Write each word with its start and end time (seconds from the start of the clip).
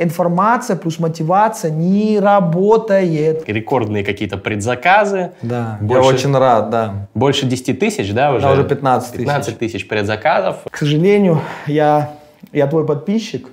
Информация 0.00 0.74
плюс 0.74 0.98
мотивация 0.98 1.70
не 1.70 2.18
работает. 2.18 3.48
Рекордные 3.48 4.02
какие-то 4.02 4.36
предзаказы. 4.36 5.34
Да, 5.40 5.78
больше, 5.80 6.02
я 6.02 6.14
очень 6.14 6.36
рад, 6.36 6.70
да. 6.70 7.06
Больше 7.14 7.46
10 7.46 7.78
тысяч, 7.78 8.12
да, 8.12 8.32
уже? 8.32 8.40
Да, 8.40 8.52
уже 8.54 8.64
15 8.64 9.12
тысяч. 9.12 9.24
15 9.24 9.58
тысяч 9.58 9.86
предзаказов. 9.86 10.56
К 10.68 10.76
сожалению, 10.76 11.40
я, 11.68 12.10
я 12.52 12.66
твой 12.66 12.84
подписчик. 12.84 13.46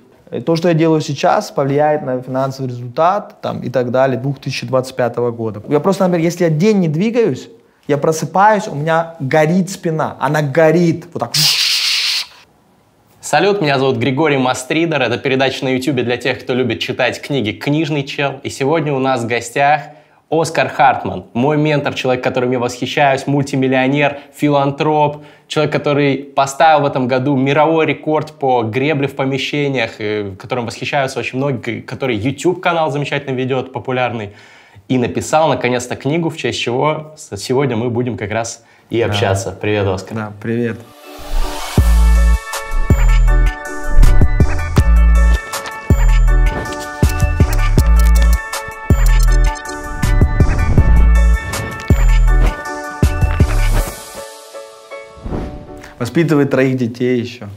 То, 0.44 0.56
что 0.56 0.66
я 0.66 0.74
делаю 0.74 1.00
сейчас, 1.00 1.52
повлияет 1.52 2.02
на 2.02 2.20
финансовый 2.20 2.66
результат 2.66 3.40
там, 3.40 3.60
и 3.60 3.70
так 3.70 3.92
далее 3.92 4.18
2025 4.18 5.16
года. 5.18 5.62
Я 5.68 5.78
просто, 5.78 6.08
например, 6.08 6.24
если 6.24 6.42
я 6.42 6.50
день 6.50 6.80
не 6.80 6.88
двигаюсь, 6.88 7.50
я 7.86 7.98
просыпаюсь, 7.98 8.66
у 8.66 8.74
меня 8.74 9.14
горит 9.20 9.70
спина. 9.70 10.16
Она 10.18 10.42
горит. 10.42 11.06
Вот 11.12 11.20
так. 11.20 11.32
Салют, 13.32 13.62
меня 13.62 13.78
зовут 13.78 13.96
Григорий 13.96 14.36
Мастридер. 14.36 15.00
Это 15.00 15.16
передача 15.16 15.64
на 15.64 15.70
YouTube 15.70 16.04
для 16.04 16.18
тех, 16.18 16.38
кто 16.38 16.52
любит 16.52 16.80
читать 16.80 17.18
книги 17.18 17.52
«Книжный 17.52 18.02
чел». 18.02 18.38
И 18.42 18.50
сегодня 18.50 18.92
у 18.92 18.98
нас 18.98 19.22
в 19.22 19.26
гостях 19.26 19.84
Оскар 20.28 20.68
Хартман, 20.68 21.24
мой 21.32 21.56
ментор, 21.56 21.94
человек, 21.94 22.22
которым 22.22 22.50
я 22.50 22.58
восхищаюсь, 22.58 23.26
мультимиллионер, 23.26 24.18
филантроп, 24.34 25.24
человек, 25.48 25.72
который 25.72 26.18
поставил 26.18 26.82
в 26.82 26.84
этом 26.84 27.08
году 27.08 27.34
мировой 27.34 27.86
рекорд 27.86 28.32
по 28.32 28.64
гребле 28.64 29.08
в 29.08 29.16
помещениях, 29.16 29.92
которым 30.38 30.66
восхищаются 30.66 31.18
очень 31.18 31.38
многие, 31.38 31.80
который 31.80 32.16
YouTube-канал 32.16 32.90
замечательно 32.90 33.34
ведет, 33.34 33.72
популярный, 33.72 34.32
и 34.88 34.98
написал, 34.98 35.48
наконец-то, 35.48 35.96
книгу, 35.96 36.28
в 36.28 36.36
честь 36.36 36.60
чего 36.60 37.14
сегодня 37.16 37.76
мы 37.76 37.88
будем 37.88 38.18
как 38.18 38.30
раз 38.30 38.62
и 38.90 39.00
общаться. 39.00 39.52
Да. 39.52 39.56
Привет, 39.58 39.86
Оскар. 39.86 40.16
Да, 40.18 40.32
привет. 40.42 40.76
Воспитывает 56.02 56.50
троих 56.50 56.76
детей 56.76 57.20
еще. 57.20 57.48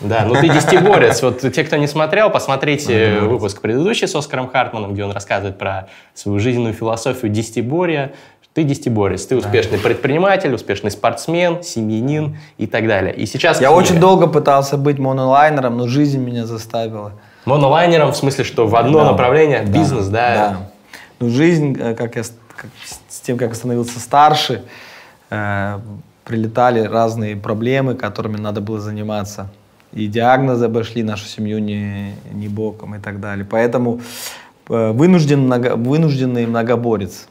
Да, 0.00 0.24
ну 0.26 0.34
ты 0.34 0.48
десятиборец. 0.48 1.22
Вот 1.22 1.40
те, 1.40 1.62
кто 1.62 1.76
не 1.76 1.86
смотрел, 1.86 2.30
посмотрите 2.30 3.20
выпуск 3.20 3.60
предыдущий 3.60 4.08
с 4.08 4.14
Оскаром 4.16 4.48
Хартманом, 4.48 4.92
где 4.92 5.04
он 5.04 5.12
рассказывает 5.12 5.56
про 5.56 5.86
свою 6.12 6.40
жизненную 6.40 6.74
философию 6.74 7.30
десятиборья. 7.30 8.10
Ты 8.54 8.64
десятиборец, 8.64 9.24
ты 9.24 9.36
успешный 9.36 9.78
да. 9.78 9.84
предприниматель, 9.84 10.52
успешный 10.52 10.90
спортсмен, 10.90 11.62
семьянин 11.62 12.38
и 12.58 12.66
так 12.66 12.88
далее. 12.88 13.14
И 13.14 13.24
сейчас 13.24 13.60
Я 13.60 13.70
очень 13.70 14.00
долго 14.00 14.26
пытался 14.26 14.76
быть 14.76 14.98
монолайнером, 14.98 15.78
но 15.78 15.86
жизнь 15.86 16.18
меня 16.18 16.44
заставила. 16.44 17.12
Монолайнером 17.44 18.12
в 18.12 18.16
смысле, 18.16 18.42
что 18.42 18.66
в 18.66 18.74
одно 18.74 19.04
да. 19.04 19.12
направление, 19.12 19.62
да. 19.62 19.78
бизнес, 19.78 20.08
да? 20.08 20.34
Да. 20.34 20.56
Ну 21.20 21.28
жизнь, 21.28 21.78
э, 21.80 21.94
как 21.94 22.16
я 22.16 22.24
как, 22.56 22.70
с 23.08 23.20
тем, 23.20 23.38
как 23.38 23.50
я 23.50 23.54
становился 23.54 24.00
старше, 24.00 24.64
э, 25.30 25.78
прилетали 26.24 26.80
разные 26.80 27.36
проблемы, 27.36 27.94
которыми 27.94 28.36
надо 28.36 28.60
было 28.60 28.80
заниматься. 28.80 29.48
И 29.92 30.06
диагнозы 30.06 30.66
обошли 30.66 31.02
нашу 31.02 31.26
семью 31.26 31.58
не, 31.58 32.14
не 32.32 32.48
боком 32.48 32.94
и 32.94 32.98
так 32.98 33.20
далее. 33.20 33.46
Поэтому 33.48 34.00
э, 34.68 34.90
вынужден, 34.92 35.40
много, 35.40 35.76
вынужденный 35.76 36.46
многоборец. 36.46 37.26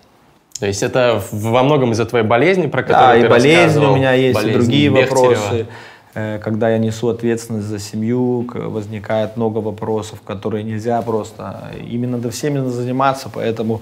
То 0.60 0.68
есть 0.68 0.84
это 0.84 1.24
во 1.32 1.64
многом 1.64 1.94
из-за 1.94 2.06
твоей 2.06 2.26
болезни, 2.26 2.68
про 2.68 2.84
которую 2.84 3.14
да, 3.14 3.20
ты 3.20 3.26
и 3.26 3.30
болезни 3.30 3.86
у 3.86 3.96
меня 3.96 4.14
есть, 4.14 4.36
болезнь 4.36 4.52
и 4.52 4.54
другие 4.54 4.90
Бехтерева. 4.90 5.30
вопросы. 5.30 5.68
Э, 6.14 6.40
когда 6.40 6.70
я 6.70 6.78
несу 6.78 7.10
ответственность 7.10 7.66
за 7.66 7.80
семью, 7.80 8.48
возникает 8.54 9.38
много 9.38 9.60
вопросов, 9.60 10.22
которые 10.22 10.64
нельзя 10.64 11.02
просто... 11.02 11.72
Ими 11.90 12.06
надо 12.06 12.30
всеми 12.30 12.60
надо 12.60 12.70
заниматься, 12.70 13.30
поэтому 13.34 13.82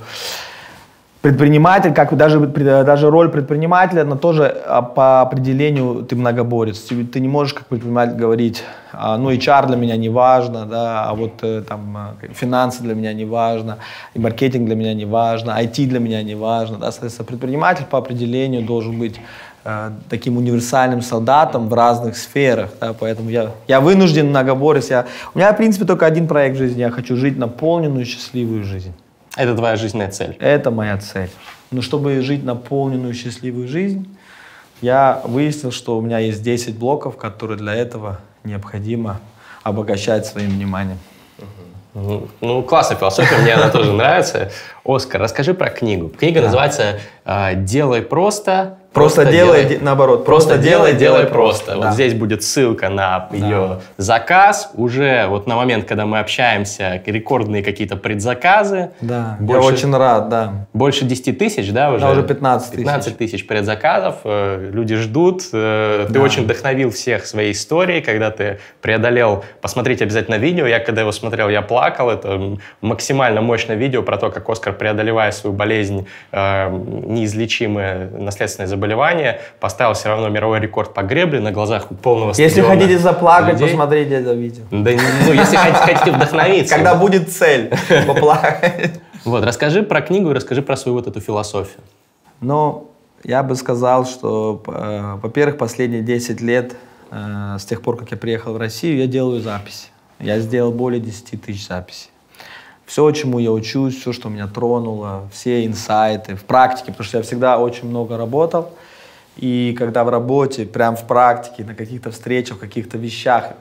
предприниматель, 1.22 1.94
как 1.94 2.16
даже, 2.16 2.39
даже 2.39 3.09
роль 3.09 3.30
предпринимателя, 3.30 4.02
она 4.02 4.16
тоже 4.16 4.45
а, 4.66 4.81
по 4.81 5.22
определению 5.22 6.06
ты 6.06 6.16
многоборец. 6.16 6.80
Ты 6.80 7.19
не 7.19 7.28
можешь 7.28 7.53
как 7.53 7.68
предприниматель 7.68 8.16
говорить, 8.16 8.63
а, 8.94 9.18
ну, 9.18 9.31
HR 9.31 9.68
для 9.68 9.75
меня 9.75 9.97
не 9.97 10.09
важно, 10.09 10.66
да, 10.66 11.03
а 11.09 11.13
вот 11.13 11.34
э, 11.41 11.62
там 11.68 12.16
э, 12.22 12.28
финансы 12.34 12.81
для 12.84 12.96
меня 12.96 13.13
не 13.13 13.25
важно, 13.25 13.79
и 14.13 14.19
маркетинг 14.19 14.66
для 14.66 14.75
меня 14.75 14.94
не 14.94 15.06
важно, 15.06 15.52
IT 15.62 15.88
для 15.88 16.00
меня 16.00 16.24
не 16.24 16.35
важно, 16.35 16.78
да, 16.78 16.91
соответственно, 16.91 17.25
предприниматель 17.25 17.85
по 17.90 17.97
определению 17.97 18.63
должен 18.63 18.97
быть 18.97 19.19
э, 19.66 19.91
таким 20.09 20.38
универсальным 20.38 21.02
солдатом 21.02 21.68
в 21.68 21.74
разных 21.74 22.16
сферах, 22.16 22.69
да, 22.79 22.94
поэтому 22.97 23.29
я, 23.29 23.52
я 23.68 23.81
вынужден 23.81 24.29
многоборец. 24.29 24.90
Я, 24.90 25.06
у 25.34 25.38
меня, 25.38 25.52
в 25.52 25.58
принципе, 25.58 25.85
только 25.85 26.06
один 26.06 26.28
проект 26.28 26.56
в 26.56 26.59
жизни, 26.59 26.79
я 26.79 26.91
хочу 26.91 27.18
жить 27.18 27.38
наполненную, 27.38 28.06
счастливую 28.06 28.63
жизнь. 28.63 28.94
Это 29.35 29.56
твоя 29.56 29.75
жизненная 29.75 30.12
цель? 30.12 30.35
Это 30.40 30.72
моя 30.72 30.97
цель. 30.97 31.29
Но 31.72 31.81
чтобы 31.81 32.22
жить 32.22 32.44
наполненную 32.44 33.13
счастливую 33.13 33.67
жизнь, 33.67 34.17
я 34.81 35.22
выяснил, 35.25 35.72
что 35.72 35.97
у 35.97 36.01
меня 36.01 36.19
есть 36.19 36.41
10 36.41 36.78
блоков, 36.78 37.17
которые 37.17 37.57
для 37.57 37.75
этого 37.75 38.19
необходимо 38.44 39.19
обогащать 39.63 40.25
своим 40.25 40.51
вниманием. 40.51 40.97
Ну, 41.94 42.63
классная 42.63 42.97
философия, 42.97 43.38
мне 43.38 43.53
она 43.53 43.69
тоже 43.69 43.91
нравится. 43.91 44.51
Оскар, 44.89 45.22
расскажи 45.22 45.53
про 45.53 45.69
книгу. 45.69 46.09
Книга 46.09 46.41
называется 46.41 47.00
а, 47.25 47.53
«Делай 47.53 48.01
просто, 48.01 48.79
Просто, 48.91 49.22
просто 49.22 49.31
делай, 49.31 49.66
делай, 49.66 49.83
наоборот. 49.83 50.25
Просто, 50.25 50.55
просто 50.55 50.67
делай, 50.67 50.94
делай 50.94 51.25
просто. 51.25 51.75
Да. 51.75 51.77
Вот 51.77 51.94
здесь 51.94 52.16
будет 52.16 52.41
ссылка 52.41 52.89
на 52.89 53.29
ее 53.31 53.49
да. 53.49 53.79
заказ. 53.97 54.72
Уже 54.73 55.28
вот 55.28 55.45
на 55.45 55.55
момент, 55.55 55.85
когда 55.85 56.07
мы 56.07 56.17
общаемся, 56.17 56.99
рекордные 57.05 57.61
какие-то 57.61 57.97
предзаказы. 57.97 58.89
Да, 59.01 59.38
больше, 59.39 59.61
я 59.61 59.73
очень 59.73 59.95
рад, 59.95 60.29
да. 60.29 60.66
Больше 60.73 61.05
10 61.05 61.38
тысяч, 61.38 61.72
да, 61.72 61.91
уже? 61.91 61.99
Да, 61.99 62.11
уже 62.11 62.23
15 62.23 62.72
тысяч. 62.72 62.83
15 62.83 63.17
тысяч 63.17 63.47
предзаказов. 63.47 64.16
Э, 64.23 64.72
люди 64.73 64.95
ждут. 64.95 65.44
Э, 65.53 66.05
ты 66.07 66.13
да. 66.13 66.22
очень 66.22 66.45
вдохновил 66.45 66.89
всех 66.89 67.28
своей 67.28 67.51
историей, 67.51 68.01
когда 68.01 68.31
ты 68.31 68.59
преодолел... 68.81 69.44
Посмотрите 69.61 70.05
обязательно 70.05 70.35
видео. 70.35 70.66
Я, 70.66 70.79
когда 70.79 71.01
его 71.01 71.11
смотрел, 71.11 71.49
я 71.49 71.61
плакал. 71.61 72.09
Это 72.09 72.57
максимально 72.81 73.41
мощное 73.41 73.75
видео 73.75 74.01
про 74.01 74.17
то, 74.17 74.31
как 74.31 74.49
Оскар, 74.49 74.73
преодолевая 74.79 75.31
свою 75.31 75.56
болезнь, 75.56 76.07
э, 76.31 76.69
неизлечимое 76.72 78.09
наследственное 78.09 78.67
заболевание, 78.67 79.41
поставил 79.59 79.94
все 79.94 80.09
равно 80.09 80.29
мировой 80.29 80.59
рекорд 80.59 80.94
по 80.94 81.03
гребле 81.03 81.40
на 81.40 81.51
глазах 81.51 81.88
полного 82.01 82.34
Если 82.35 82.62
хотите 82.62 82.97
заплакать, 82.97 83.53
людей. 83.53 83.67
посмотрите 83.67 84.16
это 84.16 84.34
видео. 84.34 84.63
Да, 84.72 84.91
ну, 85.28 85.34
если 85.34 85.57
хотите 85.57 86.12
вдохновиться. 86.12 86.75
Когда 86.75 86.95
будет 86.95 87.31
цель 87.31 87.72
поплакать. 88.07 89.00
Вот, 89.25 89.44
расскажи 89.44 89.84
про 89.84 90.01
книгу 90.01 90.31
и 90.31 90.34
расскажи 90.34 90.62
про 90.62 90.75
свою 90.75 90.97
вот 90.97 91.07
эту 91.07 91.19
философию. 91.19 91.81
Ну, 92.41 92.90
я 93.23 93.44
бы 93.44 93.56
сказал, 93.56 94.06
что, 94.06 94.63
э, 94.66 95.19
во-первых, 95.22 95.57
последние 95.57 96.01
10 96.01 96.41
лет, 96.41 96.75
э, 97.11 97.57
с 97.59 97.66
тех 97.66 97.81
пор, 97.81 97.97
как 97.97 98.11
я 98.11 98.17
приехал 98.17 98.53
в 98.53 98.57
Россию, 98.57 98.97
я 98.97 99.07
делаю 99.07 99.41
записи. 99.41 99.88
Я 100.19 100.40
сделал 100.40 100.72
более 100.72 101.01
10 101.01 101.41
тысяч 101.41 101.67
записей 101.67 102.09
все, 102.89 103.11
чему 103.11 103.38
я 103.38 103.51
учусь, 103.51 104.00
все, 104.00 104.11
что 104.13 104.29
меня 104.29 104.47
тронуло, 104.47 105.29
все 105.31 105.63
инсайты 105.63 106.35
в 106.35 106.44
практике, 106.44 106.88
потому 106.88 107.05
что 107.05 107.17
я 107.17 107.23
всегда 107.23 107.59
очень 107.59 107.88
много 107.88 108.17
работал. 108.17 108.72
И 109.38 109.75
когда 109.77 110.03
в 110.03 110.09
работе, 110.09 110.66
прям 110.66 110.95
в 110.95 111.05
практике, 111.05 111.63
на 111.63 111.75
каких-то 111.75 112.09
встречах, 112.09 112.57
каких-то 112.57 112.97
вещах 112.97 113.51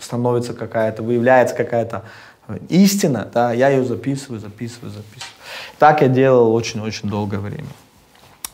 становится 0.00 0.54
какая-то, 0.54 1.04
выявляется 1.04 1.54
какая-то 1.54 2.02
истина, 2.68 3.28
да, 3.32 3.52
я 3.52 3.68
ее 3.68 3.84
записываю, 3.84 4.40
записываю, 4.40 4.90
записываю. 4.90 5.34
Так 5.78 6.02
я 6.02 6.08
делал 6.08 6.52
очень-очень 6.52 7.08
долгое 7.08 7.38
время. 7.38 7.68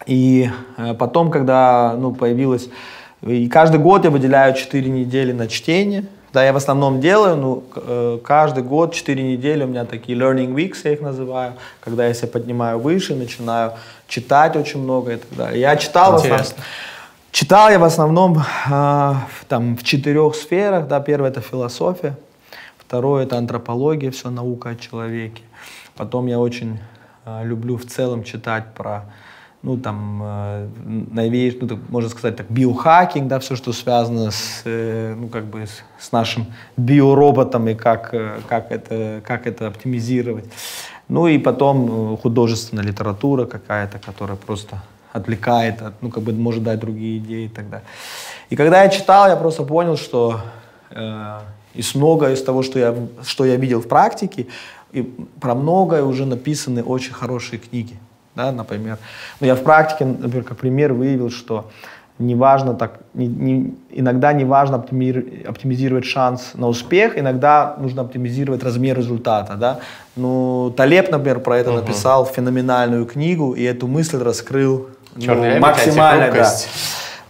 И 0.05 0.51
э, 0.77 0.93
потом, 0.93 1.31
когда 1.31 1.97
ну, 1.97 2.15
появилась... 2.15 2.69
И 3.23 3.49
каждый 3.49 3.81
год 3.81 4.05
я 4.05 4.11
выделяю 4.11 4.55
4 4.55 4.87
недели 4.91 5.33
на 5.33 5.49
чтение– 5.49 6.05
да, 6.33 6.45
я 6.45 6.53
в 6.53 6.57
основном 6.57 7.01
делаю, 7.01 7.37
ну, 7.37 7.65
э, 7.75 8.19
каждый 8.23 8.63
год, 8.63 8.95
4 8.95 9.21
недели 9.23 9.65
у 9.65 9.67
меня 9.67 9.85
такие 9.85 10.17
learning 10.17 10.55
weeks, 10.55 10.79
я 10.85 10.93
их 10.93 11.01
называю, 11.01 11.55
когда 11.81 12.07
я 12.07 12.15
себя 12.15 12.29
поднимаю 12.29 12.79
выше, 12.79 13.17
начинаю 13.17 13.73
читать 14.07 14.55
очень 14.57 14.81
много 14.81 15.15
и 15.15 15.17
так 15.17 15.37
далее. 15.37 15.61
Я 15.61 15.77
читал 15.77 16.19
Интересно. 16.19 16.39
в 16.39 16.41
основном, 16.41 16.65
читал 17.33 17.71
я 17.71 17.79
в 17.79 17.85
основном 17.85 18.39
э, 18.39 19.15
там, 19.49 19.77
в 19.77 19.83
четырех 19.83 20.37
сферах, 20.37 20.87
да, 20.87 21.01
первое 21.01 21.31
это 21.31 21.41
философия, 21.41 22.17
второе 22.79 23.25
это 23.25 23.37
антропология, 23.37 24.13
все 24.13 24.31
наука 24.31 24.71
о 24.71 24.77
человеке. 24.77 25.43
Потом 25.97 26.27
я 26.27 26.39
очень 26.39 26.79
э, 27.25 27.45
люблю 27.45 27.77
в 27.77 27.87
целом 27.87 28.23
читать 28.23 28.65
про 28.75 29.05
ну, 29.63 29.77
там, 29.77 30.23
э, 30.23 30.69
новейший, 31.13 31.61
ну, 31.61 31.69
так, 31.69 31.79
можно 31.89 32.09
сказать, 32.09 32.37
так, 32.37 32.51
биохакинг, 32.51 33.29
да, 33.29 33.39
все, 33.39 33.57
что 33.57 33.73
связано 33.73 34.31
с, 34.31 34.63
э, 34.65 35.15
ну, 35.15 35.29
как 35.29 35.45
бы 35.45 35.67
с, 35.67 35.83
с 35.99 36.13
нашим 36.13 36.47
биороботом 36.77 37.69
и 37.69 37.75
как, 37.75 38.15
э, 38.15 38.41
как, 38.49 38.73
это, 38.73 39.21
как 39.27 39.47
это 39.47 39.67
оптимизировать. 39.67 40.47
Ну, 41.09 41.27
и 41.27 41.39
потом 41.39 42.17
художественная 42.17 42.85
литература 42.85 43.45
какая-то, 43.45 43.99
которая 43.99 44.37
просто 44.37 44.83
отвлекает, 45.13 45.83
от, 45.83 46.01
ну, 46.03 46.11
как 46.11 46.23
бы 46.23 46.33
может 46.33 46.63
дать 46.63 46.81
другие 46.81 47.19
идеи 47.19 47.45
и 47.47 47.49
так 47.49 47.69
далее. 47.69 47.87
И 48.49 48.57
когда 48.57 48.83
я 48.83 48.89
читал, 48.89 49.29
я 49.29 49.37
просто 49.37 49.65
понял, 49.65 49.97
что 49.97 50.41
э, 50.91 51.41
И 51.75 51.83
с 51.83 51.95
многое 51.95 52.33
из 52.33 52.43
того, 52.43 52.63
что 52.63 52.79
я, 52.79 52.95
что 53.23 53.45
я 53.45 53.57
видел 53.57 53.81
в 53.81 53.89
практике, 53.89 54.47
и 54.93 55.03
про 55.41 55.55
многое 55.55 56.03
уже 56.03 56.27
написаны 56.27 56.83
очень 56.83 57.13
хорошие 57.13 57.59
книги. 57.59 57.97
Да, 58.35 58.53
например. 58.53 58.99
Но 59.41 59.47
я 59.47 59.55
в 59.55 59.63
практике, 59.63 60.05
например, 60.05 60.45
как 60.45 60.59
пример 60.59 60.93
выявил, 60.93 61.31
что 61.31 61.71
неважно 62.21 62.75
так, 62.75 63.01
не, 63.15 63.27
не, 63.27 63.75
иногда 63.91 64.33
не 64.33 64.45
важно 64.45 64.77
оптимизировать 64.77 66.05
шанс 66.05 66.53
на 66.55 66.69
успех, 66.69 67.19
иногда 67.19 67.77
нужно 67.79 68.03
оптимизировать 68.03 68.63
размер 68.63 68.99
результата, 68.99 69.55
да. 69.55 69.81
Ну, 70.17 70.73
Талеб, 70.77 71.11
например, 71.11 71.41
про 71.41 71.59
это 71.59 71.71
угу. 71.71 71.81
написал 71.81 72.27
феноменальную 72.27 73.07
книгу 73.07 73.53
и 73.53 73.63
эту 73.63 73.87
мысль 73.87 74.19
раскрыл 74.19 74.91
ну, 75.17 75.59
максимально, 75.59 76.31
да, 76.31 76.53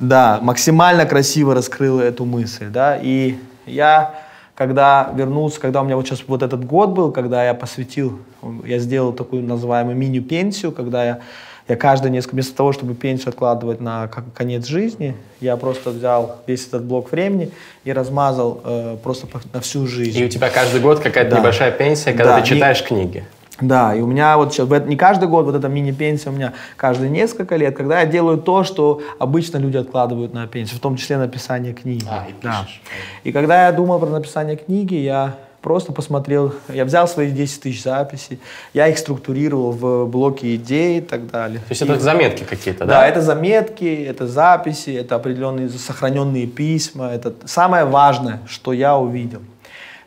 да, 0.01 0.39
максимально 0.43 1.07
красиво 1.07 1.55
раскрыл 1.55 2.01
эту 2.01 2.25
мысль, 2.25 2.67
да. 2.69 2.99
И 3.01 3.39
я, 3.67 4.15
когда 4.61 5.11
вернулся, 5.15 5.59
когда 5.59 5.81
у 5.81 5.87
меня 5.87 5.97
вот 5.97 6.07
сейчас 6.07 6.23
вот 6.27 6.43
этот 6.43 6.67
год 6.67 6.91
был, 6.91 7.13
когда 7.13 7.47
я 7.47 7.55
посвятил, 7.55 8.19
я 8.67 8.79
сделал 8.79 9.15
такую 9.15 9.43
называемую 9.43 9.97
мини-пенсию, 9.97 10.71
когда 10.73 11.03
я 11.03 11.21
я 11.67 11.77
каждый 11.77 12.11
несколько, 12.11 12.35
вместо 12.35 12.55
того, 12.57 12.73
чтобы 12.73 12.95
пенсию 12.95 13.31
откладывать 13.31 13.81
на 13.81 14.09
конец 14.35 14.67
жизни, 14.67 15.17
я 15.41 15.57
просто 15.57 15.91
взял 15.91 16.43
весь 16.47 16.67
этот 16.67 16.85
блок 16.85 17.11
времени 17.11 17.53
и 17.85 17.93
размазал 17.93 18.61
э, 18.63 18.97
просто 19.03 19.29
на 19.55 19.61
всю 19.61 19.87
жизнь. 19.87 20.19
И 20.19 20.25
у 20.25 20.29
тебя 20.29 20.51
каждый 20.51 20.83
год 20.83 20.99
какая-то 20.99 21.31
да. 21.31 21.39
небольшая 21.39 21.71
пенсия, 21.71 22.13
когда 22.13 22.37
да. 22.37 22.43
ты 22.43 22.49
читаешь 22.49 22.83
и, 22.83 22.85
книги. 22.85 23.25
Да, 23.61 23.95
и 23.95 24.01
у 24.01 24.07
меня 24.07 24.37
вот 24.37 24.53
сейчас, 24.53 24.69
не 24.87 24.97
каждый 24.97 25.29
год, 25.29 25.47
вот 25.47 25.55
эта 25.55 25.69
мини-пенсия 25.69 26.31
у 26.31 26.33
меня 26.33 26.55
каждые 26.77 27.11
несколько 27.11 27.57
лет, 27.57 27.77
когда 27.77 28.01
я 28.01 28.07
делаю 28.07 28.39
то, 28.39 28.65
что 28.65 29.03
обычно 29.19 29.59
люди 29.59 29.77
откладывают 29.77 30.33
на 30.33 30.47
пенсию, 30.47 30.79
в 30.79 30.81
том 30.81 30.97
числе 30.97 31.19
написание 31.19 31.73
книги. 31.75 32.07
А, 32.09 32.27
и 32.29 32.35
да. 32.43 32.67
И 33.25 33.33
когда 33.33 33.67
я 33.67 33.73
думал 33.73 33.99
про 33.99 34.09
написание 34.09 34.57
книги, 34.57 34.95
я 34.95 35.35
Просто 35.63 35.93
посмотрел, 35.93 36.55
я 36.69 36.87
взял 36.87 37.07
свои 37.07 37.31
10 37.31 37.63
тысяч 37.63 37.83
записей, 37.83 38.41
я 38.73 38.89
их 38.89 38.97
структурировал 38.97 39.73
в 39.73 40.07
блоки 40.07 40.57
идей 40.57 40.99
и 40.99 41.01
так 41.03 41.31
далее. 41.31 41.59
То 41.59 41.67
есть 41.69 41.83
и, 41.83 41.85
это 41.85 42.01
заметки 42.01 42.45
какие-то, 42.45 42.87
да? 42.87 43.01
Да, 43.01 43.07
это 43.07 43.21
заметки, 43.21 44.05
это 44.05 44.27
записи, 44.27 44.89
это 44.89 45.17
определенные 45.17 45.69
сохраненные 45.69 46.47
письма. 46.47 47.11
Это 47.11 47.35
самое 47.45 47.85
важное, 47.85 48.41
что 48.47 48.73
я 48.73 48.97
увидел. 48.97 49.43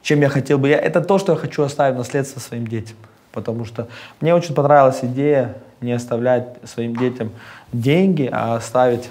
Чем 0.01 0.21
я 0.21 0.29
хотел 0.29 0.57
бы, 0.57 0.69
я, 0.69 0.77
это 0.79 1.01
то, 1.01 1.19
что 1.19 1.33
я 1.33 1.37
хочу 1.37 1.61
оставить 1.61 1.97
наследство 1.97 2.39
своим 2.39 2.65
детям. 2.65 2.97
Потому 3.33 3.65
что 3.65 3.89
мне 4.21 4.33
очень 4.33 4.55
понравилась 4.55 4.99
идея 5.03 5.57
не 5.81 5.91
оставлять 5.91 6.55
своим 6.63 6.95
детям 6.95 7.31
деньги, 7.73 8.29
а 8.31 8.55
оставить 8.55 9.09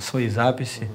свои 0.00 0.28
записи, 0.28 0.88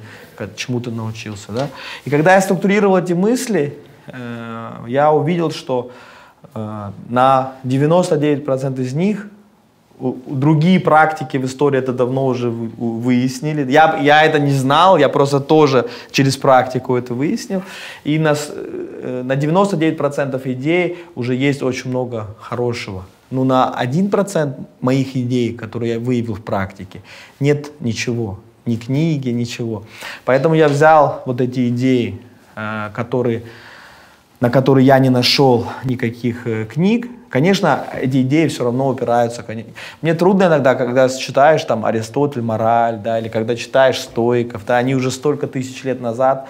чему 0.55 0.79
ты 0.79 0.91
научился. 0.91 1.51
Да? 1.51 1.67
И 2.05 2.09
когда 2.09 2.35
я 2.35 2.41
структурировал 2.41 2.97
эти 2.97 3.11
мысли, 3.11 3.77
Э, 4.07 4.85
я 4.87 5.11
увидел, 5.11 5.51
что 5.51 5.91
э, 6.53 6.91
на 7.09 7.53
99% 7.63 8.79
из 8.81 8.93
них 8.93 9.27
другие 9.99 10.79
практики 10.79 11.37
в 11.37 11.45
истории 11.45 11.79
это 11.79 11.93
давно 11.93 12.25
уже 12.25 12.49
выяснили. 12.49 13.71
Я, 13.71 13.97
я 14.01 14.23
это 14.23 14.39
не 14.39 14.51
знал, 14.51 14.97
я 14.97 15.09
просто 15.09 15.39
тоже 15.39 15.87
через 16.11 16.37
практику 16.37 16.95
это 16.95 17.13
выяснил. 17.13 17.63
И 18.03 18.19
на, 18.19 18.35
э, 18.35 19.23
на 19.23 19.33
99% 19.33 20.41
идей 20.53 20.97
уже 21.15 21.35
есть 21.35 21.63
очень 21.63 21.89
много 21.89 22.27
хорошего. 22.39 23.05
Но 23.31 23.43
на 23.43 23.75
1% 23.75 24.53
моих 24.81 25.15
идей, 25.15 25.53
которые 25.53 25.93
я 25.93 25.99
выявил 25.99 26.35
в 26.35 26.41
практике, 26.41 27.01
нет 27.39 27.71
ничего. 27.79 28.39
Ни 28.65 28.75
книги, 28.75 29.29
ничего. 29.29 29.83
Поэтому 30.25 30.55
я 30.55 30.67
взял 30.67 31.23
вот 31.25 31.41
эти 31.41 31.69
идеи, 31.69 32.19
которые 32.93 33.43
на 34.39 34.49
который 34.49 34.83
я 34.83 34.99
не 34.99 35.09
нашел 35.09 35.65
никаких 35.83 36.45
э, 36.45 36.65
книг, 36.65 37.07
конечно, 37.29 37.85
эти 37.93 38.21
идеи 38.21 38.47
все 38.47 38.63
равно 38.63 38.89
упираются. 38.89 39.43
Мне 40.01 40.13
трудно 40.13 40.43
иногда, 40.43 40.75
когда 40.75 41.09
читаешь 41.09 41.63
там 41.63 41.85
Аристотель, 41.85 42.41
мораль, 42.41 42.97
да, 42.97 43.19
или 43.19 43.29
когда 43.29 43.55
читаешь 43.55 43.99
стоиков, 43.99 44.65
да, 44.65 44.77
они 44.77 44.95
уже 44.95 45.11
столько 45.11 45.47
тысяч 45.47 45.83
лет 45.83 46.01
назад, 46.01 46.47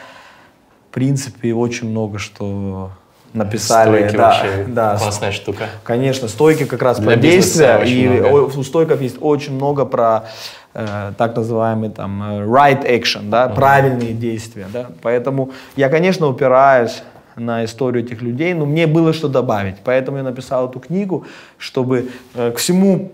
в 0.89 0.93
принципе, 0.93 1.53
очень 1.53 1.89
много 1.89 2.17
что 2.19 2.91
написали. 3.33 3.97
Стойки 3.97 4.15
да, 4.15 4.23
вообще 4.23 4.65
да, 4.67 4.97
классная 4.97 5.31
штука. 5.31 5.69
Конечно, 5.83 6.27
стойки 6.27 6.65
как 6.65 6.81
раз 6.81 6.99
Для 6.99 7.11
про 7.11 7.15
действия, 7.17 7.83
и 7.85 8.07
много. 8.07 8.57
у 8.57 8.63
стойков 8.63 9.01
есть 9.01 9.17
очень 9.19 9.53
много 9.53 9.85
про 9.85 10.25
э, 10.73 11.11
так 11.17 11.35
называемый 11.35 11.89
там 11.89 12.41
э, 12.41 12.45
right 12.45 12.85
action, 12.87 13.29
да, 13.29 13.45
uh-huh. 13.45 13.55
правильные 13.55 14.13
действия, 14.13 14.67
да, 14.71 14.87
поэтому 15.01 15.51
я, 15.75 15.89
конечно, 15.89 16.27
упираюсь 16.27 17.03
на 17.37 17.63
историю 17.63 18.03
этих 18.03 18.21
людей, 18.21 18.53
но 18.53 18.65
мне 18.65 18.87
было 18.87 19.13
что 19.13 19.27
добавить. 19.27 19.75
Поэтому 19.83 20.17
я 20.17 20.23
написал 20.23 20.69
эту 20.69 20.79
книгу, 20.79 21.25
чтобы 21.57 22.09
э, 22.33 22.51
к 22.51 22.57
всему 22.57 23.11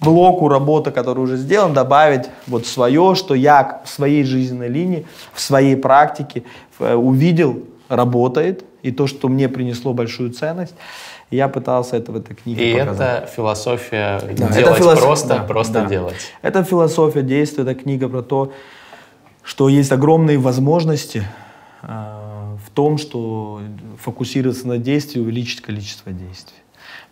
блоку 0.00 0.48
работы, 0.48 0.90
который 0.90 1.20
уже 1.20 1.36
сделан, 1.36 1.74
добавить 1.74 2.26
вот 2.46 2.66
свое, 2.66 3.14
что 3.14 3.34
я 3.34 3.82
в 3.84 3.88
своей 3.88 4.24
жизненной 4.24 4.68
линии, 4.68 5.06
в 5.32 5.40
своей 5.40 5.76
практике 5.76 6.44
э, 6.78 6.94
увидел, 6.94 7.64
работает, 7.88 8.64
и 8.82 8.90
то, 8.92 9.06
что 9.06 9.28
мне 9.28 9.48
принесло 9.48 9.92
большую 9.92 10.32
ценность. 10.32 10.74
Я 11.30 11.48
пытался 11.48 11.96
это 11.96 12.12
в 12.12 12.16
этой 12.16 12.34
книге 12.34 12.72
и 12.72 12.78
показать. 12.80 13.24
это 13.24 13.26
философия 13.30 14.20
да, 14.20 14.32
делать 14.32 14.56
это 14.56 14.74
философ... 14.74 15.04
просто, 15.04 15.28
да, 15.28 15.42
просто 15.42 15.72
да. 15.74 15.84
делать. 15.86 16.16
Это 16.42 16.64
философия 16.64 17.22
действия, 17.22 17.62
это 17.62 17.74
книга 17.74 18.08
про 18.08 18.22
то, 18.22 18.52
что 19.42 19.68
есть 19.68 19.92
огромные 19.92 20.38
возможности 20.38 21.22
э, 21.82 22.19
в 22.70 22.72
том, 22.72 22.98
что 22.98 23.60
фокусироваться 23.98 24.68
на 24.68 24.78
действии, 24.78 25.18
увеличить 25.18 25.60
количество 25.60 26.12
действий. 26.12 26.58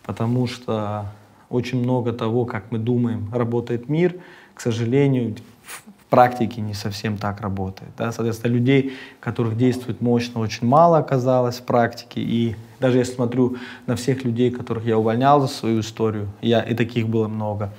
Потому 0.03 0.47
что 0.47 1.11
очень 1.49 1.79
много 1.79 2.13
того, 2.13 2.45
как 2.45 2.71
мы 2.71 2.77
думаем, 2.77 3.29
работает 3.33 3.89
мир, 3.89 4.15
к 4.53 4.61
сожалению, 4.61 5.35
в 5.63 5.83
практике 6.09 6.61
не 6.61 6.73
совсем 6.73 7.17
так 7.17 7.41
работает. 7.41 7.91
Да? 7.97 8.11
Соответственно, 8.13 8.53
людей, 8.53 8.93
которых 9.19 9.57
действует 9.57 9.99
мощно, 9.99 10.39
очень 10.39 10.65
мало 10.65 10.97
оказалось 10.97 11.57
в 11.57 11.63
практике. 11.63 12.21
И 12.21 12.55
даже 12.79 12.97
если 12.97 13.15
смотрю 13.15 13.57
на 13.85 13.97
всех 13.97 14.23
людей, 14.23 14.51
которых 14.51 14.85
я 14.85 14.97
увольнял 14.97 15.41
за 15.41 15.47
свою 15.47 15.81
историю, 15.81 16.29
я, 16.41 16.61
и 16.61 16.73
таких 16.73 17.09
было 17.09 17.27
много, 17.27 17.73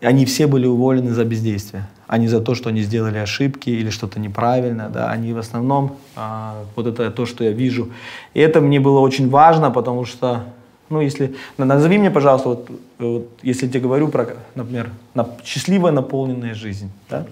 они 0.00 0.24
все 0.24 0.46
были 0.46 0.66
уволены 0.66 1.10
за 1.10 1.24
бездействие, 1.24 1.88
а 2.06 2.16
не 2.16 2.28
за 2.28 2.40
то, 2.40 2.54
что 2.54 2.68
они 2.68 2.82
сделали 2.82 3.18
ошибки 3.18 3.70
или 3.70 3.90
что-то 3.90 4.20
неправильно. 4.20 4.88
Да? 4.88 5.10
Они 5.10 5.32
в 5.32 5.38
основном, 5.38 5.96
а, 6.14 6.62
вот 6.76 6.86
это 6.86 7.10
то, 7.10 7.26
что 7.26 7.42
я 7.42 7.50
вижу. 7.50 7.90
И 8.34 8.40
это 8.40 8.60
мне 8.60 8.78
было 8.78 9.00
очень 9.00 9.28
важно, 9.28 9.72
потому 9.72 10.04
что, 10.04 10.44
ну, 10.90 11.00
если, 11.00 11.34
назови 11.58 11.98
мне, 11.98 12.12
пожалуйста, 12.12 12.50
вот, 12.50 12.70
вот 12.98 13.28
если 13.42 13.66
я 13.66 13.72
тебе 13.72 13.80
говорю 13.80 14.08
про, 14.08 14.28
например, 14.54 14.90
на, 15.14 15.26
счастливая 15.44 15.90
наполненная 15.90 16.54
жизнь, 16.54 16.90
да? 17.10 17.26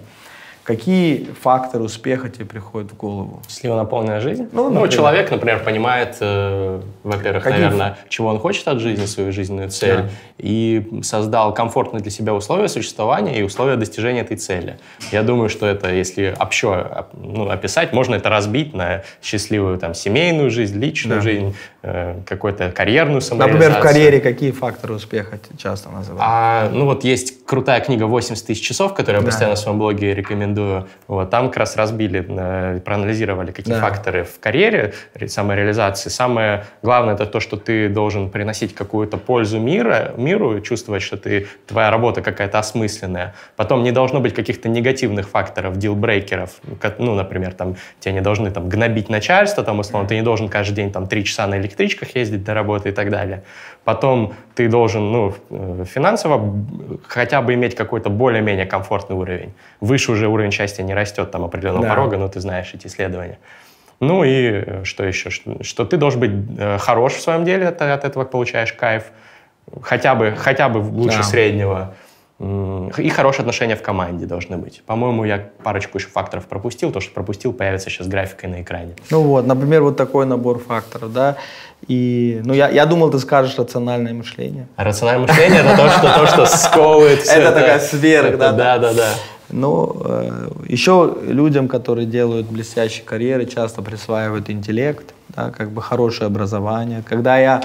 Какие 0.65 1.27
факторы 1.41 1.83
успеха 1.83 2.27
тебе 2.27 2.45
приходят 2.45 2.91
в 2.91 2.97
голову? 2.97 3.39
Счастливо 3.47 3.75
наполненная 3.75 4.19
жизнь? 4.19 4.49
Ну, 4.51 4.71
ну 4.71 4.87
человек, 4.87 5.29
например, 5.29 5.63
понимает, 5.63 6.17
э, 6.21 6.81
во-первых, 7.03 7.43
Какие? 7.43 7.61
наверное, 7.61 7.97
чего 8.09 8.29
он 8.29 8.39
хочет 8.39 8.67
от 8.67 8.79
жизни, 8.79 9.05
свою 9.05 9.31
жизненную 9.31 9.69
цель, 9.69 9.97
да. 9.97 10.09
и 10.39 11.01
создал 11.03 11.53
комфортные 11.53 12.01
для 12.01 12.09
себя 12.09 12.33
условия 12.33 12.67
существования 12.67 13.39
и 13.39 13.43
условия 13.43 13.75
достижения 13.75 14.21
этой 14.21 14.37
цели. 14.37 14.79
Я 15.11 15.21
думаю, 15.21 15.49
что 15.49 15.67
это, 15.67 15.93
если 15.93 16.35
общо 16.39 17.05
ну, 17.13 17.47
описать, 17.47 17.93
можно 17.93 18.15
это 18.15 18.29
разбить 18.29 18.73
на 18.73 19.03
счастливую 19.21 19.77
там, 19.77 19.93
семейную 19.93 20.49
жизнь, 20.49 20.79
личную 20.79 21.19
да. 21.19 21.23
жизнь, 21.23 21.55
э, 21.83 22.15
какую-то 22.25 22.71
карьерную 22.71 23.21
самореализацию. 23.21 23.69
Например, 23.69 23.79
в 23.79 23.83
карьере 23.83 24.19
какие 24.19 24.49
факторы 24.49 24.95
успеха 24.95 25.37
часто 25.59 25.89
называют? 25.89 26.23
А, 26.25 26.71
ну 26.73 26.85
вот 26.85 27.03
есть 27.03 27.45
крутая 27.45 27.81
книга 27.81 28.05
«80 28.05 28.43
тысяч 28.47 28.65
часов», 28.65 28.95
которую 28.95 29.17
я 29.17 29.21
да. 29.21 29.27
постоянно 29.27 29.55
в 29.55 29.59
своем 29.59 29.77
блоге 29.77 30.15
рекомендую 30.15 30.54
рекомендую. 30.55 30.87
Вот, 31.07 31.29
там 31.29 31.47
как 31.49 31.57
раз 31.57 31.75
разбили, 31.75 32.25
э, 32.27 32.79
проанализировали, 32.79 33.51
какие 33.51 33.75
да. 33.75 33.81
факторы 33.81 34.23
в 34.23 34.39
карьере 34.39 34.93
самореализации. 35.27 36.09
Самое 36.09 36.65
главное 36.81 37.15
это 37.15 37.25
то, 37.25 37.39
что 37.39 37.57
ты 37.57 37.89
должен 37.89 38.29
приносить 38.29 38.73
какую-то 38.73 39.17
пользу 39.17 39.59
мира, 39.59 40.13
миру, 40.17 40.59
чувствовать, 40.61 41.03
что 41.03 41.17
ты, 41.17 41.47
твоя 41.67 41.91
работа 41.91 42.21
какая-то 42.21 42.59
осмысленная. 42.59 43.33
Потом 43.55 43.83
не 43.83 43.91
должно 43.91 44.19
быть 44.19 44.33
каких-то 44.33 44.69
негативных 44.69 45.29
факторов, 45.29 45.77
дилбрейкеров. 45.77 46.51
Ну, 46.97 47.15
например, 47.15 47.53
там, 47.53 47.75
тебя 47.99 48.13
не 48.13 48.21
должны 48.21 48.51
там, 48.51 48.69
гнобить 48.69 49.09
начальство, 49.09 49.63
там, 49.63 49.79
условно, 49.79 50.07
ты 50.07 50.15
не 50.15 50.23
должен 50.23 50.49
каждый 50.49 50.75
день 50.75 50.91
там, 50.91 51.07
три 51.07 51.23
часа 51.23 51.47
на 51.47 51.57
электричках 51.57 52.15
ездить 52.15 52.43
до 52.43 52.53
работы 52.53 52.89
и 52.89 52.91
так 52.91 53.09
далее. 53.09 53.43
Потом 53.83 54.33
ты 54.55 54.69
должен 54.69 55.11
ну, 55.11 55.33
э, 55.49 55.85
финансово 55.85 56.55
хотя 57.07 57.41
бы 57.41 57.53
иметь 57.53 57.75
какой-то 57.75 58.09
более-менее 58.09 58.65
комфортный 58.65 59.15
уровень. 59.15 59.53
Выше 59.81 60.13
уже 60.13 60.27
уровень 60.27 60.51
счастья 60.51 60.81
не 60.83 60.93
растет 60.93 61.31
там 61.31 61.43
определенного 61.43 61.83
да. 61.83 61.89
порога, 61.89 62.17
но 62.17 62.27
ты 62.29 62.39
знаешь 62.39 62.73
эти 62.73 62.87
исследования. 62.87 63.37
Ну 63.99 64.23
и 64.23 64.63
э, 64.65 64.83
что 64.83 65.03
еще? 65.03 65.29
Что, 65.29 65.63
что 65.63 65.85
ты 65.85 65.97
должен 65.97 66.19
быть 66.19 66.31
э, 66.57 66.77
хорош 66.79 67.13
в 67.13 67.21
своем 67.21 67.43
деле, 67.43 67.69
ты 67.71 67.85
от 67.85 68.05
этого 68.05 68.23
получаешь 68.23 68.71
кайф, 68.73 69.11
хотя 69.81 70.15
бы, 70.15 70.33
хотя 70.37 70.69
бы 70.69 70.79
лучше 70.79 71.17
да. 71.17 71.23
среднего. 71.23 71.93
И 72.37 73.09
хорошие 73.09 73.41
отношения 73.41 73.77
в 73.77 73.81
команде 73.81 74.25
должны 74.25 74.57
быть. 74.57 74.83
По-моему, 74.85 75.23
я 75.23 75.49
парочку 75.63 75.97
еще 75.97 76.09
факторов 76.09 76.47
пропустил. 76.47 76.91
То, 76.91 76.99
что 76.99 77.13
пропустил, 77.13 77.53
появится 77.53 77.89
сейчас 77.89 78.07
графикой 78.07 78.49
на 78.49 78.61
экране. 78.61 78.95
Ну 79.09 79.21
вот, 79.21 79.47
например, 79.47 79.83
вот 79.83 79.95
такой 79.95 80.25
набор 80.25 80.59
факторов, 80.59 81.13
да. 81.13 81.37
И, 81.87 82.41
ну, 82.43 82.53
я, 82.53 82.67
я 82.69 82.85
думал, 82.85 83.09
ты 83.09 83.19
скажешь 83.19 83.57
рациональное 83.57 84.13
мышление. 84.13 84.67
А 84.75 84.83
рациональное 84.83 85.27
мышление 85.27 85.61
это 85.61 85.77
то, 85.77 85.89
что, 85.89 86.13
то, 86.13 86.27
что 86.27 86.45
сковывает 86.57 87.21
все 87.21 87.39
это. 87.39 87.53
Такая 87.53 87.79
сверх, 87.79 88.37
да? 88.37 88.51
Да, 88.51 88.79
да, 88.79 88.93
да. 88.93 89.09
Ну, 89.49 90.01
э, 90.03 90.49
еще 90.67 91.15
людям, 91.21 91.67
которые 91.67 92.05
делают 92.05 92.47
блестящие 92.47 93.05
карьеры, 93.05 93.45
часто 93.45 93.81
присваивают 93.81 94.49
интеллект, 94.49 95.13
да, 95.29 95.51
как 95.51 95.71
бы 95.71 95.81
хорошее 95.81 96.27
образование. 96.27 97.03
Когда 97.07 97.37
я 97.37 97.61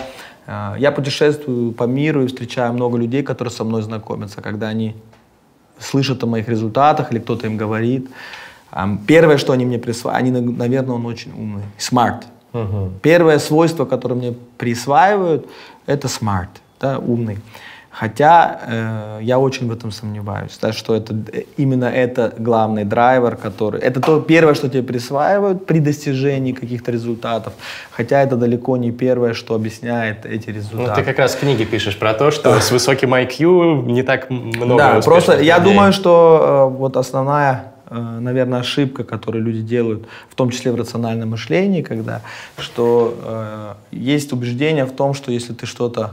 я 0.78 0.90
путешествую 0.90 1.72
по 1.72 1.84
миру 1.84 2.24
и 2.24 2.26
встречаю 2.26 2.72
много 2.72 2.98
людей, 2.98 3.22
которые 3.22 3.52
со 3.52 3.62
мной 3.62 3.82
знакомятся, 3.82 4.42
когда 4.42 4.66
они 4.68 4.96
слышат 5.78 6.22
о 6.24 6.26
моих 6.26 6.48
результатах 6.48 7.12
или 7.12 7.20
кто-то 7.20 7.46
им 7.46 7.56
говорит. 7.56 8.10
Первое, 9.06 9.38
что 9.38 9.52
они 9.52 9.64
мне 9.64 9.78
присваивают, 9.78 10.36
они, 10.36 10.52
наверное, 10.52 10.96
он 10.96 11.06
очень 11.06 11.32
умный, 11.32 11.62
smart. 11.78 12.24
Uh-huh. 12.52 12.90
Первое 13.00 13.38
свойство, 13.38 13.84
которое 13.84 14.16
мне 14.16 14.34
присваивают, 14.58 15.46
это 15.86 16.08
smart, 16.08 16.48
да, 16.80 16.98
умный. 16.98 17.38
Хотя 17.90 18.60
э, 18.66 19.18
я 19.22 19.38
очень 19.40 19.66
в 19.66 19.72
этом 19.72 19.90
сомневаюсь, 19.90 20.56
да, 20.62 20.72
что 20.72 20.94
это 20.94 21.12
именно 21.56 21.86
это 21.86 22.32
главный 22.38 22.84
драйвер, 22.84 23.34
который... 23.34 23.80
Это 23.80 24.00
то 24.00 24.20
первое, 24.20 24.54
что 24.54 24.68
тебе 24.68 24.84
присваивают 24.84 25.66
при 25.66 25.80
достижении 25.80 26.52
каких-то 26.52 26.92
результатов. 26.92 27.52
Хотя 27.90 28.22
это 28.22 28.36
далеко 28.36 28.76
не 28.76 28.92
первое, 28.92 29.34
что 29.34 29.56
объясняет 29.56 30.24
эти 30.24 30.50
результаты. 30.50 30.90
Ну, 30.90 30.94
ты 30.94 31.02
как 31.02 31.18
раз 31.18 31.34
в 31.34 31.40
книге 31.40 31.64
пишешь 31.64 31.98
про 31.98 32.14
то, 32.14 32.30
что 32.30 32.60
с 32.60 32.70
высоким 32.70 33.12
IQ 33.12 33.82
не 33.86 34.04
так 34.04 34.30
много 34.30 34.76
Да, 34.78 35.00
просто 35.00 35.32
людей. 35.32 35.48
я 35.48 35.58
думаю, 35.58 35.92
что 35.92 36.68
э, 36.72 36.76
вот 36.76 36.96
основная 36.96 37.72
э, 37.90 37.98
наверное, 38.20 38.60
ошибка, 38.60 39.02
которую 39.02 39.42
люди 39.42 39.62
делают, 39.62 40.06
в 40.28 40.36
том 40.36 40.50
числе 40.50 40.70
в 40.70 40.76
рациональном 40.76 41.30
мышлении, 41.30 41.82
когда, 41.82 42.22
что 42.56 43.18
э, 43.20 43.74
есть 43.90 44.32
убеждение 44.32 44.84
в 44.84 44.92
том, 44.92 45.12
что 45.12 45.32
если 45.32 45.54
ты 45.54 45.66
что-то 45.66 46.12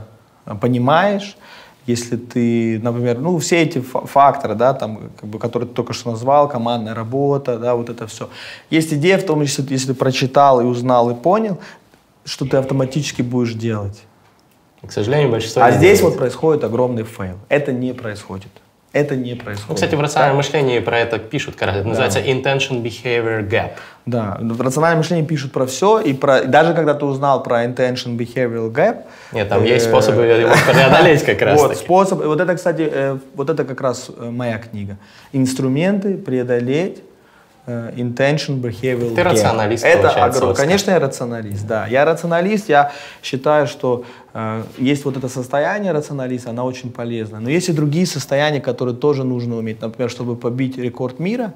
понимаешь, 0.60 1.36
если 1.88 2.16
ты, 2.16 2.78
например, 2.82 3.18
ну, 3.18 3.38
все 3.38 3.62
эти 3.62 3.80
факторы, 3.80 4.54
да, 4.54 4.74
там, 4.74 5.10
как 5.18 5.28
бы, 5.28 5.38
которые 5.38 5.68
ты 5.68 5.74
только 5.74 5.92
что 5.92 6.10
назвал, 6.10 6.48
командная 6.48 6.94
работа, 6.94 7.58
да, 7.58 7.74
вот 7.74 7.88
это 7.88 8.06
все. 8.06 8.28
Есть 8.70 8.92
идея 8.92 9.18
в 9.18 9.24
том, 9.24 9.40
если, 9.40 9.64
если 9.70 9.88
ты 9.88 9.94
прочитал 9.94 10.60
и 10.60 10.64
узнал 10.64 11.10
и 11.10 11.14
понял, 11.14 11.58
что 12.24 12.44
ты 12.44 12.58
автоматически 12.58 13.22
будешь 13.22 13.54
делать. 13.54 14.02
К 14.86 14.92
сожалению, 14.92 15.30
большинство... 15.30 15.62
А 15.62 15.72
здесь 15.72 15.98
делает. 15.98 16.14
вот 16.14 16.18
происходит 16.18 16.62
огромный 16.62 17.04
фейл. 17.04 17.38
Это 17.48 17.72
не 17.72 17.92
происходит. 17.94 18.50
Это 18.92 19.16
не 19.16 19.34
происходит. 19.34 19.68
Ну, 19.68 19.74
кстати, 19.74 19.94
в 19.94 20.00
рациональном 20.00 20.36
да? 20.36 20.38
мышлении 20.38 20.78
про 20.78 20.98
это 20.98 21.18
пишут, 21.18 21.56
как 21.56 21.68
это 21.68 21.82
да. 21.82 21.88
называется 21.88 22.20
intention 22.20 22.82
behavior 22.82 23.46
gap. 23.46 23.72
Да, 24.06 24.38
в 24.40 24.60
рациональном 24.62 25.00
мышлении 25.00 25.24
пишут 25.24 25.52
про 25.52 25.66
все, 25.66 26.00
и 26.00 26.14
про 26.14 26.44
даже 26.44 26.72
когда 26.72 26.94
ты 26.94 27.04
узнал 27.04 27.42
про 27.42 27.64
intention 27.64 28.16
behavioral 28.16 28.72
gap. 28.72 29.04
Нет, 29.32 29.48
там 29.50 29.62
есть 29.64 29.86
способы 29.86 30.22
его 30.22 30.54
преодолеть 30.72 31.22
как 31.22 31.42
раз. 31.42 31.60
Вот 31.60 31.76
способ, 31.76 32.24
вот 32.24 32.40
это, 32.40 32.54
кстати, 32.54 32.88
э, 32.90 33.18
вот 33.34 33.50
это 33.50 33.64
как 33.64 33.80
раз 33.82 34.10
э, 34.16 34.30
моя 34.30 34.56
книга. 34.58 34.96
Инструменты 35.32 36.16
преодолеть 36.16 36.98
Э, 36.98 37.07
intention 37.68 38.60
behavioral 38.60 39.14
Ты 39.14 39.22
рационалист, 39.22 39.84
Это 39.84 40.10
огром... 40.24 40.54
Конечно, 40.54 40.90
я 40.90 40.98
рационалист, 40.98 41.66
да. 41.66 41.86
Я 41.86 42.04
рационалист, 42.04 42.68
я 42.68 42.92
считаю, 43.22 43.66
что 43.66 44.04
э, 44.32 44.62
есть 44.78 45.04
вот 45.04 45.16
это 45.16 45.28
состояние 45.28 45.92
рационалиста, 45.92 46.50
оно 46.50 46.64
очень 46.64 46.90
полезно. 46.90 47.40
Но 47.40 47.50
есть 47.50 47.68
и 47.68 47.72
другие 47.72 48.06
состояния, 48.06 48.60
которые 48.60 48.96
тоже 48.96 49.24
нужно 49.24 49.56
уметь. 49.56 49.80
Например, 49.80 50.10
чтобы 50.10 50.36
побить 50.36 50.78
рекорд 50.78 51.18
мира, 51.18 51.52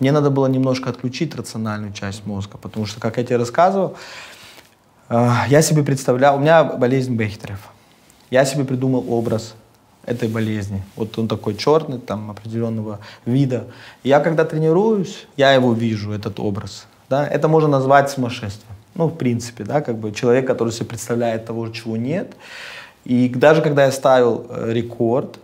мне 0.00 0.12
надо 0.12 0.30
было 0.30 0.46
немножко 0.46 0.90
отключить 0.90 1.34
рациональную 1.36 1.92
часть 1.92 2.26
мозга, 2.26 2.58
потому 2.58 2.86
что, 2.86 3.00
как 3.00 3.18
я 3.18 3.24
тебе 3.24 3.36
рассказывал, 3.36 3.96
э, 5.08 5.30
я 5.48 5.62
себе 5.62 5.82
представлял, 5.82 6.36
у 6.36 6.38
меня 6.38 6.64
болезнь 6.64 7.14
Бехтерев. 7.14 7.68
Я 8.30 8.44
себе 8.44 8.64
придумал 8.64 9.04
образ 9.08 9.54
этой 10.06 10.28
болезни. 10.28 10.82
Вот 10.96 11.18
он 11.18 11.28
такой 11.28 11.54
черный, 11.56 11.98
там, 11.98 12.30
определенного 12.30 13.00
вида. 13.26 13.64
Я 14.02 14.20
когда 14.20 14.44
тренируюсь, 14.44 15.26
я 15.36 15.52
его 15.52 15.72
вижу, 15.72 16.12
этот 16.12 16.40
образ. 16.40 16.86
Да? 17.08 17.26
Это 17.26 17.48
можно 17.48 17.68
назвать 17.68 18.10
сумасшествием. 18.10 18.74
Ну, 18.94 19.08
в 19.08 19.16
принципе, 19.16 19.64
да, 19.64 19.80
как 19.80 19.98
бы 19.98 20.12
человек, 20.12 20.46
который 20.46 20.72
себе 20.72 20.86
представляет 20.86 21.46
того, 21.46 21.68
чего 21.68 21.96
нет. 21.96 22.34
И 23.04 23.28
даже 23.28 23.60
когда 23.60 23.84
я 23.84 23.92
ставил 23.92 24.46
э, 24.48 24.72
рекорд, 24.72 25.38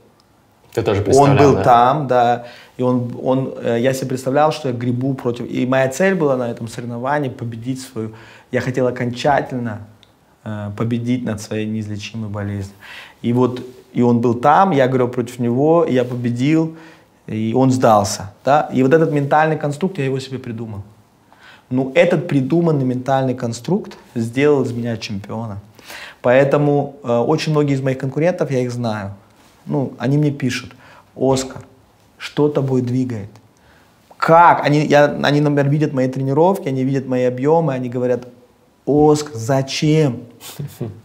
ты 0.72 0.82
тоже 0.82 1.04
он 1.14 1.36
был 1.36 1.54
да? 1.54 1.62
там, 1.62 2.06
да, 2.06 2.46
и 2.76 2.82
он, 2.82 3.12
он, 3.22 3.54
э, 3.60 3.78
я 3.80 3.92
себе 3.92 4.10
представлял, 4.10 4.52
что 4.52 4.68
я 4.68 4.74
грибу 4.74 5.14
против, 5.14 5.50
и 5.50 5.66
моя 5.66 5.88
цель 5.88 6.14
была 6.14 6.36
на 6.36 6.50
этом 6.50 6.68
соревновании 6.68 7.28
победить 7.28 7.82
свою, 7.82 8.14
я 8.52 8.60
хотел 8.60 8.86
окончательно 8.86 9.80
э, 10.44 10.70
победить 10.76 11.24
над 11.24 11.40
своей 11.40 11.66
неизлечимой 11.66 12.30
болезнью. 12.30 12.74
И 13.20 13.32
вот 13.32 13.62
и 13.92 14.02
он 14.02 14.20
был 14.20 14.34
там, 14.34 14.70
я 14.70 14.86
говорил 14.86 15.08
против 15.08 15.38
него, 15.38 15.84
я 15.88 16.04
победил, 16.04 16.76
и 17.26 17.52
он 17.54 17.70
сдался. 17.70 18.32
Да? 18.44 18.68
И 18.72 18.82
вот 18.82 18.92
этот 18.92 19.12
ментальный 19.12 19.56
конструкт, 19.56 19.98
я 19.98 20.04
его 20.04 20.18
себе 20.18 20.38
придумал. 20.38 20.82
Ну, 21.70 21.92
этот 21.94 22.26
придуманный 22.26 22.84
ментальный 22.84 23.34
конструкт 23.34 23.96
сделал 24.14 24.62
из 24.62 24.72
меня 24.72 24.96
чемпиона. 24.96 25.60
Поэтому 26.20 26.96
э, 27.02 27.16
очень 27.16 27.52
многие 27.52 27.74
из 27.74 27.80
моих 27.80 27.98
конкурентов, 27.98 28.50
я 28.50 28.60
их 28.60 28.70
знаю, 28.72 29.14
ну, 29.66 29.92
они 29.98 30.18
мне 30.18 30.32
пишут, 30.32 30.72
Оскар, 31.16 31.62
что 32.18 32.48
тобой 32.48 32.82
двигает? 32.82 33.30
Как? 34.16 34.64
Они, 34.64 34.84
я, 34.84 35.04
они, 35.22 35.40
например, 35.40 35.70
видят 35.70 35.92
мои 35.92 36.08
тренировки, 36.08 36.68
они 36.68 36.84
видят 36.84 37.06
мои 37.06 37.24
объемы, 37.24 37.72
они 37.72 37.88
говорят, 37.88 38.26
Оскар, 38.90 39.36
зачем? 39.36 40.20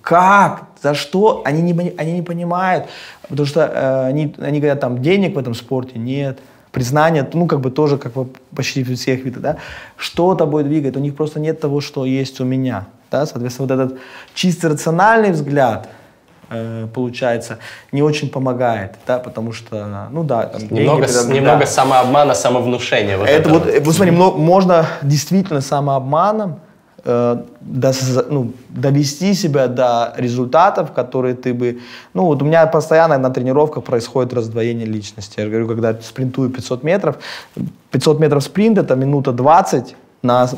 Как? 0.01 0.65
За 0.81 0.93
что? 0.93 1.41
Они 1.45 1.61
не, 1.61 1.93
они 1.97 2.13
не 2.13 2.21
понимают, 2.21 2.85
потому 3.29 3.47
что 3.47 3.61
э, 3.61 4.07
они, 4.07 4.35
они 4.37 4.59
говорят, 4.59 4.79
там, 4.79 5.01
денег 5.01 5.35
в 5.35 5.39
этом 5.39 5.53
спорте 5.53 5.97
нет, 5.97 6.39
признание, 6.71 7.27
ну, 7.33 7.47
как 7.47 7.59
бы 7.59 7.71
тоже, 7.71 7.97
как 7.97 8.13
бы 8.13 8.27
почти 8.55 8.83
всех 8.83 9.23
видов, 9.23 9.41
да, 9.41 9.57
что 9.97 10.35
тобой 10.35 10.63
двигает, 10.63 10.97
у 10.97 10.99
них 10.99 11.15
просто 11.15 11.39
нет 11.39 11.59
того, 11.59 11.81
что 11.81 12.05
есть 12.05 12.39
у 12.41 12.45
меня, 12.45 12.85
да, 13.11 13.25
соответственно, 13.25 13.67
вот 13.67 13.79
этот 13.79 13.99
чисто 14.33 14.69
рациональный 14.69 15.31
взгляд, 15.31 15.87
э, 16.49 16.87
получается, 16.93 17.57
не 17.91 18.03
очень 18.03 18.29
помогает, 18.29 18.95
да, 19.07 19.19
потому 19.19 19.53
что, 19.53 20.09
ну 20.11 20.23
да, 20.23 20.47
там 20.47 20.61
немного, 20.69 21.07
деньги, 21.07 21.37
немного 21.37 21.59
да. 21.61 21.67
самообмана, 21.67 22.35
самовнушения. 22.35 23.17
Вот 23.17 23.29
это, 23.29 23.49
это 23.49 23.49
вот, 23.49 23.85
вот 23.85 23.95
смотри, 23.95 24.11
можно 24.11 24.85
действительно 25.01 25.61
самообманом 25.61 26.59
до, 27.05 27.93
ну, 28.29 28.51
довести 28.69 29.35
себя 29.35 29.67
до 29.67 30.13
результатов, 30.17 30.91
которые 30.91 31.35
ты 31.35 31.53
бы... 31.53 31.79
Ну, 32.13 32.25
вот 32.25 32.41
у 32.41 32.45
меня 32.45 32.65
постоянно 32.65 33.17
на 33.17 33.29
тренировках 33.29 33.83
происходит 33.83 34.33
раздвоение 34.33 34.87
личности. 34.87 35.39
Я 35.39 35.47
говорю, 35.47 35.67
когда 35.67 35.93
спринтую 36.01 36.49
500 36.49 36.83
метров, 36.83 37.15
500 37.91 38.19
метров 38.19 38.43
спринт— 38.43 38.77
это 38.79 38.95
минута 38.95 39.31
20 39.31 39.95
на 40.23 40.49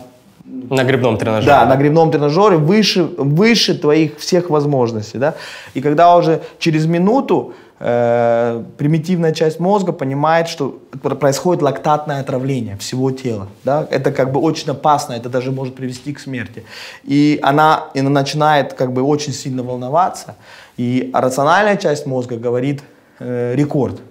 на 0.48 0.84
грибном 0.84 1.18
тренажере. 1.18 1.48
Да, 1.48 1.66
на 1.66 1.76
грибном 1.76 2.12
тренажере 2.12 2.58
выше, 2.58 3.04
выше 3.18 3.78
твоих 3.78 4.18
всех 4.18 4.50
возможностей. 4.50 5.18
Да? 5.18 5.36
И 5.74 5.82
когда 5.82 6.16
уже 6.16 6.42
через 6.60 6.86
минуту 6.86 7.54
э, 7.80 8.64
примитивная 8.78 9.34
часть 9.34 9.60
мозга 9.60 9.92
понимает, 9.92 10.48
что 10.48 10.80
происходит 11.20 11.62
лактатное 11.62 12.22
отравление 12.22 12.78
всего 12.78 13.12
тела. 13.12 13.48
Да? 13.64 13.88
Это 13.92 14.12
как 14.12 14.32
бы 14.32 14.40
очень 14.40 14.72
опасно, 14.72 15.14
это 15.14 15.30
даже 15.30 15.52
может 15.52 15.76
привести 15.76 16.14
к 16.14 16.20
смерти. 16.20 16.64
И 17.04 17.40
она, 17.44 17.86
и 17.94 18.00
она 18.00 18.10
начинает 18.10 18.74
как 18.74 18.94
бы 18.94 19.02
очень 19.02 19.34
сильно 19.34 19.64
волноваться, 19.64 20.36
и 20.78 21.12
рациональная 21.14 21.78
часть 21.78 22.06
мозга 22.06 22.38
говорит 22.38 22.82
э, 23.20 23.56
рекорд. 23.56 24.02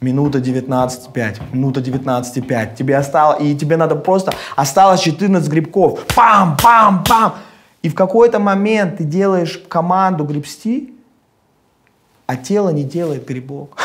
Минута 0.00 0.38
19,5, 0.38 1.40
минута 1.52 1.80
19,5. 1.80 2.76
Тебе 2.76 2.96
осталось, 2.96 3.42
и 3.42 3.56
тебе 3.56 3.76
надо 3.76 3.96
просто, 3.96 4.32
осталось 4.54 5.00
14 5.00 5.48
грибков. 5.50 6.04
Пам, 6.14 6.56
пам, 6.62 7.02
пам. 7.04 7.34
И 7.82 7.88
в 7.88 7.94
какой-то 7.94 8.38
момент 8.38 8.98
ты 8.98 9.04
делаешь 9.04 9.60
команду 9.68 10.24
гребсти, 10.24 10.94
а 12.26 12.36
тело 12.36 12.68
не 12.68 12.84
делает 12.84 13.26
грибок. 13.26 13.78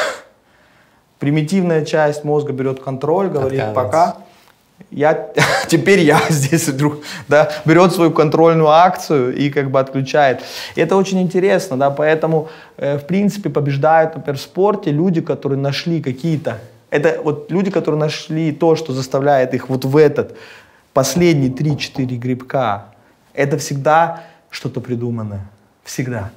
Примитивная 1.20 1.84
часть 1.86 2.24
мозга 2.24 2.54
берет 2.54 2.84
контроль, 2.84 3.30
говорит 3.30 3.74
пока. 3.74 4.18
Я, 4.92 5.30
теперь 5.68 6.02
я 6.02 6.22
здесь 6.30 6.68
вдруг, 6.68 6.98
да, 7.28 7.52
берет 7.66 7.94
свою 7.94 8.12
контрольную 8.12 8.70
акцию 8.70 9.36
и 9.36 9.50
как 9.50 9.72
бы 9.72 9.80
отключает. 9.80 10.42
И 10.76 10.82
это 10.82 10.96
очень 10.96 11.22
интересно, 11.22 11.78
да, 11.78 11.90
поэтому, 11.90 12.50
э, 12.78 12.98
в 12.98 13.06
принципе, 13.06 13.50
побеждают, 13.50 14.16
например, 14.16 14.38
в 14.38 14.42
спорте 14.42 14.92
люди, 14.92 15.22
которые 15.22 15.60
нашли 15.60 16.02
какие-то, 16.02 16.60
это 16.90 17.20
вот 17.24 17.52
люди, 17.52 17.72
которые 17.72 18.00
нашли 18.00 18.52
то, 18.52 18.76
что 18.76 18.94
заставляет 18.94 19.56
их 19.56 19.68
вот 19.68 19.84
в 19.84 19.98
этот 19.98 20.38
последний 20.94 21.50
3-4 21.50 22.06
грибка, 22.18 22.86
это 23.34 23.58
всегда 23.58 24.24
что-то 24.52 24.80
придуманное, 24.80 25.50
всегда. 25.84 26.30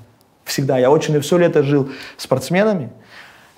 Всегда. 0.44 0.78
Я 0.78 0.90
очень 0.90 1.20
все 1.20 1.38
лето 1.38 1.62
жил 1.62 1.90
спортсменами. 2.16 2.90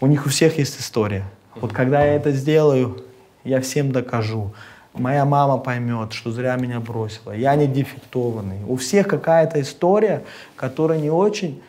у 0.01 0.07
них 0.07 0.27
у 0.27 0.29
всех 0.29 0.59
есть 0.59 0.81
история. 0.81 1.25
Вот 1.61 1.73
когда 1.73 2.05
я 2.05 2.15
это 2.15 2.33
сделаю, 2.33 3.05
я 3.49 3.61
всем 3.61 3.93
докажу. 3.93 4.53
Моя 4.95 5.25
мама 5.25 5.59
поймет, 5.59 6.13
что 6.13 6.31
зря 6.31 6.57
меня 6.57 6.81
бросила. 6.81 7.33
Я 7.33 7.55
не 7.55 7.67
дефектованный. 7.67 8.59
У 8.67 8.77
всех 8.77 9.07
какая-то 9.09 9.61
история, 9.61 10.23
которая 10.57 10.99
не 10.99 11.11
очень 11.11 11.63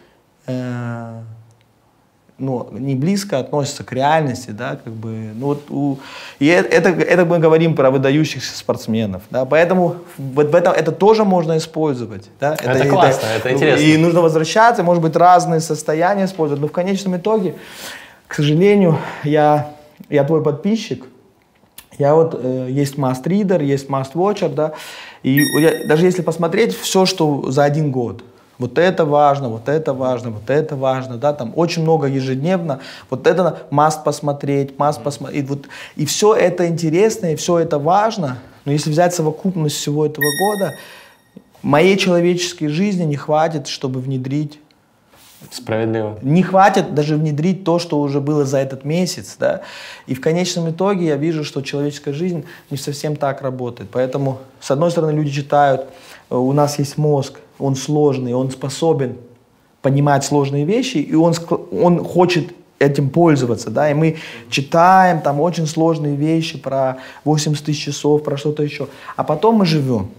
э, 0.48 1.22
ну, 2.40 2.70
не 2.72 2.96
близко 2.96 3.40
относится 3.40 3.84
к 3.84 3.92
реальности, 3.92 4.52
да, 4.52 4.80
как 4.82 4.94
бы, 4.94 5.32
ну 5.36 5.48
вот 5.48 5.70
у, 5.70 6.00
и 6.40 6.48
это, 6.48 6.90
это 6.90 7.26
мы 7.26 7.38
говорим 7.38 7.76
про 7.76 7.92
выдающихся 7.92 8.58
спортсменов, 8.58 9.24
да, 9.30 9.44
поэтому 9.44 9.98
вот 10.18 10.50
в 10.50 10.56
этом 10.56 10.74
это 10.74 10.94
тоже 10.94 11.26
можно 11.26 11.58
использовать, 11.58 12.30
да. 12.40 12.54
Это, 12.54 12.72
это 12.72 12.90
классно, 12.90 13.28
это, 13.28 13.50
это 13.50 13.54
интересно. 13.54 13.84
И 13.84 13.98
нужно 13.98 14.22
возвращаться, 14.22 14.84
может 14.84 15.04
быть, 15.04 15.16
разные 15.18 15.60
состояния 15.60 16.26
использовать, 16.26 16.62
но 16.62 16.68
в 16.68 16.72
конечном 16.72 17.18
итоге, 17.18 17.56
к 18.28 18.36
сожалению, 18.36 18.98
я, 19.24 19.72
я 20.10 20.24
твой 20.24 20.42
подписчик, 20.42 21.04
я 22.00 22.16
вот, 22.16 22.34
э, 22.42 22.68
есть 22.72 22.96
Must 22.96 23.24
Reader, 23.24 23.64
есть 23.64 23.88
Must 23.88 24.14
Watcher, 24.14 24.50
да, 24.50 24.72
и 25.22 25.44
я, 25.60 25.86
даже 25.86 26.06
если 26.06 26.22
посмотреть 26.22 26.76
все, 26.76 27.06
что 27.06 27.52
за 27.52 27.66
один 27.66 27.92
год, 27.92 28.24
вот 28.58 28.78
это 28.78 29.06
важно, 29.06 29.50
вот 29.50 29.68
это 29.68 29.94
важно, 29.94 30.32
вот 30.32 30.50
это 30.50 30.76
важно, 30.78 31.18
да, 31.18 31.34
там 31.34 31.54
очень 31.56 31.84
много 31.84 32.08
ежедневно, 32.08 32.80
вот 33.10 33.28
это 33.28 33.64
маст 33.70 34.04
посмотреть, 34.04 34.80
маст 34.80 35.04
посмотреть, 35.04 35.44
и, 35.44 35.48
вот, 35.48 35.68
и 35.98 36.06
все 36.06 36.34
это 36.34 36.68
интересно, 36.68 37.34
и 37.34 37.36
все 37.36 37.60
это 37.60 37.78
важно, 37.78 38.40
но 38.64 38.72
если 38.72 38.90
взять 38.90 39.14
совокупность 39.14 39.76
всего 39.76 40.06
этого 40.06 40.26
года, 40.40 40.76
моей 41.62 41.98
человеческой 41.98 42.68
жизни 42.68 43.04
не 43.04 43.18
хватит, 43.18 43.68
чтобы 43.68 44.00
внедрить 44.00 44.60
Справедливо. 45.52 46.20
Не 46.22 46.44
хватит 46.44 46.94
даже 46.94 47.16
внедрить 47.16 47.64
то, 47.64 47.80
что 47.80 48.02
уже 48.02 48.20
было 48.20 48.46
за 48.46 48.58
этот 48.58 48.84
месяц, 48.84 49.36
да. 49.40 49.62
И 50.06 50.14
в 50.14 50.22
конечном 50.22 50.70
итоге 50.70 51.08
я 51.08 51.16
вижу, 51.16 51.44
что 51.44 51.62
человеческая 51.62 52.14
жизнь 52.14 52.46
не 52.70 52.78
совсем 52.78 53.16
так 53.16 53.42
работает. 53.42 53.90
Поэтому, 53.92 54.40
с 54.60 54.70
одной 54.70 54.92
стороны, 54.92 55.12
люди 55.12 55.32
читают, 55.32 55.86
э, 56.30 56.36
у 56.36 56.52
нас 56.52 56.78
есть 56.78 56.98
мозг, 56.98 57.40
он 57.58 57.76
сложный, 57.76 58.34
он 58.34 58.52
способен 58.52 59.18
понимать 59.82 60.26
сложные 60.26 60.66
вещи, 60.66 60.98
и 60.98 61.16
он, 61.16 61.34
он 61.72 62.04
хочет 62.04 62.54
этим 62.80 63.10
пользоваться, 63.10 63.70
да, 63.70 63.92
и 63.92 63.94
мы 63.94 64.18
читаем 64.50 65.22
там 65.22 65.42
очень 65.42 65.68
сложные 65.68 66.16
вещи 66.16 66.58
про 66.58 66.98
80 67.26 67.66
тысяч 67.66 67.84
часов, 67.84 68.24
про 68.24 68.38
что-то 68.38 68.64
еще, 68.64 68.88
а 69.16 69.24
потом 69.24 69.56
мы 69.56 69.66
живем. 69.66 70.10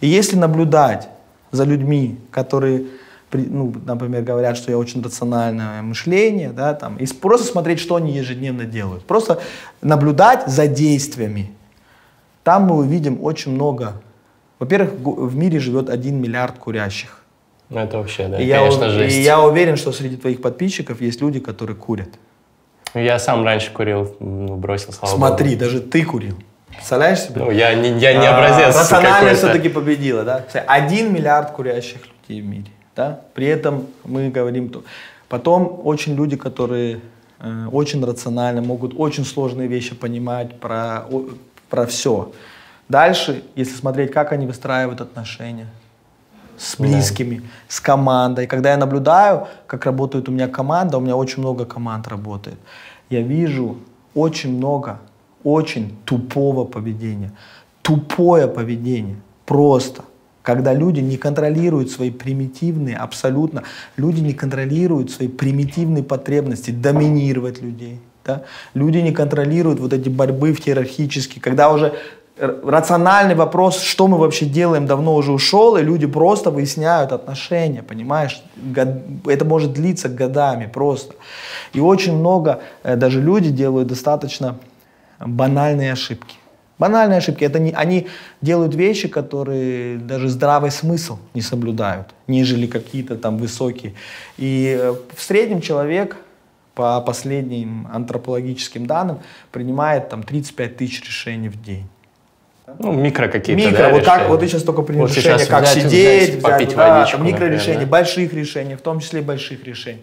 И 0.00 0.06
если 0.06 0.36
наблюдать 0.36 1.08
за 1.50 1.64
людьми, 1.64 2.16
которые, 2.30 2.86
ну, 3.32 3.72
например, 3.84 4.22
говорят, 4.22 4.56
что 4.56 4.70
я 4.70 4.78
очень 4.78 5.02
рациональное 5.02 5.82
мышление, 5.82 6.50
да, 6.50 6.74
там, 6.74 6.96
и 6.96 7.06
просто 7.06 7.46
смотреть, 7.46 7.80
что 7.80 7.96
они 7.96 8.12
ежедневно 8.12 8.64
делают, 8.64 9.04
просто 9.04 9.40
наблюдать 9.82 10.46
за 10.46 10.66
действиями, 10.66 11.52
там 12.42 12.64
мы 12.64 12.76
увидим 12.76 13.22
очень 13.22 13.52
много 13.52 13.94
во-первых, 14.60 14.90
в 15.00 15.36
мире 15.36 15.58
живет 15.58 15.88
1 15.88 16.20
миллиард 16.20 16.58
курящих. 16.58 17.22
Ну, 17.70 17.80
это 17.80 17.96
вообще, 17.96 18.28
да, 18.28 18.38
и 18.38 18.48
конечно, 18.48 18.84
я, 18.84 18.90
жесть. 18.90 19.16
И 19.16 19.22
я 19.22 19.40
уверен, 19.40 19.76
что 19.76 19.90
среди 19.90 20.16
твоих 20.16 20.42
подписчиков 20.42 21.00
есть 21.00 21.22
люди, 21.22 21.40
которые 21.40 21.76
курят. 21.76 22.10
Я 22.92 23.18
сам 23.18 23.42
раньше 23.42 23.72
курил, 23.72 24.14
ну, 24.20 24.56
бросил, 24.56 24.92
слава 24.92 25.14
Смотри, 25.14 25.50
богу. 25.50 25.60
даже 25.60 25.80
ты 25.80 26.04
курил. 26.04 26.36
Представляешь 26.68 27.20
себе? 27.20 27.40
Ну, 27.40 27.50
я 27.50 27.74
не, 27.74 27.98
я 27.98 28.12
не 28.12 28.26
образец 28.26 28.76
а, 28.76 28.80
Рациональность 28.80 29.38
все-таки 29.38 29.70
победила, 29.70 30.24
да? 30.24 30.44
Один 30.66 31.12
миллиард 31.12 31.52
курящих 31.52 32.02
людей 32.28 32.42
в 32.42 32.44
мире, 32.44 32.66
да? 32.96 33.20
При 33.34 33.46
этом 33.46 33.86
мы 34.04 34.30
говорим... 34.30 34.72
Потом 35.28 35.80
очень 35.84 36.16
люди, 36.16 36.36
которые 36.36 37.00
э, 37.38 37.66
очень 37.70 38.04
рационально, 38.04 38.62
могут 38.62 38.94
очень 38.96 39.24
сложные 39.24 39.68
вещи 39.68 39.94
понимать 39.94 40.58
про, 40.58 41.04
про 41.68 41.86
все. 41.86 42.32
Дальше, 42.88 43.44
если 43.54 43.76
смотреть, 43.76 44.10
как 44.10 44.32
они 44.32 44.46
выстраивают 44.46 45.00
отношения 45.00 45.68
с 46.58 46.76
близкими, 46.76 47.36
да. 47.36 47.44
с 47.68 47.80
командой. 47.80 48.46
Когда 48.46 48.72
я 48.72 48.76
наблюдаю, 48.76 49.46
как 49.66 49.86
работает 49.86 50.28
у 50.28 50.32
меня 50.32 50.48
команда, 50.48 50.98
у 50.98 51.00
меня 51.00 51.16
очень 51.16 51.38
много 51.38 51.64
команд 51.64 52.08
работает, 52.08 52.58
я 53.08 53.22
вижу 53.22 53.78
очень 54.14 54.56
много 54.56 54.98
очень 55.44 55.96
тупого 56.04 56.64
поведения. 56.64 57.32
Тупое 57.82 58.46
поведение. 58.46 59.16
Просто. 59.46 60.02
Когда 60.42 60.72
люди 60.72 61.00
не 61.00 61.16
контролируют 61.16 61.90
свои 61.90 62.10
примитивные, 62.10 62.96
абсолютно, 62.96 63.62
люди 63.96 64.20
не 64.20 64.32
контролируют 64.32 65.10
свои 65.10 65.28
примитивные 65.28 66.02
потребности 66.02 66.70
доминировать 66.70 67.60
людей. 67.60 68.00
Да? 68.24 68.42
Люди 68.74 68.98
не 68.98 69.12
контролируют 69.12 69.80
вот 69.80 69.92
эти 69.92 70.08
борьбы 70.08 70.54
в 70.54 70.66
иерархические, 70.66 71.42
когда 71.42 71.70
уже 71.70 71.94
рациональный 72.40 73.34
вопрос, 73.34 73.82
что 73.82 74.06
мы 74.08 74.16
вообще 74.16 74.46
делаем, 74.46 74.86
давно 74.86 75.14
уже 75.14 75.32
ушел, 75.32 75.76
и 75.76 75.82
люди 75.82 76.06
просто 76.06 76.50
выясняют 76.50 77.12
отношения, 77.12 77.82
понимаешь? 77.82 78.42
Это 79.26 79.44
может 79.44 79.72
длиться 79.72 80.08
годами 80.08 80.66
просто. 80.66 81.14
И 81.74 81.80
очень 81.80 82.16
много, 82.16 82.60
э, 82.82 82.96
даже 82.96 83.20
люди 83.20 83.50
делают 83.50 83.88
достаточно 83.88 84.56
банальные 85.18 85.92
ошибки. 85.92 86.36
Банальные 86.80 87.18
ошибки. 87.18 87.44
Это 87.44 87.58
не, 87.58 87.72
они 87.72 88.08
делают 88.40 88.74
вещи, 88.74 89.06
которые 89.06 89.98
даже 89.98 90.28
здравый 90.28 90.70
смысл 90.70 91.18
не 91.34 91.42
соблюдают, 91.42 92.08
нежели 92.26 92.66
какие-то 92.66 93.16
там 93.16 93.36
высокие. 93.36 93.92
И 94.38 94.78
э, 94.80 94.94
в 95.14 95.22
среднем 95.22 95.60
человек 95.60 96.16
по 96.74 96.98
последним 97.02 97.86
антропологическим 97.92 98.86
данным 98.86 99.18
принимает 99.52 100.08
там 100.08 100.22
35 100.22 100.78
тысяч 100.78 101.02
решений 101.02 101.50
в 101.50 101.62
день. 101.62 101.86
Ну, 102.78 102.92
микро 102.92 103.28
какие-то, 103.28 103.60
Микро, 103.60 103.76
да, 103.76 103.90
вот, 103.90 104.04
так, 104.04 104.28
вот 104.28 104.40
ты 104.40 104.48
сейчас 104.48 104.62
только 104.62 104.80
принял 104.80 105.02
вот 105.02 105.14
решение, 105.14 105.44
как 105.46 105.64
взять, 105.64 105.82
сидеть, 105.82 106.30
взять, 106.30 106.42
попить 106.42 106.74
да, 106.74 107.00
водичку, 107.00 107.20
микро 107.20 107.44
решений, 107.44 107.84
да? 107.84 107.86
больших 107.86 108.32
решений, 108.32 108.76
в 108.76 108.80
том 108.80 109.00
числе 109.00 109.20
больших 109.20 109.64
решений. 109.64 110.00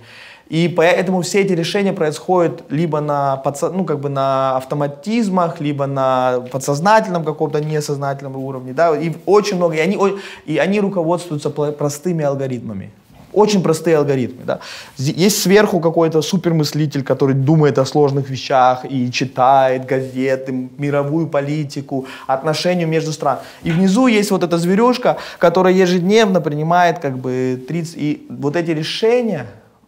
И 0.49 0.67
поэтому 0.69 1.21
все 1.21 1.41
эти 1.41 1.53
решения 1.53 1.93
происходят 1.93 2.63
либо 2.69 3.01
на, 3.01 3.37
подсо... 3.37 3.69
ну, 3.69 3.83
как 3.83 3.99
бы 3.99 4.09
на 4.09 4.57
автоматизмах, 4.57 5.59
либо 5.59 5.87
на 5.87 6.39
подсознательном 6.51 7.23
каком-то 7.25 7.59
несознательном 7.59 8.37
уровне. 8.37 8.73
Да? 8.73 8.95
И 8.97 9.13
очень 9.25 9.57
много, 9.57 9.75
и 9.75 9.79
они, 9.79 9.99
и 10.45 10.57
они 10.57 10.79
руководствуются 10.79 11.49
простыми 11.49 12.23
алгоритмами. 12.23 12.91
Очень 13.33 13.61
простые 13.61 13.97
алгоритмы. 13.97 14.45
Да? 14.45 14.59
Есть 14.97 15.41
сверху 15.41 15.81
какой-то 15.81 16.21
супермыслитель, 16.21 17.03
который 17.03 17.35
думает 17.35 17.77
о 17.77 17.85
сложных 17.85 18.29
вещах 18.29 18.85
и 18.89 19.11
читает 19.11 19.85
газеты, 19.85 20.69
мировую 20.77 21.27
политику, 21.27 22.05
отношения 22.25 22.85
между 22.85 23.11
странами. 23.11 23.43
И 23.63 23.71
внизу 23.71 24.07
есть 24.07 24.31
вот 24.31 24.43
эта 24.43 24.57
зверюшка, 24.57 25.17
которая 25.39 25.73
ежедневно 25.73 26.39
принимает 26.39 26.99
как 26.99 27.17
бы 27.17 27.61
30... 27.67 27.95
И 27.97 28.25
вот 28.29 28.55
эти 28.55 28.71
решения 28.71 29.45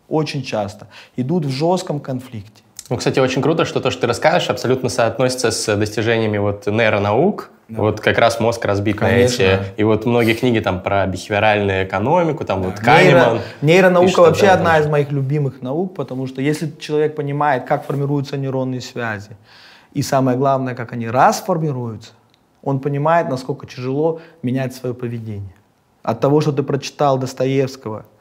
очень 0.09 0.43
часто 0.43 0.87
идут 1.15 1.45
в 1.45 1.49
жестком 1.49 1.99
конфликте. 1.99 2.63
Ну, 2.89 2.97
кстати, 2.97 3.19
очень 3.19 3.43
круто, 3.43 3.65
что 3.65 3.79
то, 3.81 3.91
что 3.91 4.01
ты 4.01 4.07
рассказываешь, 4.07 4.49
абсолютно 4.49 4.89
соотносится 4.89 5.51
с 5.51 5.75
достижениями 5.75 6.39
вот 6.39 6.65
нейронаук. 6.65 7.51
Да. 7.67 7.83
Вот 7.83 7.99
как 7.99 8.17
раз 8.17 8.39
мозг 8.39 8.65
разбит 8.65 8.97
Конечно. 8.97 9.45
на 9.45 9.49
эти. 9.51 9.63
И 9.77 9.83
вот 9.83 10.07
многие 10.07 10.33
книги 10.33 10.59
там 10.59 10.81
про 10.81 11.05
бихевиоральную 11.05 11.85
экономику, 11.85 12.45
там 12.45 12.63
да. 12.63 12.69
вот 12.69 12.79
Канеман. 12.79 13.41
Нейро, 13.61 13.89
нейронаука 13.91 14.21
вообще 14.21 14.47
да, 14.47 14.53
одна 14.53 14.79
из 14.79 14.87
моих 14.87 15.11
любимых 15.11 15.61
наук, 15.61 15.93
потому 15.93 16.25
что 16.25 16.41
если 16.41 16.71
человек 16.79 17.15
понимает, 17.15 17.65
как 17.65 17.85
формируются 17.85 18.37
нейронные 18.37 18.81
связи, 18.81 19.37
и 19.93 20.01
самое 20.01 20.35
главное, 20.35 20.73
как 20.73 20.91
они 20.93 21.07
расформируются, 21.07 22.13
он 22.63 22.79
понимает, 22.79 23.29
насколько 23.29 23.67
тяжело 23.67 24.19
менять 24.41 24.73
свое 24.73 24.95
поведение. 24.95 25.53
От 26.01 26.21
того, 26.21 26.41
что 26.41 26.51
ты 26.51 26.63
прочитал 26.63 27.19
Достоевского– 27.19 28.07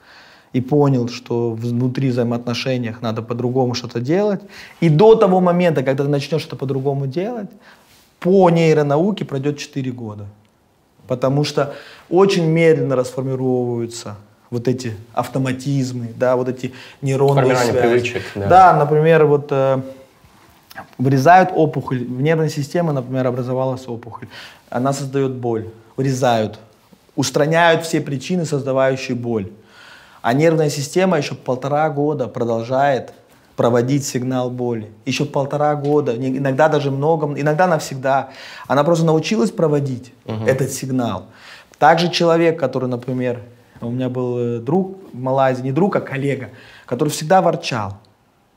и 0.53 0.61
понял, 0.61 1.09
что 1.09 1.51
внутри 1.51 2.11
взаимоотношениях 2.11 3.03
надо 3.03 3.23
по-другому 3.23 3.75
что-то 3.75 4.01
делать. 4.01 4.41
И 4.81 4.89
до 4.89 5.15
того 5.15 5.41
момента, 5.41 5.83
когда 5.83 6.05
ты 6.05 6.09
начнешь 6.09 6.43
что-то 6.43 6.57
по-другому 6.57 7.07
делать, 7.07 7.51
по 8.21 8.51
нейронауке 8.51 9.25
пройдет 9.25 9.59
4 9.59 9.91
года. 9.93 10.27
Потому 11.07 11.45
что 11.45 11.75
очень 12.11 12.47
медленно 12.47 12.97
расформировываются 12.97 14.17
вот 14.51 14.69
эти 14.69 14.95
автоматизмы, 15.13 16.13
да, 16.17 16.37
вот 16.37 16.49
эти 16.49 16.73
нейронные 17.03 17.57
связи. 17.57 17.73
привычек. 17.73 18.23
Да. 18.35 18.49
да, 18.49 18.73
например, 18.79 19.27
вот 19.27 19.49
э, 19.51 19.81
вырезают 20.97 21.51
опухоль, 21.55 22.05
в 22.05 22.21
нервной 22.23 22.51
системе, 22.51 22.93
например, 22.93 23.27
образовалась 23.27 23.87
опухоль, 23.87 24.29
она 24.71 24.93
создает 24.93 25.35
боль, 25.35 25.69
вырезают, 25.97 26.59
устраняют 27.17 27.85
все 27.85 28.01
причины, 28.01 28.45
создавающие 28.45 29.17
боль. 29.17 29.51
А 30.29 30.35
нервная 30.35 30.69
система 30.69 31.17
еще 31.17 31.35
полтора 31.35 31.89
года 31.89 32.29
продолжает 32.29 33.15
проводить 33.57 34.07
сигнал 34.07 34.51
боли. 34.51 34.93
Еще 35.07 35.25
полтора 35.25 35.75
года, 35.75 36.15
иногда 36.15 36.69
даже 36.69 36.91
много, 36.91 37.33
иногда 37.41 37.67
навсегда. 37.67 38.29
Она 38.67 38.85
просто 38.85 39.07
научилась 39.07 39.51
проводить 39.51 40.13
угу. 40.27 40.45
этот 40.45 40.71
сигнал. 40.71 41.29
Также 41.79 42.11
человек, 42.11 42.61
который, 42.61 42.91
например, 42.91 43.41
у 43.81 43.89
меня 43.89 44.11
был 44.11 44.39
э, 44.39 44.59
друг 44.59 44.99
в 45.15 45.19
Малайзии, 45.19 45.63
не 45.63 45.73
друг, 45.73 45.97
а 45.97 46.01
коллега, 46.01 46.51
который 46.85 47.09
всегда 47.09 47.41
ворчал. 47.41 47.97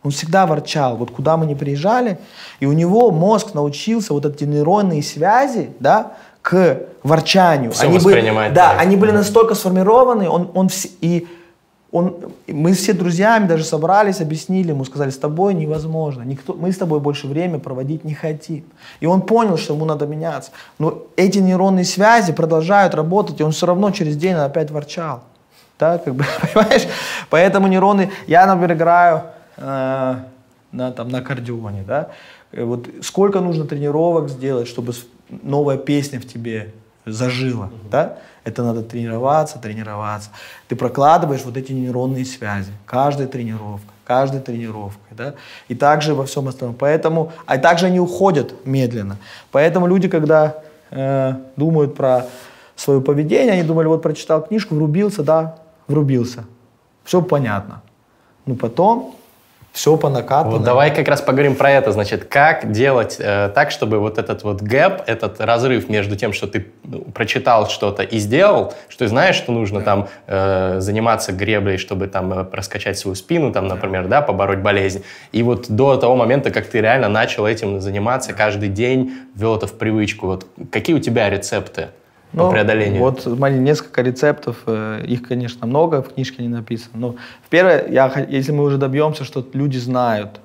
Он 0.04 0.12
всегда 0.12 0.48
ворчал, 0.48 0.98
вот 0.98 1.12
куда 1.12 1.38
мы 1.38 1.46
не 1.46 1.56
приезжали, 1.56 2.20
и 2.60 2.66
у 2.66 2.74
него 2.74 3.12
мозг 3.12 3.54
научился 3.54 4.12
вот 4.12 4.26
эти 4.26 4.44
нейронные 4.44 5.02
связи, 5.04 5.70
да, 5.80 6.18
к 6.42 6.80
ворчанию. 7.04 7.72
Все 7.72 7.88
они 7.88 8.00
были, 8.00 8.30
да, 8.50 8.72
так. 8.72 8.82
они 8.82 8.98
были 8.98 9.12
настолько 9.12 9.56
сформированы, 9.56 10.28
он, 10.28 10.52
он 10.54 10.68
вс- 10.68 10.92
и 11.00 11.30
он, 11.92 12.16
мы 12.48 12.74
все 12.74 12.94
друзьями 12.94 13.48
даже 13.48 13.64
собрались, 13.64 14.22
объяснили 14.22 14.70
ему, 14.70 14.86
сказали, 14.86 15.10
с 15.10 15.18
тобой 15.18 15.54
невозможно, 15.54 16.24
никто, 16.24 16.54
мы 16.54 16.72
с 16.72 16.78
тобой 16.78 17.00
больше 17.00 17.28
время 17.28 17.60
проводить 17.60 18.04
не 18.04 18.14
хотим. 18.14 18.64
И 19.00 19.06
он 19.06 19.22
понял, 19.22 19.58
что 19.58 19.74
ему 19.74 19.86
надо 19.86 20.08
меняться. 20.08 20.52
Но 20.80 21.04
эти 21.16 21.40
нейронные 21.40 21.86
связи 21.86 22.34
продолжают 22.34 22.96
работать, 22.96 23.40
и 23.40 23.44
он 23.44 23.52
все 23.52 23.66
равно 23.66 23.92
через 23.92 24.16
день 24.16 24.34
опять 24.34 24.72
ворчал. 24.72 25.24
Да, 25.80 25.98
как 25.98 26.16
бы, 26.16 26.26
понимаешь? 26.54 26.88
Поэтому 27.30 27.68
нейроны, 27.68 28.12
я, 28.28 28.46
например, 28.46 28.74
играю 28.74 29.24
э, 29.58 30.16
на, 30.72 30.92
там, 30.92 31.10
на 31.10 31.18
аккордеоне, 31.18 31.84
да, 31.88 32.10
Э, 32.52 32.64
вот 32.64 32.88
сколько 33.02 33.40
нужно 33.40 33.66
тренировок 33.66 34.30
сделать, 34.30 34.68
чтобы 34.68 34.94
новая 35.30 35.78
песня 35.78 36.20
в 36.20 36.26
тебе 36.26 36.74
зажила, 37.06 37.70
да? 37.90 38.18
Это 38.44 38.64
надо 38.64 38.82
тренироваться, 38.82 39.60
тренироваться. 39.60 40.30
Ты 40.68 40.76
прокладываешь 40.76 41.44
вот 41.46 41.58
эти 41.58 41.72
нейронные 41.72 42.26
связи. 42.26 42.72
Каждая 42.86 43.28
тренировка, 43.28 43.88
каждой 44.04 44.42
тренировкой, 44.42 45.16
да? 45.16 45.34
И 45.68 45.76
также 45.76 46.16
во 46.16 46.26
всем 46.26 46.48
остальном. 46.48 46.76
Поэтому, 46.76 47.32
а 47.46 47.58
также 47.58 47.86
они 47.86 48.00
уходят 48.00 48.66
медленно. 48.66 49.18
Поэтому 49.52 49.88
люди, 49.88 50.08
когда 50.08 50.56
э, 50.90 51.36
думают 51.56 51.96
про 51.96 52.26
свое 52.76 53.00
поведение, 53.02 53.54
они 53.54 53.64
думали, 53.64 53.88
вот 53.88 54.02
прочитал 54.02 54.44
книжку, 54.44 54.76
врубился, 54.76 55.24
да, 55.24 55.58
врубился. 55.88 56.46
Все 57.04 57.22
понятно. 57.22 57.82
Ну 58.46 58.56
потом 58.56 59.16
все 59.72 59.96
по 59.96 60.10
накатанной. 60.10 60.58
Вот 60.58 60.64
давай 60.64 60.94
как 60.94 61.08
раз 61.08 61.22
поговорим 61.22 61.56
про 61.56 61.72
это. 61.72 61.92
Значит, 61.92 62.26
как 62.26 62.72
делать 62.72 63.18
э, 63.20 63.50
так, 63.56 63.72
чтобы 63.72 64.00
вот 64.00 64.18
этот 64.18 64.44
вот 64.44 64.62
гэп, 64.62 65.04
этот 65.08 65.40
разрыв 65.40 65.88
между 65.88 66.18
тем, 66.18 66.34
что 66.34 66.48
ты 66.48 66.68
ну, 66.84 67.02
прочитал 67.02 67.70
что-то 67.70 68.04
и 68.04 68.18
сделал, 68.20 68.74
что 68.90 69.06
ты 69.06 69.08
знаешь, 69.08 69.36
что 69.36 69.54
нужно 69.54 69.82
там 69.82 70.10
э, 70.28 70.80
заниматься 70.80 71.32
греблей, 71.32 71.78
чтобы 71.78 72.08
там 72.08 72.34
э, 72.34 72.46
раскачать 72.52 72.98
свою 72.98 73.16
спину, 73.16 73.54
там, 73.54 73.68
например, 73.68 74.08
да, 74.08 74.22
побороть 74.22 74.60
болезнь. 74.60 75.04
И 75.32 75.42
вот 75.42 75.70
до 75.70 75.96
того 75.96 76.18
момента, 76.18 76.52
как 76.52 76.68
ты 76.68 76.82
реально 76.82 77.08
начал 77.08 77.48
этим 77.48 77.80
заниматься 77.80 78.34
каждый 78.34 78.68
день, 78.68 79.14
ввел 79.36 79.56
это 79.56 79.68
в 79.68 79.74
привычку. 79.74 80.28
Вот 80.28 80.48
какие 80.70 80.96
у 80.96 81.00
тебя 81.00 81.30
рецепты 81.30 81.90
по 82.32 82.44
Ну, 82.44 82.52
преодолению? 82.52 83.02
Вот 83.02 83.22
смотри, 83.22 83.58
несколько 83.58 84.02
рецептов, 84.02 84.58
э, 84.66 85.04
их, 85.06 85.28
конечно, 85.28 85.68
много, 85.68 86.02
в 86.02 86.14
книжке 86.14 86.44
не 86.44 86.50
написано. 86.50 86.92
Но 86.96 87.16
первое, 87.50 87.88
я, 87.90 88.26
если 88.30 88.52
мы 88.52 88.64
уже 88.64 88.78
добьемся, 88.78 89.24
что 89.24 89.46
люди 89.54 89.78
знают, 89.78 90.40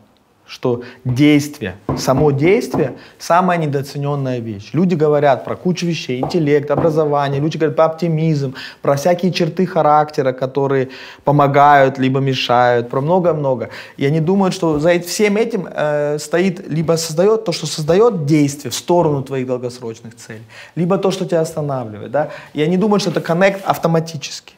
что 0.47 0.83
действие, 1.05 1.77
само 1.97 2.31
действие– 2.31 2.95
самая 3.19 3.59
недооцененная 3.59 4.39
вещь. 4.39 4.71
Люди 4.73 4.95
говорят 4.95 5.45
про 5.45 5.57
кучу 5.57 5.87
вещей, 5.87 6.21
интеллект, 6.21 6.71
образование, 6.71 7.41
люди 7.41 7.57
говорят 7.57 7.77
про 7.77 7.87
оптимизм, 7.87 8.55
про 8.81 8.95
всякие 8.97 9.33
черты 9.33 9.67
характера, 9.67 10.33
которые 10.33 10.89
помогают, 11.25 11.99
либо 11.99 12.21
мешают, 12.21 12.89
про 12.89 13.01
много-много. 13.01 13.71
И 13.97 14.07
они 14.07 14.21
думают, 14.21 14.55
что 14.55 14.79
за 14.79 15.01
всем 15.01 15.37
этим 15.37 15.69
э, 15.69 16.19
стоит, 16.19 16.69
либо 16.69 16.97
создает 16.97 17.45
то, 17.45 17.53
что 17.53 17.67
создает 17.67 18.25
действие 18.27 18.71
в 18.71 18.75
сторону 18.75 19.23
твоих 19.23 19.47
долгосрочных 19.47 20.15
целей, 20.15 20.45
либо 20.77 20.99
то, 20.99 21.11
что 21.11 21.25
тебя 21.27 21.41
останавливает. 21.41 22.11
Да? 22.11 22.31
И 22.55 22.63
они 22.63 22.77
думают, 22.77 23.03
что 23.03 23.11
это 23.11 23.21
коннект 23.21 23.63
автоматически. 23.65 24.55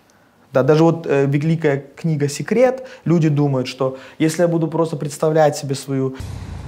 Да, 0.53 0.63
даже 0.63 0.83
вот 0.83 1.07
э, 1.07 1.27
великая 1.27 1.85
книга 1.95 2.29
«Секрет», 2.29 2.87
люди 3.05 3.29
думают, 3.29 3.69
что 3.69 3.99
если 4.19 4.43
я 4.43 4.49
буду 4.49 4.67
просто 4.69 4.97
представлять 4.97 5.57
себе 5.57 5.75
свою 5.75 6.17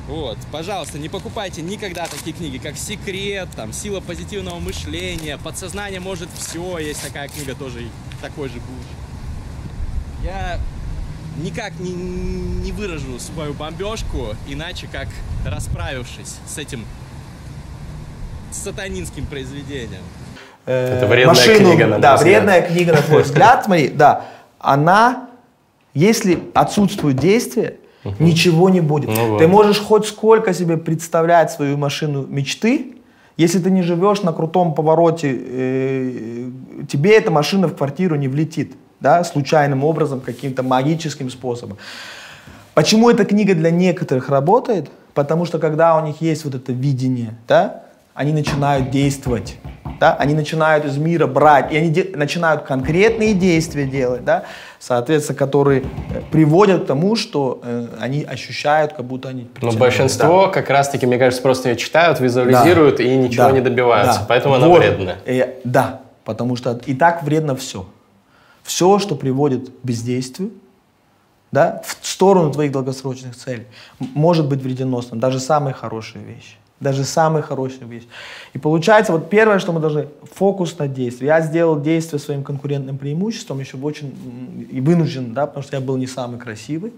Вот, 0.07 0.37
пожалуйста, 0.53 0.99
не 0.99 1.09
покупайте 1.09 1.63
никогда 1.63 2.07
такие 2.07 2.37
книги, 2.37 2.59
как 2.59 2.77
«Секрет», 2.77 3.49
там, 3.57 3.73
«Сила 3.73 4.01
позитивного 4.01 4.59
мышления», 4.59 5.39
«Подсознание 5.39 6.01
может 6.01 6.29
все», 6.37 6.79
есть 6.79 7.03
такая 7.03 7.29
книга 7.29 7.55
тоже, 7.55 7.85
такой 8.21 8.49
же 8.49 8.57
буш. 8.57 10.25
Я 10.25 10.59
никак 11.39 11.79
не, 11.79 11.93
не 11.93 12.73
выражу 12.73 13.19
свою 13.19 13.55
бомбежку, 13.55 14.35
иначе 14.47 14.89
как 14.91 15.09
расправившись 15.47 16.37
с 16.47 16.59
этим 16.59 16.85
сатанинским 18.53 19.27
произведением. 19.27 20.03
Э, 20.71 20.97
Это 20.97 21.07
вредная 21.07 21.35
машину, 21.35 21.71
книга, 21.71 21.87
на 21.87 21.91
мой 21.93 22.01
да, 22.01 22.17
взгляд. 22.17 22.43
вредная 22.43 22.63
книга, 22.63 22.93
на 22.93 23.03
твой 23.03 23.23
взгляд, 23.23 23.65
смотри, 23.65 23.89
да, 23.89 24.23
она, 24.59 25.29
если 25.95 26.43
отсутствует 26.55 27.17
действие, 27.17 27.77
ничего 28.19 28.71
не 28.71 28.81
будет. 28.81 29.09
Ну 29.11 29.39
Ты 29.39 29.47
вот. 29.47 29.53
можешь 29.53 29.81
хоть 29.81 30.07
сколько 30.07 30.55
себе 30.55 30.77
представлять 30.77 31.51
свою 31.51 31.77
машину 31.77 32.27
мечты, 32.27 32.95
если 33.37 33.59
ты 33.59 33.71
не 33.71 33.83
живешь 33.83 34.23
на 34.23 34.33
крутом 34.33 34.75
повороте, 34.75 35.35
э, 35.35 36.51
тебе 36.89 37.17
эта 37.17 37.31
машина 37.31 37.69
в 37.69 37.75
квартиру 37.75 38.17
не 38.17 38.29
влетит, 38.29 38.75
да, 39.01 39.25
случайным 39.25 39.83
образом, 39.83 40.21
каким-то 40.21 40.63
магическим 40.63 41.31
способом. 41.31 41.79
Почему 42.75 43.11
эта 43.11 43.25
книга 43.25 43.55
для 43.55 43.71
некоторых 43.71 44.29
работает? 44.29 44.91
Потому 45.15 45.45
что 45.45 45.59
когда 45.59 45.97
у 45.97 46.05
них 46.05 46.21
есть 46.21 46.45
вот 46.45 46.55
это 46.55 46.73
видение, 46.73 47.35
да, 47.49 47.85
они 48.15 48.33
начинают 48.33 48.91
действовать, 48.91 49.57
да, 50.01 50.15
они 50.15 50.33
начинают 50.35 50.87
из 50.87 50.97
мира 50.97 51.27
брать, 51.27 51.71
и 51.73 51.77
они 51.77 51.91
де- 51.91 52.11
начинают 52.17 52.63
конкретные 52.63 53.35
действия 53.35 53.85
делать, 53.85 54.25
да, 54.25 54.45
соответственно, 54.79 55.39
которые 55.39 55.83
э, 56.15 56.23
приводят 56.33 56.85
к 56.85 56.87
тому, 56.87 57.17
что 57.17 57.61
э, 57.63 57.87
они 58.01 58.25
ощущают, 58.25 58.95
как 58.95 59.05
будто 59.05 59.29
они 59.29 59.49
Но 59.61 59.73
большинство 59.73 60.49
как 60.49 60.71
раз-таки, 60.71 61.07
мне 61.07 61.19
кажется, 61.19 61.43
просто 61.43 61.69
ее 61.69 61.77
читают, 61.77 62.19
визуализируют 62.19 62.97
Да. 62.97 63.03
и 63.05 63.15
ничего 63.15 63.45
Да. 63.45 63.51
не 63.53 63.61
добиваются. 63.61 64.21
Да. 64.21 64.27
Поэтому 64.27 64.55
она 64.55 64.69
Вот. 64.69 64.79
вредная. 64.79 65.19
Э, 65.27 65.57
да, 65.65 66.01
потому 66.25 66.57
что 66.57 66.81
и 66.87 66.95
так 66.95 67.23
вредно 67.23 67.55
все. 67.55 67.85
Все, 68.63 68.99
что 68.99 69.17
приводит 69.17 69.69
к 69.69 69.73
бездействию, 69.83 70.51
да, 71.53 71.83
в 71.85 72.07
сторону 72.07 72.51
твоих 72.51 72.73
долгосрочных 72.73 73.37
целей, 73.37 73.67
может 73.99 74.49
быть 74.49 74.63
вредоносным. 74.63 75.21
Даже 75.21 75.41
самые 75.41 75.75
хорошие 75.75 76.25
вещи. 76.25 76.57
Даже 76.81 77.05
самые 77.05 77.43
хорошие 77.43 77.87
вещи. 77.87 78.07
И 78.55 78.59
получается, 78.59 79.13
вот 79.13 79.29
первое, 79.29 79.59
что 79.59 79.73
мы 79.73 79.81
должны, 79.81 80.09
фокус 80.33 80.79
на 80.79 80.89
действие. 80.89 81.29
Я 81.29 81.43
сделал 81.43 81.79
действие 81.81 82.19
своим 82.19 82.43
конкурентным 82.43 82.97
преимуществом, 82.97 83.61
еще 83.61 83.77
очень, 83.77 84.67
и 84.71 84.81
вынужден, 84.81 85.35
да, 85.35 85.47
потому 85.47 85.63
что 85.63 85.77
я 85.77 85.83
был 85.83 85.99
не 85.99 86.07
самый 86.07 86.39
красивый, 86.39 86.95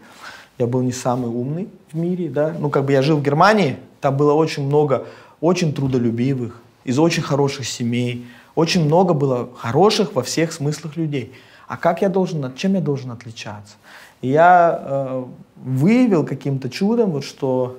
я 0.59 0.69
был 0.69 0.83
не 0.83 0.93
самый 0.93 1.31
умный 1.31 1.69
в 1.91 1.97
мире, 1.97 2.29
да. 2.31 2.55
Ну, 2.57 2.71
как 2.71 2.85
бы 2.85 2.93
я 2.93 3.03
жил 3.03 3.17
в 3.17 3.23
Германии, 3.23 3.77
там 4.01 4.17
было 4.17 4.33
очень 4.35 4.65
много 4.67 5.05
очень 5.41 5.75
трудолюбивых, 5.75 6.61
из 6.85 7.01
очень 7.01 7.23
хороших 7.25 7.67
семей, 7.67 8.25
очень 8.55 8.85
много 8.85 9.15
было 9.15 9.49
хороших 9.57 10.15
во 10.15 10.23
всех 10.23 10.53
смыслах 10.53 10.97
людей. 10.97 11.33
А 11.67 11.77
как 11.77 12.03
я 12.03 12.09
должен, 12.09 12.45
от- 12.45 12.57
чем 12.57 12.75
я 12.75 12.81
должен 12.81 13.11
отличаться? 13.11 13.75
И 14.21 14.29
я 14.29 14.81
э, 14.85 15.25
выявил 15.57 16.25
каким-то 16.25 16.71
чудом, 16.71 17.11
вот, 17.11 17.25
что 17.25 17.77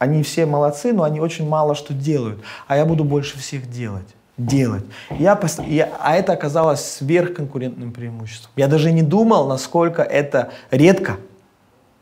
они 0.00 0.22
все 0.22 0.46
молодцы, 0.46 0.92
но 0.94 1.02
они 1.04 1.20
очень 1.20 1.46
мало 1.48 1.74
что 1.74 1.92
делают. 1.94 2.40
А 2.66 2.76
я 2.76 2.84
буду 2.86 3.04
больше 3.04 3.38
всех 3.38 3.70
делать. 3.70 4.06
Делать. 4.38 4.84
Я, 5.10 5.34
пос- 5.34 5.62
я- 5.68 5.90
а 6.00 6.16
это 6.16 6.32
оказалось 6.32 6.80
сверхконкурентным 6.80 7.92
преимуществом. 7.92 8.50
Я 8.56 8.66
даже 8.68 8.90
не 8.92 9.02
думал, 9.02 9.46
насколько 9.46 10.02
это 10.02 10.48
редко. 10.70 11.18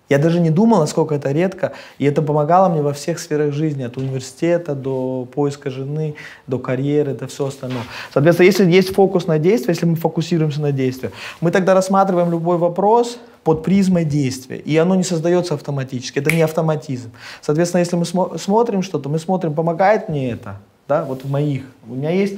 Я 0.09 0.19
даже 0.19 0.41
не 0.41 0.51
думал, 0.51 0.79
насколько 0.79 1.15
это 1.15 1.33
редко, 1.33 1.73
и 1.99 2.07
это 2.07 2.23
помогало 2.23 2.69
мне 2.69 2.81
во 2.81 2.93
всех 2.93 3.19
сферах 3.19 3.53
жизни, 3.53 3.83
от 3.83 3.97
университета 3.97 4.75
до 4.75 5.29
поиска 5.35 5.71
жены, 5.71 6.15
до 6.47 6.59
карьеры, 6.59 7.15
до 7.15 7.27
всего 7.27 7.49
остального. 7.49 7.85
Соответственно, 8.13 8.47
если 8.47 8.71
есть 8.71 8.95
фокус 8.95 9.27
на 9.27 9.39
действие, 9.39 9.75
если 9.75 9.87
мы 9.87 9.97
фокусируемся 9.97 10.61
на 10.63 10.73
действие, 10.73 11.13
мы 11.41 11.51
тогда 11.51 11.75
рассматриваем 11.75 12.31
любой 12.31 12.57
вопрос 12.57 13.19
под 13.45 13.63
призмой 13.63 14.05
действия, 14.05 14.57
и 14.57 14.77
оно 14.77 14.95
не 14.95 15.05
создается 15.05 15.55
автоматически, 15.55 16.19
это 16.19 16.35
не 16.35 16.43
автоматизм. 16.43 17.11
Соответственно, 17.43 17.81
если 17.81 17.97
мы 17.97 18.03
смо- 18.03 18.39
смотрим 18.39 18.83
что-то, 18.83 19.09
мы 19.09 19.19
смотрим, 19.19 19.55
помогает 19.55 20.09
мне 20.09 20.31
это, 20.31 20.57
да, 20.89 21.05
вот 21.05 21.25
в 21.25 21.31
моих, 21.31 21.65
у 21.89 21.95
меня 21.95 22.11
есть, 22.11 22.37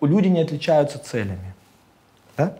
люди 0.00 0.28
не 0.28 0.40
отличаются 0.42 0.98
целями, 0.98 1.54
да? 2.36 2.54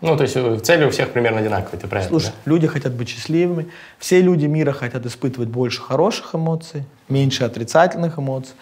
Ну, 0.00 0.16
то 0.16 0.22
есть 0.22 0.36
э, 0.36 0.58
цели 0.58 0.84
у 0.84 0.90
всех 0.90 1.10
примерно 1.10 1.40
одинаковые, 1.40 1.80
ты 1.80 1.88
правильно? 1.88 2.08
Слушай, 2.08 2.32
люди 2.44 2.66
хотят 2.66 2.92
быть 2.92 3.08
счастливыми. 3.08 3.68
Все 3.98 4.20
люди 4.20 4.46
мира 4.46 4.72
хотят 4.72 5.04
испытывать 5.06 5.48
больше 5.48 5.82
хороших 5.82 6.34
эмоций, 6.34 6.84
меньше 7.08 7.44
отрицательных 7.44 8.18
эмоций. 8.18 8.54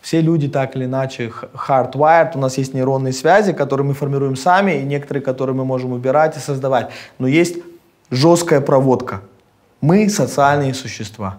Все 0.00 0.22
люди 0.22 0.48
так 0.48 0.76
или 0.76 0.86
иначе 0.86 1.30
hardwired. 1.68 2.32
У 2.34 2.38
нас 2.38 2.56
есть 2.56 2.72
нейронные 2.72 3.12
связи, 3.12 3.52
которые 3.52 3.86
мы 3.86 3.94
формируем 3.94 4.36
сами, 4.36 4.80
и 4.80 4.82
некоторые, 4.82 5.22
которые 5.22 5.54
мы 5.54 5.66
можем 5.66 5.92
убирать 5.92 6.36
и 6.38 6.40
создавать. 6.40 6.90
Но 7.18 7.26
есть 7.26 7.58
жесткая 8.10 8.62
проводка. 8.62 9.20
Мы 9.82 10.08
социальные 10.08 10.72
существа. 10.72 11.38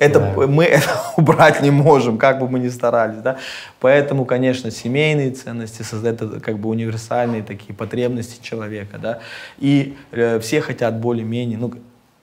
Это, 0.00 0.18
Да. 0.18 0.46
Мы 0.46 0.64
это 0.76 0.88
убрать 1.16 1.62
не 1.62 1.70
можем, 1.70 2.16
как 2.16 2.40
бы 2.40 2.48
мы 2.48 2.58
ни 2.58 2.68
старались. 2.68 3.18
Да? 3.18 3.36
Поэтому, 3.80 4.24
конечно, 4.24 4.70
семейные 4.70 5.30
ценности 5.30 5.82
создают 5.82 6.42
как 6.42 6.58
бы 6.58 6.70
универсальные 6.70 7.42
такие 7.42 7.74
потребности 7.74 8.42
человека. 8.42 8.98
Да? 8.98 9.18
И 9.58 9.96
э, 10.10 10.40
все 10.40 10.62
хотят 10.62 10.98
более-менее, 10.98 11.58
ну, 11.58 11.74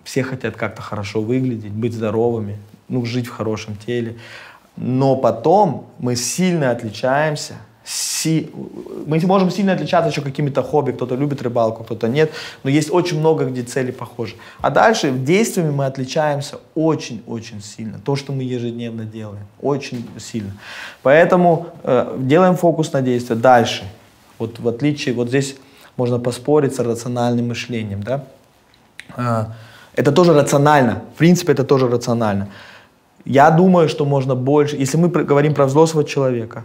все 0.04 0.24
хотят 0.24 0.56
как-то 0.56 0.82
хорошо 0.82 1.22
выглядеть, 1.22 1.72
быть 1.72 1.94
здоровыми, 1.94 2.58
ну, 2.90 3.06
жить 3.06 3.28
в 3.28 3.32
хорошем 3.32 3.76
теле. 3.76 4.18
Но 4.76 5.16
потом 5.16 5.88
мы 6.00 6.16
сильно 6.16 6.72
отличаемся 6.72 7.54
си... 7.88 8.50
мы 9.06 9.20
можем 9.26 9.50
сильно 9.50 9.74
отличаться 9.74 10.10
еще 10.10 10.22
какими-то 10.22 10.62
хобби, 10.62 10.92
кто-то 10.92 11.16
любит 11.16 11.42
рыбалку, 11.42 11.84
кто-то 11.84 12.08
нет, 12.08 12.32
но 12.64 12.70
есть 12.70 12.92
очень 12.92 13.20
много, 13.20 13.46
где 13.46 13.64
цели 13.64 13.92
похожи. 13.92 14.36
А 14.62 14.70
дальше 14.70 15.12
действиями 15.12 15.72
мы 15.72 15.86
отличаемся 15.86 16.58
очень-очень 16.76 17.62
сильно. 17.62 18.00
То, 18.04 18.16
что 18.16 18.34
мы 18.34 18.44
ежедневно 18.44 19.06
делаем, 19.06 19.46
очень 19.62 20.06
сильно. 20.20 20.52
Поэтому 21.02 21.68
э, 21.84 22.18
делаем 22.20 22.56
фокус 22.56 22.94
на 22.94 23.02
действие. 23.02 23.40
Дальше. 23.40 23.84
Вот 24.38 24.60
в 24.60 24.68
отличие, 24.68 25.16
вот 25.16 25.30
здесь 25.30 25.56
можно 25.96 26.20
поспорить 26.20 26.76
с 26.76 26.80
рациональным 26.80 27.48
мышлением, 27.48 28.04
да? 28.04 28.24
Э, 29.16 29.46
это 29.96 30.12
тоже 30.12 30.34
рационально. 30.34 31.02
В 31.16 31.18
принципе, 31.18 31.54
это 31.54 31.64
тоже 31.64 31.88
рационально. 31.88 32.50
Я 33.26 33.50
думаю, 33.50 33.90
что 33.90 34.06
можно 34.06 34.36
больше, 34.36 34.76
если 34.76 34.98
мы 34.98 35.10
говорим 35.10 35.54
про 35.54 35.66
взрослого 35.66 36.06
человека, 36.06 36.64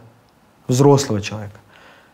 взрослого 0.69 1.21
человека, 1.21 1.59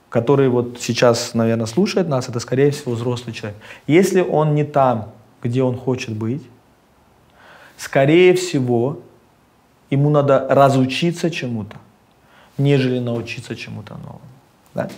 который 0.08 0.48
вот 0.48 0.78
сейчас, 0.80 1.34
наверное, 1.34 1.66
слушает 1.66 2.08
нас, 2.08 2.28
это, 2.28 2.40
скорее 2.40 2.70
всего, 2.70 2.94
взрослый 2.94 3.34
человек. 3.34 3.58
Если 3.86 4.20
он 4.20 4.54
не 4.54 4.64
там, 4.64 5.12
где 5.42 5.62
он 5.62 5.76
хочет 5.76 6.14
быть, 6.14 6.42
скорее 7.76 8.34
всего, 8.34 9.00
ему 9.90 10.10
надо 10.10 10.46
разучиться 10.48 11.30
чему-то, 11.30 11.76
нежели 12.56 12.98
научиться 12.98 13.56
чему-то 13.56 13.94
новому. 13.94 14.20
Да? 14.74 14.88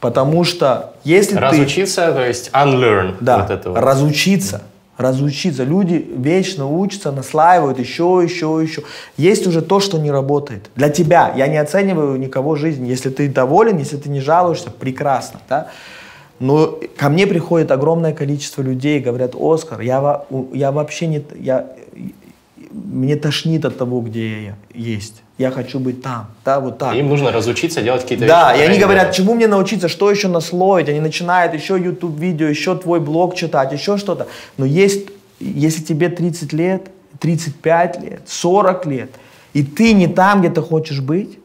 Потому 0.00 0.44
что 0.44 0.94
если 1.04 1.36
разучиться, 1.36 2.06
ты... 2.06 2.12
то 2.12 2.26
есть 2.26 2.50
unlearn. 2.50 3.16
Да, 3.20 3.38
вот 3.38 3.50
это 3.50 3.70
вот. 3.70 3.78
разучиться. 3.78 4.62
Разучиться. 4.96 5.64
Люди 5.64 6.06
вечно 6.16 6.66
учатся, 6.66 7.12
наслаивают 7.12 7.78
еще, 7.78 8.20
еще, 8.22 8.58
еще. 8.62 8.82
Есть 9.16 9.46
уже 9.46 9.60
то, 9.60 9.78
что 9.78 9.98
не 9.98 10.10
работает. 10.10 10.70
Для 10.74 10.88
тебя. 10.88 11.32
Я 11.36 11.48
не 11.48 11.58
оцениваю 11.58 12.18
никого 12.18 12.56
жизнь. 12.56 12.86
Если 12.86 13.10
ты 13.10 13.28
доволен, 13.28 13.76
если 13.78 13.98
ты 13.98 14.08
не 14.08 14.20
жалуешься, 14.20 14.70
прекрасно. 14.70 15.40
Да? 15.48 15.68
Но 16.38 16.78
ко 16.96 17.08
мне 17.08 17.26
приходит 17.26 17.70
огромное 17.70 18.12
количество 18.12 18.62
людей 18.62 19.00
говорят, 19.00 19.34
Оскар, 19.38 19.80
я, 19.80 20.24
я 20.52 20.72
вообще 20.72 21.06
не... 21.06 21.24
Я, 21.38 21.66
мне 22.70 23.16
тошнит 23.16 23.64
от 23.64 23.78
того, 23.78 24.00
где 24.00 24.44
я 24.44 24.54
есть. 24.74 25.22
Я 25.38 25.50
хочу 25.50 25.78
быть 25.78 26.02
там, 26.02 26.28
да, 26.44 26.60
вот 26.60 26.78
так. 26.78 26.94
Им 26.94 27.08
нужно 27.08 27.30
разучиться 27.30 27.82
делать 27.82 28.02
какие-то 28.02 28.26
да, 28.26 28.52
вещи. 28.52 28.58
Да, 28.58 28.64
и 28.64 28.68
они 28.68 28.78
говорят, 28.78 29.14
чему 29.14 29.34
мне 29.34 29.46
научиться, 29.46 29.88
что 29.88 30.10
еще 30.10 30.28
наслоить. 30.28 30.88
Они 30.88 31.00
начинают 31.00 31.52
еще 31.52 31.78
YouTube 31.78 32.18
видео, 32.18 32.46
еще 32.46 32.74
твой 32.74 33.00
блог 33.00 33.34
читать, 33.34 33.70
еще 33.72 33.98
что-то. 33.98 34.28
Но 34.56 34.64
есть, 34.64 35.08
если 35.38 35.82
тебе 35.82 36.08
30 36.08 36.54
лет, 36.54 36.86
35 37.20 38.02
лет, 38.02 38.22
40 38.26 38.86
лет, 38.86 39.10
и 39.52 39.62
ты 39.62 39.92
не 39.92 40.06
там, 40.06 40.40
где 40.40 40.48
ты 40.48 40.62
хочешь 40.62 41.00
быть, 41.00 41.38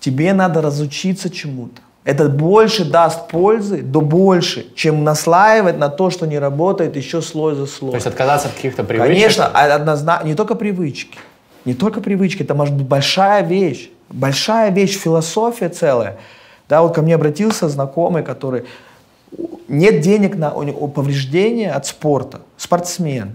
тебе 0.00 0.32
надо 0.32 0.60
разучиться 0.60 1.30
чему-то. 1.30 1.80
Это 2.04 2.28
больше 2.28 2.84
даст 2.84 3.28
пользы, 3.28 3.82
да 3.82 4.00
больше, 4.00 4.66
чем 4.74 5.04
наслаивать 5.04 5.78
на 5.78 5.88
то, 5.88 6.10
что 6.10 6.26
не 6.26 6.38
работает, 6.38 6.96
еще 6.96 7.20
слой 7.20 7.54
за 7.54 7.66
слоем. 7.66 7.92
То 7.92 7.96
есть 7.96 8.06
отказаться 8.06 8.48
от 8.48 8.54
каких-то 8.54 8.82
привычек? 8.82 9.14
Конечно, 9.14 9.46
а 9.52 9.74
однозначно, 9.74 10.26
не 10.26 10.34
только 10.34 10.54
привычки. 10.54 11.18
Не 11.68 11.74
только 11.74 12.00
привычки, 12.00 12.42
это 12.42 12.54
может 12.54 12.74
быть 12.74 12.86
большая 12.86 13.44
вещь. 13.44 13.90
Большая 14.08 14.70
вещь, 14.70 14.98
философия 14.98 15.68
целая. 15.68 16.16
Да, 16.66 16.80
вот 16.80 16.94
ко 16.94 17.02
мне 17.02 17.14
обратился 17.14 17.68
знакомый, 17.68 18.22
который... 18.22 18.64
Нет 19.68 20.00
денег 20.00 20.34
на 20.34 20.48
повреждения 20.48 21.70
от 21.70 21.84
спорта. 21.84 22.40
Спортсмен, 22.56 23.32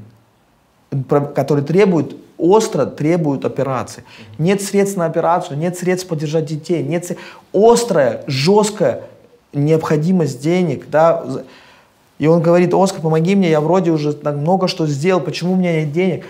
который 1.35 1.63
требует 1.63 2.15
остро 2.39 2.87
требуют 2.87 3.45
операции. 3.45 4.03
Нет 4.39 4.63
средств 4.63 4.97
на 4.97 5.05
операцию, 5.05 5.59
нет 5.59 5.77
средств 5.77 6.07
поддержать 6.07 6.45
детей, 6.45 6.81
нет 6.81 7.05
средств... 7.05 7.23
острая, 7.53 8.23
жесткая 8.25 9.03
необходимость 9.53 10.41
денег, 10.41 10.89
да, 10.89 11.23
и 12.17 12.25
он 12.25 12.41
говорит, 12.41 12.73
Оскар, 12.73 13.01
помоги 13.01 13.35
мне, 13.35 13.51
я 13.51 13.61
вроде 13.61 13.91
уже 13.91 14.17
много 14.23 14.67
что 14.67 14.87
сделал, 14.87 15.21
почему 15.21 15.53
у 15.53 15.55
меня 15.55 15.81
нет 15.81 15.91
денег? 15.91 16.25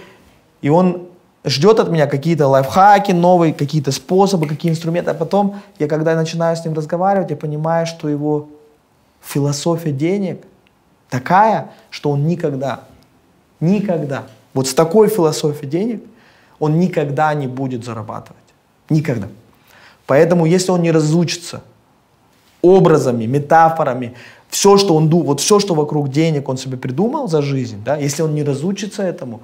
И 0.61 0.67
он 0.67 1.07
ждет 1.45 1.79
от 1.79 1.89
меня 1.89 2.07
какие-то 2.07 2.47
лайфхаки 2.47 3.11
новые, 3.11 3.53
какие-то 3.53 3.91
способы, 3.91 4.47
какие 4.47 4.71
инструменты, 4.71 5.11
а 5.11 5.13
потом 5.13 5.61
я, 5.79 5.87
когда 5.87 6.15
начинаю 6.15 6.55
с 6.55 6.63
ним 6.63 6.73
разговаривать, 6.73 7.29
я 7.29 7.35
понимаю, 7.35 7.85
что 7.85 8.09
его 8.09 8.47
философия 9.21 9.91
денег 9.91 10.43
такая, 11.09 11.71
что 11.89 12.11
он 12.11 12.27
никогда, 12.27 12.81
никогда 13.59 14.23
вот 14.53 14.67
с 14.67 14.73
такой 14.73 15.09
философией 15.09 15.69
денег 15.69 16.03
он 16.59 16.79
никогда 16.79 17.33
не 17.33 17.47
будет 17.47 17.83
зарабатывать. 17.83 18.37
Никогда. 18.89 19.27
Поэтому, 20.05 20.45
если 20.45 20.71
он 20.71 20.81
не 20.81 20.91
разучится 20.91 21.61
образами, 22.61 23.25
метафорами, 23.25 24.13
все, 24.49 24.77
что 24.77 24.95
он 24.95 25.09
вот 25.09 25.41
все, 25.41 25.59
что 25.59 25.73
вокруг 25.73 26.09
денег 26.09 26.47
он 26.47 26.57
себе 26.57 26.77
придумал 26.77 27.27
за 27.27 27.41
жизнь, 27.41 27.81
да, 27.83 27.97
если 27.97 28.21
он 28.21 28.35
не 28.35 28.43
разучится 28.43 29.01
этому, 29.01 29.41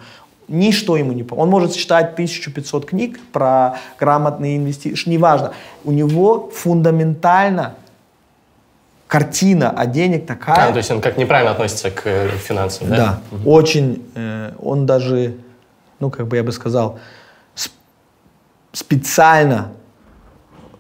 ничто 0.50 0.98
ему 0.98 1.14
не 1.14 1.24
поможет. 1.24 1.44
Он 1.44 1.50
может 1.50 1.76
читать 1.76 2.14
1500 2.14 2.86
книг 2.86 3.20
про 3.32 3.78
грамотные 4.00 4.58
инвестиции, 4.58 5.10
неважно. 5.10 5.54
У 5.84 5.92
него 5.92 6.50
фундаментально 6.54 7.76
картина 9.08 9.72
о 9.72 9.86
денег 9.86 10.26
такая. 10.26 10.70
А, 10.70 10.72
то 10.72 10.78
есть 10.78 10.92
он 10.92 11.02
как 11.02 11.18
неправильно 11.18 11.52
относится 11.52 11.90
к 11.90 12.02
э, 12.06 12.30
финансам, 12.38 12.90
да? 12.90 12.96
Да, 12.96 13.22
угу. 13.32 13.52
очень. 13.52 14.06
Э, 14.16 14.52
он 14.62 14.86
даже, 14.86 15.36
ну, 16.00 16.10
как 16.10 16.28
бы 16.28 16.38
я 16.38 16.44
бы 16.44 16.52
сказал, 16.52 17.00
специально 18.72 19.72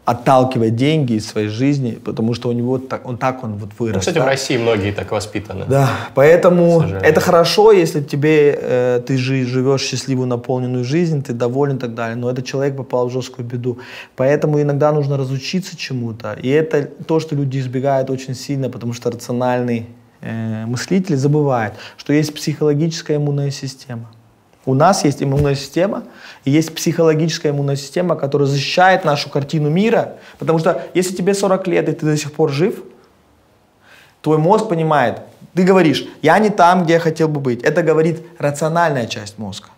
отталкивает 0.09 0.75
деньги 0.75 1.13
из 1.13 1.27
своей 1.27 1.49
жизни, 1.49 1.99
потому 2.03 2.33
что 2.33 2.49
у 2.49 2.51
него 2.51 2.79
так, 2.79 3.07
он 3.07 3.17
так 3.17 3.43
он 3.43 3.57
вот 3.57 3.69
вырос. 3.77 3.93
Ну, 3.93 3.99
кстати, 3.99 4.15
да? 4.15 4.23
в 4.23 4.27
России 4.27 4.57
многие 4.57 4.91
так 4.91 5.11
воспитаны. 5.11 5.65
Да, 5.67 5.87
поэтому 6.15 6.81
это 6.81 7.21
хорошо, 7.21 7.71
если 7.71 8.01
тебе 8.01 8.57
э, 8.59 9.01
ты 9.05 9.17
же 9.17 9.45
живешь 9.45 9.81
счастливую 9.81 10.27
наполненную 10.27 10.83
жизнь, 10.83 11.21
ты 11.21 11.33
доволен 11.33 11.75
и 11.75 11.79
так 11.79 11.93
далее, 11.93 12.15
но 12.15 12.31
этот 12.31 12.43
человек 12.43 12.75
попал 12.75 13.07
в 13.07 13.11
жесткую 13.11 13.47
беду. 13.47 13.77
Поэтому 14.15 14.59
иногда 14.59 14.91
нужно 14.91 15.15
разучиться 15.15 15.77
чему-то, 15.77 16.33
и 16.41 16.49
это 16.49 16.89
то, 17.05 17.19
что 17.19 17.35
люди 17.35 17.59
избегают 17.59 18.09
очень 18.09 18.33
сильно, 18.33 18.69
потому 18.69 18.93
что 18.93 19.11
рациональный 19.11 19.85
э, 20.21 20.65
мыслитель 20.65 21.17
забывает, 21.17 21.73
что 21.97 22.13
есть 22.13 22.33
психологическая 22.33 23.17
иммунная 23.17 23.51
система. 23.51 24.09
У 24.69 24.75
нас 24.75 25.03
есть 25.03 25.23
иммунная 25.23 25.55
система, 25.55 26.03
и 26.45 26.51
есть 26.51 26.75
психологическая 26.75 27.51
иммунная 27.51 27.75
система, 27.75 28.15
которая 28.15 28.47
защищает 28.47 29.03
нашу 29.03 29.31
картину 29.31 29.71
мира. 29.71 30.17
Потому 30.37 30.59
что 30.59 30.83
если 30.93 31.15
тебе 31.15 31.33
40 31.33 31.67
лет, 31.67 31.89
и 31.89 31.91
ты 31.93 32.05
до 32.05 32.15
сих 32.15 32.31
пор 32.31 32.51
жив, 32.51 32.83
твой 34.21 34.37
мозг 34.37 34.69
понимает, 34.69 35.21
ты 35.55 35.63
говоришь, 35.63 36.05
я 36.21 36.37
не 36.37 36.51
там, 36.51 36.83
где 36.83 36.93
я 36.93 36.99
хотел 36.99 37.27
бы 37.27 37.39
быть. 37.39 37.63
Это 37.63 37.81
говорит 37.81 38.21
рациональная 38.37 39.07
часть 39.07 39.39
мозга. 39.39 39.69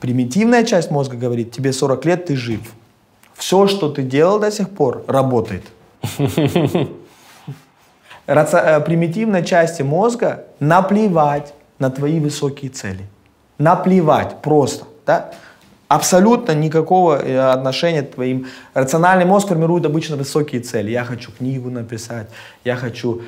Примитивная 0.00 0.64
часть 0.64 0.90
мозга 0.90 1.16
говорит, 1.16 1.52
тебе 1.52 1.72
40 1.72 2.04
лет, 2.04 2.26
ты 2.26 2.34
жив. 2.34 2.62
Все, 3.34 3.68
что 3.68 3.88
ты 3.90 4.02
делал 4.02 4.40
до 4.40 4.50
сих 4.50 4.70
пор, 4.70 5.04
работает. 5.06 5.62
Э, 8.28 8.80
примитивной 8.80 9.44
части 9.44 9.82
мозга 9.82 10.46
наплевать 10.58 11.54
на 11.78 11.90
твои 11.90 12.18
высокие 12.18 12.72
цели 12.72 13.06
наплевать 13.58 14.42
просто, 14.42 14.84
да? 15.06 15.30
Абсолютно 15.88 16.52
никакого 16.52 17.16
э, 17.16 17.38
отношения 17.38 18.02
к 18.02 18.14
твоим. 18.14 18.46
Рациональный 18.74 19.24
мозг 19.24 19.48
формирует 19.48 19.86
обычно 19.86 20.16
высокие 20.16 20.60
цели. 20.60 20.90
Я 20.90 21.04
хочу 21.04 21.30
книгу 21.30 21.70
написать, 21.70 22.26
я 22.64 22.74
хочу 22.74 23.22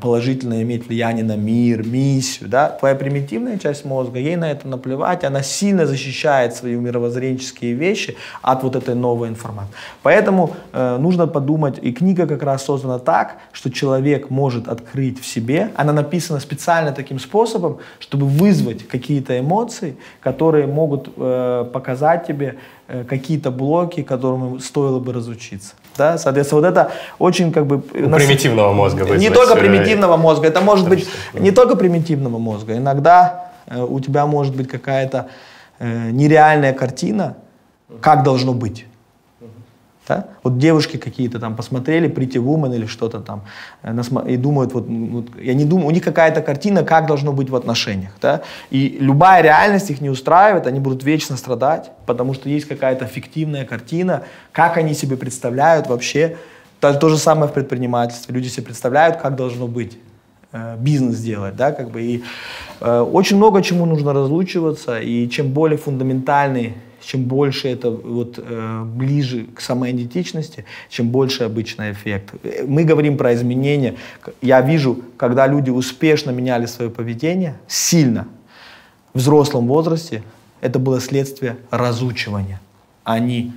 положительно 0.00 0.62
иметь 0.62 0.88
влияние 0.88 1.24
на 1.24 1.36
мир, 1.36 1.86
миссию. 1.86 2.48
Да? 2.48 2.68
Твоя 2.70 2.94
примитивная 2.94 3.58
часть 3.58 3.84
мозга, 3.84 4.18
ей 4.18 4.36
на 4.36 4.50
это 4.50 4.66
наплевать, 4.68 5.24
она 5.24 5.42
сильно 5.42 5.86
защищает 5.86 6.54
свои 6.54 6.76
мировоззренческие 6.76 7.74
вещи 7.74 8.16
от 8.42 8.62
вот 8.62 8.76
этой 8.76 8.94
новой 8.94 9.28
информации. 9.28 9.74
Поэтому 10.02 10.56
э, 10.72 10.96
нужно 10.98 11.26
подумать, 11.26 11.78
и 11.82 11.92
книга 11.92 12.26
как 12.26 12.42
раз 12.42 12.64
создана 12.64 12.98
так, 12.98 13.36
что 13.52 13.70
человек 13.70 14.30
может 14.30 14.68
открыть 14.68 15.20
в 15.20 15.26
себе, 15.26 15.70
она 15.76 15.92
написана 15.92 16.40
специально 16.40 16.92
таким 16.92 17.18
способом, 17.18 17.78
чтобы 17.98 18.26
вызвать 18.26 18.86
какие-то 18.88 19.38
эмоции, 19.38 19.96
которые 20.20 20.66
могут 20.66 21.08
э, 21.16 21.66
показать 21.72 22.26
тебе 22.26 22.56
э, 22.88 23.04
какие-то 23.04 23.50
блоки, 23.50 24.02
которым 24.02 24.60
стоило 24.60 24.98
бы 25.00 25.12
разучиться. 25.12 25.74
Да? 25.96 26.18
Соответственно, 26.18 26.60
вот 26.62 26.68
это 26.68 26.92
очень 27.18 27.52
как 27.52 27.66
бы... 27.66 27.82
У 27.94 28.08
нас... 28.08 28.22
примитивного 28.22 28.72
мозга 28.72 29.04
Не 29.16 29.30
только 29.30 29.56
примитивного 29.56 30.16
мозга, 30.16 30.48
это 30.48 30.60
может 30.60 30.88
быть 30.88 31.08
не 31.34 31.50
только 31.50 31.76
примитивного 31.76 32.38
мозга. 32.38 32.76
Иногда 32.76 33.50
э, 33.66 33.82
у 33.82 34.00
тебя 34.00 34.26
может 34.26 34.56
быть 34.56 34.68
какая-то 34.68 35.28
э, 35.78 36.10
нереальная 36.10 36.72
картина, 36.72 37.36
как 38.00 38.22
должно 38.22 38.52
быть. 38.52 38.86
Да? 40.08 40.26
Вот 40.44 40.58
девушки 40.58 40.98
какие-то 40.98 41.40
там 41.40 41.56
посмотрели 41.56 42.08
Pretty 42.08 42.40
Woman 42.42 42.74
или 42.76 42.86
что-то 42.86 43.20
там 43.20 43.42
э, 43.82 43.92
и 44.28 44.36
думают, 44.36 44.72
вот, 44.72 44.86
вот 44.86 45.26
я 45.40 45.54
не 45.54 45.64
думаю, 45.64 45.88
у 45.88 45.90
них 45.90 46.04
какая-то 46.04 46.42
картина, 46.42 46.84
как 46.84 47.06
должно 47.06 47.32
быть 47.32 47.50
в 47.50 47.56
отношениях. 47.56 48.12
Да? 48.22 48.42
И 48.70 48.98
любая 49.00 49.42
реальность 49.42 49.90
их 49.90 50.00
не 50.00 50.08
устраивает, 50.08 50.66
они 50.66 50.78
будут 50.78 51.02
вечно 51.02 51.36
страдать, 51.36 51.90
потому 52.06 52.34
что 52.34 52.48
есть 52.48 52.68
какая-то 52.68 53.06
фиктивная 53.06 53.64
картина, 53.64 54.22
как 54.52 54.76
они 54.76 54.94
себе 54.94 55.16
представляют 55.16 55.88
вообще. 55.88 56.36
То, 56.78 56.94
то 56.94 57.08
же 57.08 57.18
самое 57.18 57.48
в 57.50 57.54
предпринимательстве. 57.54 58.34
Люди 58.34 58.48
себе 58.48 58.66
представляют, 58.66 59.16
как 59.16 59.34
должно 59.34 59.66
быть 59.66 59.98
э, 60.52 60.76
бизнес 60.78 61.18
делать, 61.18 61.56
да, 61.56 61.72
как 61.72 61.90
бы, 61.90 62.02
и 62.02 62.22
э, 62.80 63.00
очень 63.00 63.38
много 63.38 63.62
чему 63.62 63.86
нужно 63.86 64.12
разлучиваться, 64.12 65.00
и 65.00 65.28
чем 65.28 65.50
более 65.50 65.78
фундаментальный 65.78 66.74
чем 67.06 67.24
больше 67.24 67.68
это 67.68 67.90
вот, 67.90 68.38
э, 68.38 68.82
ближе 68.84 69.46
к 69.54 69.60
самоидентичности, 69.60 70.64
чем 70.88 71.10
больше 71.10 71.44
обычный 71.44 71.92
эффект. 71.92 72.34
Мы 72.66 72.82
говорим 72.82 73.16
про 73.16 73.32
изменения. 73.32 73.94
Я 74.42 74.60
вижу, 74.60 74.98
когда 75.16 75.46
люди 75.46 75.70
успешно 75.70 76.30
меняли 76.32 76.66
свое 76.66 76.90
поведение, 76.90 77.58
сильно, 77.68 78.26
в 79.14 79.18
взрослом 79.18 79.68
возрасте, 79.68 80.24
это 80.60 80.80
было 80.80 81.00
следствие 81.00 81.58
разучивания, 81.70 82.60
не 83.20 83.52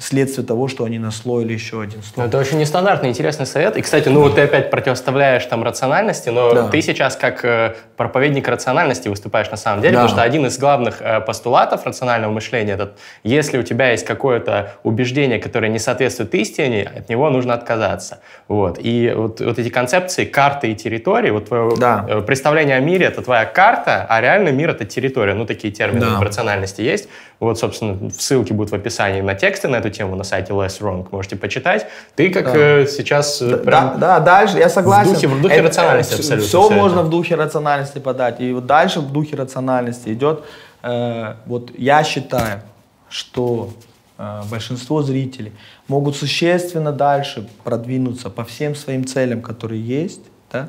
следствие 0.00 0.46
того, 0.46 0.66
что 0.68 0.84
они 0.84 0.98
наслоили 0.98 1.52
еще 1.52 1.82
один 1.82 2.02
слой. 2.02 2.26
Это 2.26 2.38
очень 2.38 2.58
нестандартный, 2.58 3.10
интересный 3.10 3.46
совет. 3.46 3.76
И, 3.76 3.82
кстати, 3.82 4.08
ну 4.08 4.20
вот 4.22 4.34
ты 4.34 4.42
опять 4.42 4.70
противоставляешь 4.70 5.44
там 5.44 5.62
рациональности, 5.62 6.30
но 6.30 6.52
да. 6.52 6.68
ты 6.68 6.80
сейчас 6.80 7.16
как 7.16 7.44
э, 7.44 7.74
проповедник 7.96 8.48
рациональности 8.48 9.08
выступаешь 9.08 9.50
на 9.50 9.56
самом 9.56 9.82
деле, 9.82 9.94
да. 9.94 10.02
потому 10.02 10.16
что 10.16 10.22
один 10.22 10.46
из 10.46 10.58
главных 10.58 11.02
э, 11.02 11.20
постулатов 11.20 11.84
рационального 11.84 12.32
мышления 12.32 12.72
этот, 12.72 12.98
если 13.24 13.58
у 13.58 13.62
тебя 13.62 13.90
есть 13.90 14.06
какое-то 14.06 14.72
убеждение, 14.84 15.38
которое 15.38 15.68
не 15.68 15.78
соответствует 15.78 16.34
истине, 16.34 16.90
от 16.96 17.08
него 17.08 17.28
нужно 17.28 17.54
отказаться. 17.54 18.20
Вот. 18.48 18.78
И 18.82 19.12
вот, 19.14 19.40
вот 19.40 19.58
эти 19.58 19.68
концепции 19.68 20.24
карты 20.24 20.72
и 20.72 20.74
территории, 20.74 21.30
вот 21.30 21.48
твое 21.48 21.70
да. 21.76 22.06
Э, 22.08 22.20
представление 22.22 22.76
о 22.76 22.80
мире— 22.80 23.06
это 23.06 23.22
твоя 23.22 23.44
карта, 23.44 24.06
а 24.08 24.20
реальный 24.20 24.52
мир— 24.52 24.70
это 24.70 24.86
территория. 24.86 25.34
Ну, 25.34 25.44
такие 25.44 25.72
термины 25.72 26.06
да. 26.06 26.18
в 26.18 26.22
рациональности 26.22 26.80
есть. 26.80 27.08
Вот, 27.40 27.58
собственно, 27.58 28.10
ссылки 28.10 28.52
будут 28.52 28.70
в 28.70 28.74
описании 28.74 29.22
на 29.22 29.34
тексты 29.34 29.66
на 29.66 29.76
эту 29.76 29.88
тему 29.88 30.14
на 30.14 30.24
сайте 30.24 30.52
Less 30.52 30.80
Wrong. 30.80 31.06
Можете 31.10 31.36
почитать. 31.36 31.86
Ты 32.14 32.30
как 32.30 32.44
да. 32.44 32.54
э, 32.54 32.86
сейчас 32.86 33.40
э, 33.40 33.56
прям... 33.56 33.98
Да, 33.98 34.18
да, 34.18 34.20
дальше, 34.20 34.58
я 34.58 34.68
согласен. 34.68 35.12
В 35.12 35.14
духе, 35.14 35.28
в 35.28 35.42
духе 35.42 35.54
это, 35.54 35.68
рациональности 35.68 36.12
это, 36.12 36.20
абсолютно. 36.20 36.46
Все, 36.46 36.60
все 36.60 36.74
можно 36.74 36.98
это. 36.98 37.06
в 37.06 37.10
духе 37.10 37.34
рациональности 37.36 37.98
подать. 37.98 38.40
И 38.40 38.52
вот 38.52 38.66
дальше 38.66 39.00
в 39.00 39.10
духе 39.10 39.36
рациональности 39.36 40.10
идет... 40.10 40.44
Э, 40.82 41.36
вот 41.46 41.70
я 41.78 42.04
считаю, 42.04 42.60
что 43.08 43.70
э, 44.18 44.42
большинство 44.50 45.02
зрителей 45.02 45.52
могут 45.88 46.16
существенно 46.16 46.92
дальше 46.92 47.48
продвинуться 47.64 48.28
по 48.28 48.44
всем 48.44 48.74
своим 48.74 49.06
целям, 49.06 49.40
которые 49.40 49.80
есть, 49.80 50.22
да, 50.52 50.68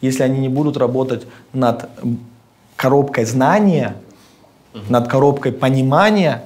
если 0.00 0.22
они 0.22 0.40
не 0.40 0.48
будут 0.48 0.78
работать 0.78 1.26
над 1.52 1.90
коробкой 2.76 3.26
знания, 3.26 3.96
над 4.88 5.08
коробкой 5.08 5.52
понимания, 5.52 6.44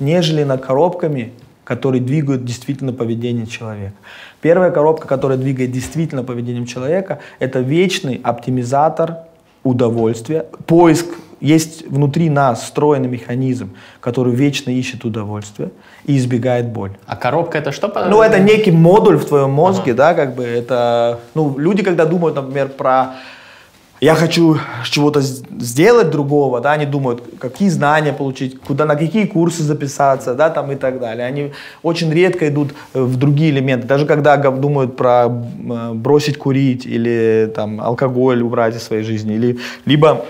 нежели 0.00 0.44
над 0.44 0.64
коробками, 0.64 1.32
которые 1.64 2.00
двигают 2.00 2.44
действительно 2.44 2.92
поведение 2.92 3.46
человека. 3.46 3.94
Первая 4.40 4.70
коробка, 4.70 5.06
которая 5.06 5.36
двигает 5.36 5.70
действительно 5.70 6.22
поведением 6.22 6.64
человека, 6.64 7.18
это 7.40 7.60
вечный 7.60 8.20
оптимизатор 8.22 9.18
удовольствия, 9.64 10.46
поиск 10.66 11.06
есть 11.40 11.86
внутри 11.86 12.30
нас 12.30 12.62
встроенный 12.62 13.08
механизм, 13.08 13.74
который 14.00 14.34
вечно 14.34 14.70
ищет 14.70 15.04
удовольствие 15.04 15.70
и 16.04 16.16
избегает 16.16 16.68
боль. 16.68 16.92
А 17.06 17.16
коробка 17.16 17.58
это 17.58 17.70
что? 17.70 17.92
Ну, 18.08 18.22
это 18.22 18.40
некий 18.40 18.72
модуль 18.72 19.18
в 19.18 19.24
твоем 19.24 19.50
мозге, 19.50 19.92
ага. 19.92 19.94
да, 19.94 20.14
как 20.14 20.34
бы 20.34 20.44
это, 20.44 21.20
ну, 21.34 21.56
люди, 21.58 21.82
когда 21.82 22.06
думают, 22.06 22.36
например, 22.36 22.68
про 22.68 23.14
я 24.00 24.14
хочу 24.14 24.58
чего-то 24.84 25.20
сделать 25.20 26.10
другого, 26.10 26.60
да, 26.60 26.72
они 26.72 26.86
думают, 26.86 27.22
какие 27.38 27.68
знания 27.68 28.12
получить, 28.12 28.58
куда, 28.60 28.84
на 28.84 28.94
какие 28.94 29.26
курсы 29.26 29.62
записаться, 29.62 30.34
да, 30.34 30.50
там 30.50 30.70
и 30.70 30.76
так 30.76 31.00
далее. 31.00 31.26
Они 31.26 31.52
очень 31.82 32.12
редко 32.12 32.48
идут 32.48 32.74
в 32.94 33.16
другие 33.16 33.50
элементы, 33.50 33.86
даже 33.86 34.06
когда 34.06 34.36
думают 34.36 34.96
про 34.96 35.26
э, 35.26 35.92
бросить 35.94 36.38
курить 36.38 36.86
или 36.86 37.50
там 37.54 37.80
алкоголь 37.80 38.42
убрать 38.42 38.76
из 38.76 38.82
своей 38.84 39.02
жизни, 39.02 39.34
или 39.34 39.58
либо 39.84 40.24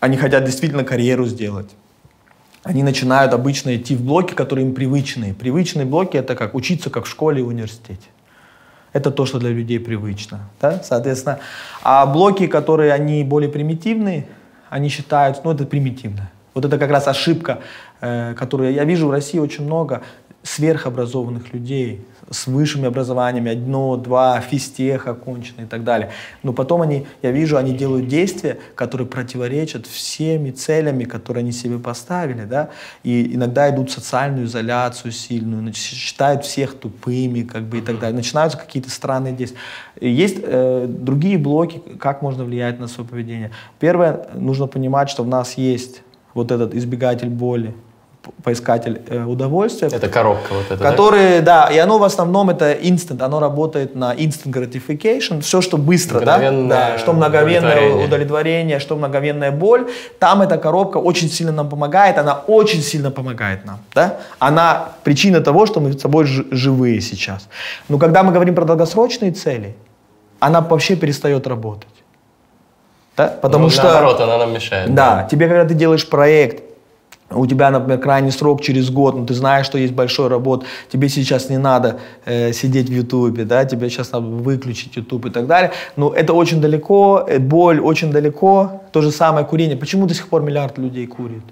они 0.00 0.16
хотят 0.16 0.44
действительно 0.44 0.82
карьеру 0.82 1.26
сделать. 1.26 1.70
Они 2.64 2.82
начинают 2.82 3.34
обычно 3.34 3.76
идти 3.76 3.96
в 3.96 4.02
блоки, 4.02 4.34
которые 4.34 4.66
им 4.66 4.74
привычные. 4.74 5.34
Привычные 5.34 5.84
блоки 5.84 6.16
это 6.16 6.34
как 6.34 6.54
учиться 6.54 6.90
как 6.90 7.04
в 7.04 7.08
школе 7.08 7.40
и 7.40 7.44
университете. 7.44 8.08
Это 8.92 9.10
то, 9.10 9.26
что 9.26 9.38
для 9.38 9.50
людей 9.50 9.78
привычно. 9.80 10.40
Да? 10.60 10.82
Соответственно, 10.82 11.38
а 11.82 12.06
блоки, 12.06 12.46
которые 12.46 12.92
они 12.92 13.24
более 13.24 13.50
примитивные, 13.50 14.26
они 14.68 14.88
считают, 14.88 15.44
ну 15.44 15.52
это 15.52 15.64
примитивно. 15.64 16.30
Вот 16.54 16.64
это 16.64 16.78
как 16.78 16.90
раз 16.90 17.08
ошибка, 17.08 17.60
э, 18.00 18.34
которую 18.34 18.72
я 18.72 18.84
вижу 18.84 19.08
в 19.08 19.10
России 19.10 19.38
очень 19.38 19.64
много 19.64 20.02
сверхобразованных 20.42 21.52
людей, 21.52 22.04
с 22.32 22.46
высшими 22.46 22.86
образованиями, 22.86 23.52
одно, 23.52 23.96
два, 23.96 24.40
физтех 24.40 25.06
окончено 25.06 25.62
и 25.62 25.66
так 25.66 25.84
далее. 25.84 26.10
Но 26.42 26.52
потом 26.52 26.82
они, 26.82 27.06
я 27.22 27.30
вижу, 27.30 27.56
они 27.56 27.72
делают 27.72 28.08
действия, 28.08 28.58
которые 28.74 29.06
противоречат 29.06 29.86
всеми 29.86 30.50
целями, 30.50 31.04
которые 31.04 31.42
они 31.42 31.52
себе 31.52 31.78
поставили, 31.78 32.44
да, 32.44 32.70
и 33.02 33.34
иногда 33.34 33.70
идут 33.70 33.90
в 33.90 33.92
социальную 33.92 34.46
изоляцию 34.46 35.12
сильную, 35.12 35.72
считают 35.74 36.44
всех 36.44 36.74
тупыми, 36.74 37.42
как 37.42 37.64
бы 37.64 37.78
и 37.78 37.80
так 37.80 37.98
далее. 37.98 38.16
Начинаются 38.16 38.58
какие-то 38.58 38.90
странные 38.90 39.32
действия. 39.32 39.60
Есть 40.00 40.38
э, 40.42 40.86
другие 40.88 41.38
блоки, 41.38 41.82
как 41.98 42.22
можно 42.22 42.44
влиять 42.44 42.80
на 42.80 42.88
свое 42.88 43.08
поведение. 43.08 43.50
Первое, 43.78 44.26
нужно 44.34 44.66
понимать, 44.66 45.10
что 45.10 45.22
в 45.22 45.28
нас 45.28 45.58
есть 45.58 46.02
вот 46.34 46.50
этот 46.50 46.74
избегатель 46.74 47.28
боли, 47.28 47.74
поискатель 48.42 49.00
э, 49.08 49.24
удовольствия. 49.24 49.88
Это 49.88 50.08
коробка 50.08 50.54
вот 50.54 50.70
эта, 50.70 50.82
Который, 50.82 51.40
да? 51.40 51.66
да, 51.66 51.74
и 51.74 51.78
оно 51.78 51.98
в 51.98 52.04
основном 52.04 52.50
это 52.50 52.72
instant, 52.72 53.22
оно 53.22 53.40
работает 53.40 53.94
на 53.94 54.14
instant 54.14 54.52
gratification, 54.52 55.40
все, 55.40 55.60
что 55.60 55.76
быстро, 55.76 56.20
да, 56.20 56.38
да, 56.38 56.98
что 56.98 57.12
мгновенное 57.12 57.60
удовлетворение. 57.60 58.06
удовлетворение, 58.06 58.78
что 58.80 58.96
мгновенная 58.96 59.50
боль, 59.50 59.88
там 60.18 60.42
эта 60.42 60.58
коробка 60.58 60.98
очень 60.98 61.28
сильно 61.28 61.52
нам 61.52 61.68
помогает, 61.68 62.18
она 62.18 62.42
очень 62.46 62.82
сильно 62.82 63.10
помогает 63.10 63.64
нам, 63.64 63.78
да, 63.94 64.18
она 64.38 64.88
причина 65.04 65.40
того, 65.40 65.66
что 65.66 65.80
мы 65.80 65.92
с 65.92 66.00
собой 66.00 66.26
живые 66.26 67.00
сейчас. 67.00 67.48
Но 67.88 67.98
когда 67.98 68.22
мы 68.22 68.32
говорим 68.32 68.54
про 68.54 68.64
долгосрочные 68.64 69.32
цели, 69.32 69.74
она 70.40 70.60
вообще 70.60 70.96
перестает 70.96 71.46
работать. 71.46 71.88
Да? 73.16 73.28
Потому 73.28 73.64
ну, 73.64 73.70
что... 73.70 73.84
Наоборот, 73.84 74.20
она 74.20 74.38
нам 74.38 74.52
мешает. 74.52 74.94
Да, 74.94 75.16
да, 75.16 75.28
тебе, 75.28 75.46
когда 75.46 75.64
ты 75.64 75.74
делаешь 75.74 76.08
проект, 76.08 76.71
у 77.34 77.46
тебя, 77.46 77.70
например, 77.70 77.98
крайний 77.98 78.30
срок 78.30 78.60
через 78.60 78.90
год, 78.90 79.16
но 79.16 79.26
ты 79.26 79.34
знаешь, 79.34 79.66
что 79.66 79.78
есть 79.78 79.94
большой 79.94 80.28
работ, 80.28 80.64
тебе 80.92 81.08
сейчас 81.08 81.50
не 81.50 81.58
надо 81.58 81.98
э, 82.24 82.52
сидеть 82.52 82.88
в 82.88 82.92
Ютубе, 82.92 83.44
да, 83.44 83.64
тебе 83.64 83.88
сейчас 83.90 84.12
надо 84.12 84.26
выключить 84.26 84.96
Ютуб 84.96 85.26
и 85.26 85.30
так 85.30 85.46
далее. 85.46 85.72
Но 85.96 86.12
это 86.12 86.32
очень 86.32 86.60
далеко, 86.60 87.24
э, 87.28 87.38
боль 87.38 87.80
очень 87.80 88.12
далеко, 88.12 88.82
то 88.92 89.02
же 89.02 89.10
самое 89.10 89.46
курение. 89.46 89.76
Почему 89.76 90.06
до 90.06 90.14
сих 90.14 90.28
пор 90.28 90.42
миллиард 90.42 90.78
людей 90.78 91.06
курит? 91.06 91.44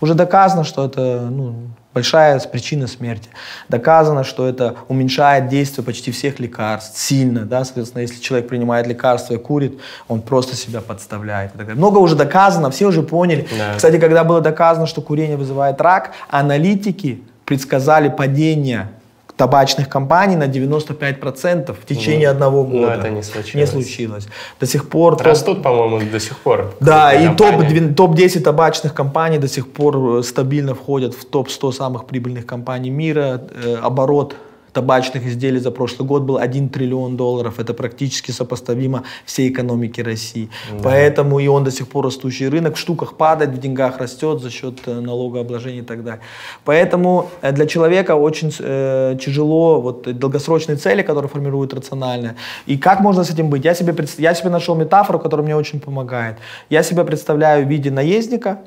Уже 0.00 0.14
доказано, 0.14 0.64
что 0.64 0.84
это 0.84 1.28
ну, 1.30 1.54
большая 1.94 2.38
причина 2.40 2.86
смерти. 2.86 3.28
Доказано, 3.68 4.24
что 4.24 4.48
это 4.48 4.76
уменьшает 4.88 5.48
действие 5.48 5.84
почти 5.84 6.10
всех 6.10 6.40
лекарств 6.40 6.98
сильно. 6.98 7.40
Да? 7.40 7.64
Соответственно, 7.64 8.02
если 8.02 8.20
человек 8.20 8.48
принимает 8.48 8.86
лекарства 8.86 9.34
и 9.34 9.38
курит, 9.38 9.78
он 10.08 10.22
просто 10.22 10.56
себя 10.56 10.80
подставляет. 10.80 11.52
Много 11.74 11.98
уже 11.98 12.16
доказано, 12.16 12.70
все 12.70 12.86
уже 12.86 13.02
поняли. 13.02 13.46
Да. 13.56 13.74
Кстати, 13.76 13.98
когда 13.98 14.24
было 14.24 14.40
доказано, 14.40 14.86
что 14.86 15.02
курение 15.02 15.36
вызывает 15.36 15.80
рак, 15.80 16.12
аналитики 16.28 17.22
предсказали 17.44 18.08
падение 18.08 18.88
табачных 19.36 19.88
компаний 19.88 20.36
на 20.36 20.46
95% 20.46 21.72
в 21.72 21.86
течение 21.86 22.28
ну, 22.28 22.34
одного 22.34 22.64
года. 22.64 22.86
Но 22.86 22.92
это 22.92 23.10
не 23.10 23.22
случилось. 23.22 23.54
Не 23.54 23.66
случилось. 23.66 24.28
До 24.60 24.66
сих 24.66 24.88
пор... 24.88 25.16
Растут, 25.22 25.56
топ... 25.56 25.64
по-моему, 25.64 26.10
до 26.10 26.20
сих 26.20 26.36
пор. 26.38 26.74
Да, 26.80 27.12
и 27.12 27.34
топ-10 27.34 27.94
топ 27.94 28.44
табачных 28.44 28.94
компаний 28.94 29.38
до 29.38 29.48
сих 29.48 29.66
пор 29.72 30.18
э, 30.18 30.22
стабильно 30.22 30.74
входят 30.74 31.14
в 31.14 31.24
топ-100 31.24 31.72
самых 31.72 32.04
прибыльных 32.04 32.46
компаний 32.46 32.90
мира. 32.90 33.40
Э, 33.64 33.76
оборот 33.82 34.36
табачных 34.72 35.26
изделий 35.26 35.60
за 35.60 35.70
прошлый 35.70 36.08
год 36.08 36.22
был 36.22 36.38
1 36.38 36.68
триллион 36.68 37.16
долларов. 37.16 37.58
Это 37.58 37.74
практически 37.74 38.30
сопоставимо 38.30 39.02
всей 39.24 39.50
экономике 39.50 40.02
России. 40.02 40.48
Да. 40.72 40.78
Поэтому 40.82 41.38
и 41.40 41.46
он 41.46 41.64
до 41.64 41.70
сих 41.70 41.88
пор 41.88 42.06
растущий 42.06 42.48
рынок. 42.48 42.76
В 42.76 42.78
штуках 42.78 43.16
падает, 43.16 43.50
в 43.50 43.58
деньгах 43.58 43.98
растет 43.98 44.40
за 44.40 44.50
счет 44.50 44.80
э, 44.86 45.00
налогообложения 45.00 45.80
и 45.80 45.84
так 45.84 46.04
далее. 46.04 46.20
Поэтому 46.64 47.30
э, 47.42 47.52
для 47.52 47.66
человека 47.66 48.16
очень 48.16 48.52
э, 48.58 49.16
тяжело 49.20 49.80
вот, 49.80 50.18
долгосрочные 50.18 50.76
цели, 50.76 51.02
которые 51.02 51.28
формируют 51.28 51.74
рационально. 51.74 52.36
И 52.66 52.78
как 52.78 53.00
можно 53.00 53.24
с 53.24 53.30
этим 53.30 53.50
быть? 53.50 53.64
Я 53.64 53.74
себе, 53.74 53.94
я 54.18 54.34
себе 54.34 54.50
нашел 54.50 54.74
метафору, 54.74 55.18
которая 55.18 55.44
мне 55.44 55.56
очень 55.56 55.80
помогает. 55.80 56.36
Я 56.70 56.82
себя 56.82 57.04
представляю 57.04 57.66
в 57.66 57.68
виде 57.68 57.90
наездника, 57.90 58.58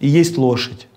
и 0.00 0.08
есть 0.08 0.36
лошадь. 0.36 0.88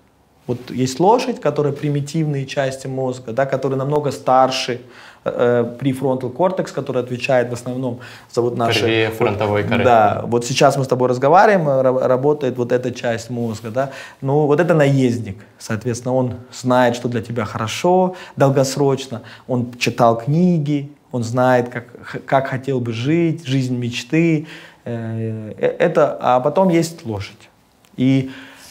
Вот 0.46 0.70
есть 0.70 1.00
лошадь, 1.00 1.40
которая 1.40 1.72
примитивные 1.72 2.46
части 2.46 2.86
мозга, 2.86 3.32
да, 3.32 3.46
которые 3.46 3.78
намного 3.78 4.12
старше, 4.12 4.80
э, 5.24 5.74
префронтал 5.78 6.30
кортекс, 6.30 6.70
который 6.72 7.02
отвечает 7.02 7.50
в 7.50 7.52
основном 7.52 7.98
за 8.32 8.42
вот 8.42 8.56
наши... 8.56 9.10
Фронтовой 9.18 9.64
коры. 9.64 9.84
Да, 9.84 10.22
вот 10.26 10.44
сейчас 10.44 10.76
мы 10.76 10.84
с 10.84 10.88
тобой 10.88 11.08
разговариваем, 11.08 11.66
ра- 11.66 12.06
работает 12.06 12.56
вот 12.56 12.70
эта 12.70 12.92
часть 12.92 13.30
мозга, 13.30 13.70
да, 13.70 13.90
ну 14.20 14.46
вот 14.46 14.60
это 14.60 14.74
наездник, 14.74 15.38
соответственно, 15.58 16.14
он 16.14 16.34
знает, 16.52 16.94
что 16.94 17.08
для 17.08 17.22
тебя 17.22 17.44
хорошо, 17.44 18.14
долгосрочно, 18.36 19.22
он 19.48 19.72
читал 19.78 20.16
книги, 20.18 20.90
он 21.10 21.24
знает, 21.24 21.70
как, 21.70 21.86
как 22.26 22.48
хотел 22.48 22.80
бы 22.80 22.92
жить, 22.92 23.46
жизнь 23.46 23.76
мечты, 23.76 24.46
э, 24.84 25.52
э, 25.58 25.76
это, 25.78 26.16
а 26.20 26.40
потом 26.40 26.68
есть 26.68 27.04
лошадь. 27.04 27.48
И 27.96 28.30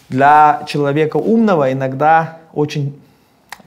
для 0.10 0.64
человека 0.68 1.18
умного 1.18 1.72
иногда 1.72 2.40
очень 2.54 2.94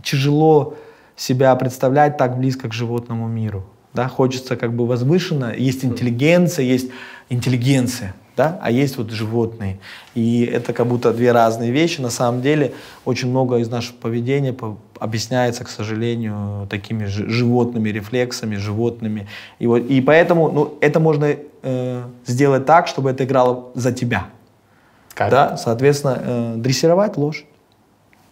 тяжело 0.03 0.75
себя 1.17 1.55
представлять 1.57 2.17
так 2.17 2.39
близко 2.39 2.69
к 2.69 2.73
животному 2.73 3.27
миру. 3.29 3.65
Да? 3.95 4.09
Хочется 4.09 4.57
как 4.57 4.73
бы 4.73 4.87
возвышенно, 4.87 5.53
есть 5.57 5.85
интеллигенция, 5.85 6.65
есть 6.65 6.91
интеллигенция, 7.29 8.15
да? 8.37 8.59
а 8.63 8.71
есть 8.71 8.97
вот 8.97 9.11
животные. 9.11 9.79
И 10.15 10.45
это 10.45 10.73
как 10.73 10.87
будто 10.87 11.13
две 11.13 11.33
разные 11.33 11.73
вещи. 11.73 12.01
На 12.01 12.11
самом 12.11 12.41
деле 12.41 12.73
очень 13.05 13.29
много 13.29 13.57
из 13.57 13.69
нашего 13.69 13.97
поведения 13.97 14.53
по- 14.53 14.77
объясняется, 15.01 15.65
к 15.65 15.69
сожалению, 15.69 16.69
такими 16.71 17.07
жи- 17.07 17.29
животными 17.29 17.89
рефлексами, 17.89 18.57
животными. 18.57 19.27
И, 19.59 19.67
вот, 19.67 19.79
и 19.79 20.01
поэтому 20.01 20.51
ну, 20.53 20.79
это 20.81 21.01
можно 21.01 21.35
э, 21.63 22.03
сделать 22.27 22.67
так, 22.67 22.87
чтобы 22.87 23.11
это 23.11 23.25
играло 23.25 23.71
за 23.75 23.93
тебя. 23.93 24.27
Как? 25.19 25.31
Да, 25.31 25.57
соответственно, 25.57 26.17
э, 26.23 26.55
дрессировать 26.59 27.17
лошадь. 27.17 27.47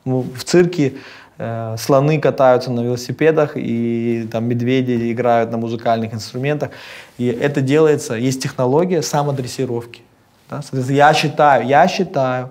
Ну, 0.04 0.24
в 0.36 0.44
цирке 0.44 0.94
э, 1.36 1.74
слоны 1.76 2.20
катаются 2.20 2.70
на 2.70 2.80
велосипедах, 2.80 3.56
и 3.56 4.28
там 4.30 4.44
медведи 4.44 5.10
играют 5.10 5.50
на 5.50 5.56
музыкальных 5.56 6.14
инструментах. 6.14 6.70
И 7.18 7.26
это 7.26 7.60
делается, 7.60 8.14
есть 8.14 8.40
технология 8.40 9.02
самодрессировки. 9.02 10.02
Да? 10.48 10.62
Соответственно, 10.62 10.96
я 10.96 11.12
считаю, 11.12 11.66
я 11.66 11.88
считаю, 11.88 12.50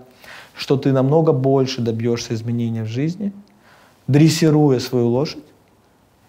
что 0.53 0.75
ты 0.75 0.91
намного 0.91 1.31
больше 1.31 1.79
добьешься 1.79 2.33
изменения 2.33 2.83
в 2.83 2.88
жизни, 2.88 3.31
дрессируя 4.07 4.79
свою 4.79 5.07
лошадь, 5.07 5.45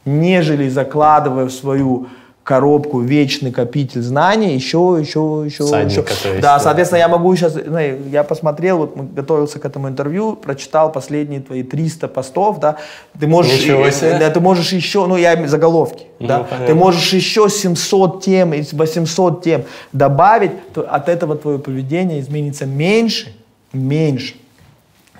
нежели 0.04 0.68
закладывая 0.68 1.46
в 1.46 1.50
свою 1.50 2.06
коробку 2.46 3.00
вечный 3.00 3.50
копитель 3.50 4.02
знаний, 4.02 4.54
еще, 4.54 4.96
еще, 5.00 5.42
еще, 5.44 5.64
Всадника, 5.64 6.12
еще. 6.12 6.22
то 6.22 6.28
есть, 6.28 6.40
да, 6.40 6.60
соответственно, 6.60 7.00
я 7.00 7.08
могу 7.08 7.34
сейчас, 7.34 7.56
ну, 7.56 7.76
я 7.76 8.22
посмотрел, 8.22 8.78
вот 8.78 8.96
готовился 8.96 9.58
к 9.58 9.64
этому 9.64 9.88
интервью, 9.88 10.36
прочитал 10.36 10.92
последние 10.92 11.40
твои 11.40 11.64
300 11.64 12.06
постов, 12.06 12.60
да, 12.60 12.76
ты 13.18 13.26
можешь, 13.26 13.60
Ничего 13.60 13.90
себе. 13.90 14.18
да, 14.20 14.30
ты 14.30 14.38
можешь 14.38 14.72
еще, 14.72 15.06
ну, 15.06 15.16
я 15.16 15.48
заголовки, 15.48 16.04
Ну, 16.20 16.28
да, 16.28 16.38
понятно. 16.44 16.66
ты 16.68 16.74
можешь 16.76 17.12
еще 17.12 17.48
700 17.50 18.22
тем, 18.22 18.54
из 18.54 18.72
800 18.72 19.42
тем 19.42 19.64
добавить, 19.92 20.52
то 20.72 20.82
от 20.88 21.08
этого 21.08 21.34
твое 21.36 21.58
поведение 21.58 22.20
изменится 22.20 22.64
меньше, 22.64 23.34
меньше, 23.72 24.36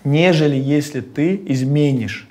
нежели 0.05 0.55
если 0.55 1.01
ты 1.01 1.43
изменишь 1.47 2.29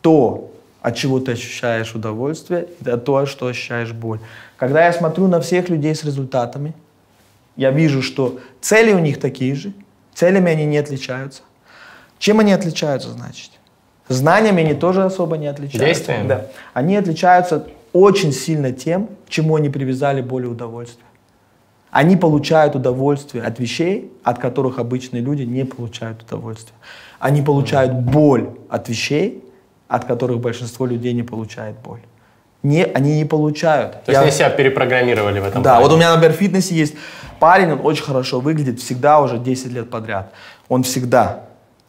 то, 0.00 0.51
от 0.82 0.96
чего 0.96 1.20
ты 1.20 1.32
ощущаешь 1.32 1.94
удовольствие, 1.94 2.66
и 2.84 2.90
от 2.90 3.04
то, 3.04 3.24
что 3.24 3.46
ощущаешь 3.46 3.92
боль. 3.92 4.18
Когда 4.56 4.84
я 4.84 4.92
смотрю 4.92 5.28
на 5.28 5.40
всех 5.40 5.68
людей 5.68 5.94
с 5.94 6.04
результатами, 6.04 6.74
я 7.56 7.70
вижу, 7.70 8.02
что 8.02 8.40
цели 8.60 8.92
у 8.92 8.98
них 8.98 9.20
такие 9.20 9.54
же, 9.54 9.72
целями 10.12 10.50
они 10.50 10.66
не 10.66 10.78
отличаются. 10.78 11.42
Чем 12.18 12.40
они 12.40 12.52
отличаются, 12.52 13.10
значит? 13.10 13.52
Знаниями 14.08 14.64
они 14.64 14.74
тоже 14.74 15.04
особо 15.04 15.36
не 15.36 15.46
отличаются. 15.46 15.86
Действиями? 15.86 16.28
Да. 16.28 16.46
Они 16.74 16.96
отличаются 16.96 17.68
очень 17.92 18.32
сильно 18.32 18.72
тем, 18.72 19.08
к 19.26 19.30
чему 19.30 19.56
они 19.56 19.68
привязали 19.68 20.20
боль 20.20 20.44
и 20.44 20.48
удовольствие. 20.48 21.06
Они 21.90 22.16
получают 22.16 22.74
удовольствие 22.74 23.44
от 23.44 23.60
вещей, 23.60 24.10
от 24.24 24.38
которых 24.38 24.78
обычные 24.78 25.22
люди 25.22 25.42
не 25.42 25.64
получают 25.64 26.22
удовольствие. 26.22 26.74
Они 27.18 27.42
получают 27.42 27.92
боль 27.92 28.48
от 28.68 28.88
вещей, 28.88 29.44
от 29.92 30.06
которых 30.06 30.40
большинство 30.40 30.86
людей 30.86 31.12
не 31.12 31.22
получает 31.22 31.74
боль. 31.84 32.00
Не, 32.62 32.84
они 32.84 33.16
не 33.16 33.26
получают. 33.26 33.92
То 34.04 34.12
есть 34.12 34.18
Я- 34.18 34.20
они 34.22 34.30
себя 34.30 34.48
перепрограммировали 34.48 35.38
в 35.40 35.44
этом 35.44 35.62
да, 35.62 35.70
плане. 35.72 35.84
вот 35.84 35.92
у 35.92 35.96
меня, 35.96 36.14
например, 36.14 36.34
в 36.34 36.38
фитнесе 36.38 36.74
есть 36.74 36.94
парень, 37.38 37.72
он 37.72 37.80
очень 37.84 38.02
хорошо 38.02 38.40
выглядит, 38.40 38.80
всегда 38.80 39.20
уже 39.20 39.36
10 39.38 39.70
лет 39.72 39.90
подряд. 39.90 40.32
Он 40.70 40.82
всегда, 40.82 41.40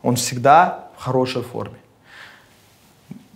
он 0.01 0.15
всегда 0.15 0.89
в 0.97 1.03
хорошей 1.03 1.43
форме. 1.43 1.77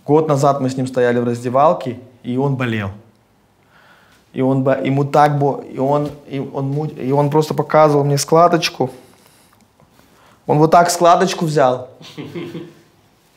Год 0.06 0.28
назад 0.28 0.60
мы 0.60 0.68
с 0.68 0.76
ним 0.76 0.86
стояли 0.86 1.18
в 1.18 1.24
раздевалке, 1.24 1.98
и 2.22 2.36
он 2.36 2.56
болел. 2.56 2.90
И 4.34 4.42
он, 4.42 4.68
ему 4.84 5.04
так 5.04 5.38
бо, 5.38 5.62
и 5.62 5.78
он, 5.78 6.10
и 6.28 6.40
он, 6.40 6.88
и 6.88 7.10
он 7.10 7.30
просто 7.30 7.54
показывал 7.54 8.04
мне 8.04 8.18
складочку. 8.18 8.90
Он 10.46 10.58
вот 10.58 10.70
так 10.70 10.90
складочку 10.90 11.46
взял. 11.46 11.88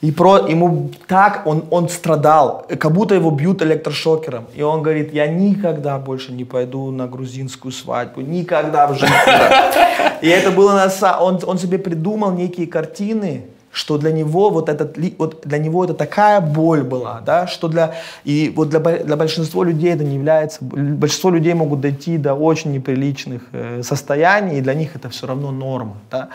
И 0.01 0.11
про, 0.11 0.47
ему 0.47 0.89
так, 1.07 1.43
он, 1.45 1.65
он 1.69 1.87
страдал, 1.87 2.65
как 2.79 2.91
будто 2.91 3.13
его 3.13 3.29
бьют 3.29 3.61
электрошокером. 3.61 4.45
И 4.55 4.63
он 4.63 4.81
говорит, 4.81 5.13
я 5.13 5.27
никогда 5.27 5.99
больше 5.99 6.31
не 6.31 6.43
пойду 6.43 6.89
на 6.89 7.07
грузинскую 7.07 7.71
свадьбу, 7.71 8.21
никогда 8.21 8.87
в 8.87 8.95
жизни. 8.95 9.15
И 10.21 10.27
это 10.27 10.49
было 10.49 10.73
на 10.73 11.19
он, 11.19 11.39
он 11.45 11.59
себе 11.59 11.77
придумал 11.77 12.31
некие 12.31 12.65
картины, 12.65 13.45
что 13.71 13.97
для 13.97 14.11
него 14.11 14.49
вот 14.49 14.69
этот, 14.69 14.97
вот 15.17 15.41
для 15.45 15.57
него 15.57 15.83
это 15.85 15.93
такая 15.93 16.41
боль 16.41 16.83
была, 16.83 17.21
да, 17.21 17.47
что 17.47 17.67
для, 17.67 17.95
и 18.23 18.51
вот 18.55 18.69
для, 18.69 18.79
для 18.79 19.15
большинства 19.15 19.63
людей 19.63 19.93
это 19.93 20.03
не 20.03 20.15
является, 20.15 20.59
большинство 20.61 21.29
людей 21.29 21.53
могут 21.53 21.79
дойти 21.79 22.17
до 22.17 22.33
очень 22.33 22.73
неприличных 22.73 23.41
э, 23.53 23.81
состояний, 23.83 24.57
и 24.57 24.61
для 24.61 24.73
них 24.73 24.95
это 24.95 25.09
все 25.09 25.27
равно 25.27 25.51
норма, 25.51 25.97
да. 26.09 26.29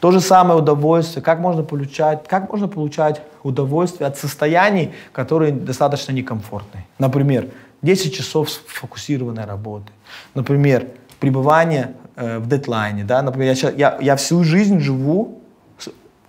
То 0.00 0.10
же 0.10 0.20
самое 0.20 0.58
удовольствие, 0.58 1.22
как 1.22 1.38
можно 1.38 1.62
получать, 1.62 2.26
как 2.26 2.50
можно 2.50 2.68
получать 2.68 3.22
удовольствие 3.42 4.08
от 4.08 4.18
состояний, 4.18 4.92
которые 5.12 5.52
достаточно 5.52 6.12
некомфортные. 6.12 6.86
Например, 6.98 7.48
10 7.82 8.14
часов 8.14 8.50
сфокусированной 8.50 9.44
работы. 9.44 9.86
Например, 10.34 10.86
пребывание 11.20 11.94
э, 12.16 12.38
в 12.38 12.48
дедлайне, 12.48 13.04
да, 13.04 13.22
например, 13.22 13.54
я, 13.54 13.70
я, 13.70 13.98
я 14.00 14.16
всю 14.16 14.42
жизнь 14.42 14.80
живу 14.80 15.39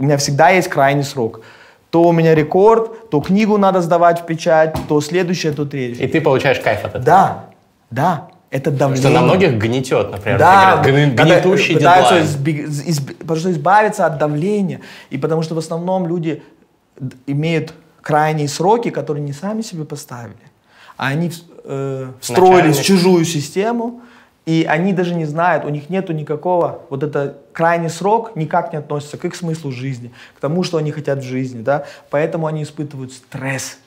у 0.02 0.04
меня 0.04 0.18
всегда 0.18 0.50
есть 0.50 0.68
крайний 0.68 1.04
срок. 1.04 1.42
То 1.92 2.04
у 2.04 2.12
меня 2.12 2.34
рекорд, 2.34 3.10
то 3.12 3.22
книгу 3.22 3.58
надо 3.58 3.82
сдавать 3.82 4.22
в 4.22 4.26
печать, 4.26 4.76
то 4.88 5.00
следующее, 5.00 5.52
то 5.52 5.66
третье. 5.66 6.04
И 6.04 6.08
ты 6.08 6.20
получаешь 6.22 6.60
кайф 6.60 6.80
от 6.86 6.92
этого. 6.92 7.04
Да, 7.04 7.46
да, 7.92 8.28
это 8.50 8.72
давление. 8.72 9.10
Что 9.10 9.14
на 9.20 9.22
многих 9.22 9.58
гнетет, 9.60 10.10
например. 10.12 10.40
Да, 10.40 10.78
говорят, 10.78 10.88
«Гни- 11.12 11.16
когда 11.16 11.36
гнетущий 11.36 11.76
пытаются 11.76 12.22
избег- 12.22 12.66
изб- 12.68 13.16
потому 13.20 13.40
что 13.40 13.52
избавиться 13.52 14.06
от 14.08 14.18
давления. 14.18 14.82
И 15.12 15.18
потому 15.20 15.44
что 15.44 15.54
в 15.54 15.60
основном 15.60 16.08
люди 16.08 16.42
имеют 17.28 17.74
крайние 18.02 18.48
сроки, 18.48 18.90
которые 18.90 19.24
не 19.24 19.34
сами 19.34 19.62
себе 19.62 19.86
поставили, 19.86 20.34
а 20.98 21.08
они 21.10 21.32
э, 21.64 22.08
встроились 22.20 22.76
в 22.78 22.80
Начальник. 22.80 22.86
чужую 22.86 23.26
систему, 23.26 24.02
и 24.48 24.66
они 24.68 24.94
даже 24.94 25.14
не 25.14 25.26
знают, 25.26 25.66
у 25.66 25.70
них 25.70 25.90
нету 25.90 26.14
никакого, 26.14 26.80
вот 26.90 27.04
это 27.04 27.38
крайний 27.54 27.90
срок 27.90 28.36
никак 28.36 28.74
не 28.74 28.80
относится 28.80 29.18
к 29.18 29.26
их 29.26 29.36
смыслу 29.36 29.72
жизни, 29.72 30.12
к 30.36 30.40
тому, 30.40 30.64
что 30.64 30.78
они 30.78 30.92
хотят 30.92 31.20
в 31.20 31.24
жизни, 31.24 31.62
да, 31.62 31.86
поэтому 32.10 32.48
они 32.48 32.64
испытывают 32.64 33.14
стресс, 33.14 33.78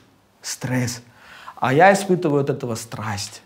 стресс. 0.42 1.02
А 1.56 1.72
я 1.72 1.92
испытываю 1.92 2.42
от 2.42 2.50
этого 2.50 2.74
страсть 2.74 3.42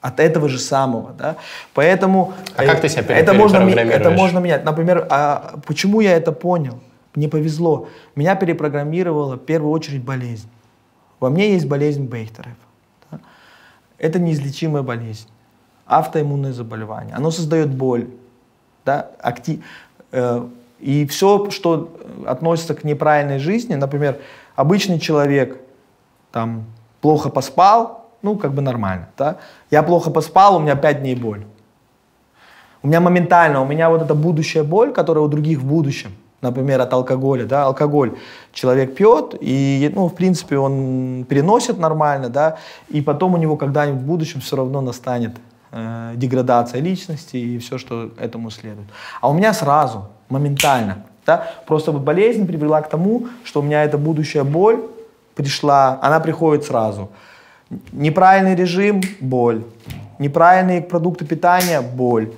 от 0.00 0.20
этого 0.20 0.48
же 0.48 0.58
самого, 0.58 1.12
да. 1.12 1.36
Поэтому 1.74 2.34
А 2.56 2.64
как 2.64 2.80
ты 2.80 2.88
себя 2.88 3.16
это 3.16 3.34
можно, 3.34 3.58
это 3.58 4.10
можно 4.10 4.38
менять. 4.38 4.64
Например, 4.64 5.06
а 5.10 5.58
почему 5.66 6.00
я 6.00 6.16
это 6.16 6.32
понял? 6.32 6.80
Мне 7.14 7.28
повезло. 7.28 7.88
Меня 8.14 8.36
перепрограммировала 8.36 9.36
в 9.36 9.44
первую 9.44 9.72
очередь 9.72 10.04
болезнь. 10.04 10.48
Во 11.20 11.30
мне 11.30 11.52
есть 11.52 11.66
болезнь 11.66 12.04
Бейхтерев. 12.04 12.54
да. 13.10 13.18
Это 13.98 14.20
неизлечимая 14.20 14.82
болезнь, 14.82 15.26
автоиммунное 15.86 16.52
заболевание. 16.52 17.14
Оно 17.16 17.32
создает 17.32 17.70
боль, 17.74 18.06
да, 18.88 19.10
акти- 19.22 19.60
э, 20.12 20.46
и 20.80 21.06
все, 21.06 21.50
что 21.50 21.90
относится 22.26 22.74
к 22.74 22.84
неправильной 22.84 23.38
жизни, 23.38 23.74
например, 23.74 24.18
обычный 24.56 24.98
человек 24.98 25.60
там 26.32 26.64
плохо 27.02 27.28
поспал, 27.28 28.06
ну, 28.22 28.36
как 28.36 28.54
бы 28.54 28.62
нормально, 28.62 29.08
да. 29.18 29.36
Я 29.70 29.82
плохо 29.82 30.10
поспал, 30.10 30.56
у 30.56 30.60
меня 30.60 30.74
5 30.74 31.02
дней 31.02 31.14
боль. 31.14 31.44
У 32.82 32.88
меня 32.88 33.00
моментально, 33.00 33.60
у 33.60 33.66
меня 33.66 33.90
вот 33.90 34.00
эта 34.02 34.14
будущая 34.14 34.64
боль, 34.64 34.92
которая 34.92 35.22
у 35.24 35.28
других 35.28 35.58
в 35.58 35.66
будущем, 35.66 36.12
например, 36.40 36.80
от 36.80 36.92
алкоголя, 36.92 37.44
да, 37.44 37.64
алкоголь 37.64 38.16
человек 38.52 38.94
пьет, 38.94 39.34
и, 39.40 39.92
ну, 39.94 40.08
в 40.08 40.14
принципе, 40.14 40.56
он 40.56 41.26
переносит 41.28 41.78
нормально, 41.78 42.30
да, 42.30 42.56
и 42.88 43.02
потом 43.02 43.34
у 43.34 43.36
него 43.36 43.56
когда-нибудь 43.56 44.00
в 44.00 44.06
будущем 44.06 44.40
все 44.40 44.56
равно 44.56 44.80
настанет 44.80 45.32
э, 45.72 46.12
деградация 46.16 46.80
личности 46.80 47.36
и 47.36 47.58
все, 47.58 47.78
что 47.78 48.10
этому 48.18 48.50
следует. 48.50 48.88
А 49.20 49.28
у 49.30 49.34
меня 49.34 49.52
сразу, 49.52 50.08
моментально. 50.28 51.04
Да? 51.26 51.46
Просто 51.66 51.92
вот 51.92 52.02
болезнь 52.02 52.46
привела 52.46 52.80
к 52.80 52.88
тому, 52.88 53.28
что 53.44 53.60
у 53.60 53.62
меня 53.62 53.84
эта 53.84 53.98
будущая 53.98 54.44
боль 54.44 54.80
пришла, 55.34 55.98
она 56.02 56.20
приходит 56.20 56.64
сразу. 56.64 57.10
Неправильный 57.92 58.54
режим– 58.54 59.02
боль. 59.20 59.62
Неправильные 60.18 60.80
продукты 60.80 61.24
питания– 61.24 61.80
боль. 61.96 62.32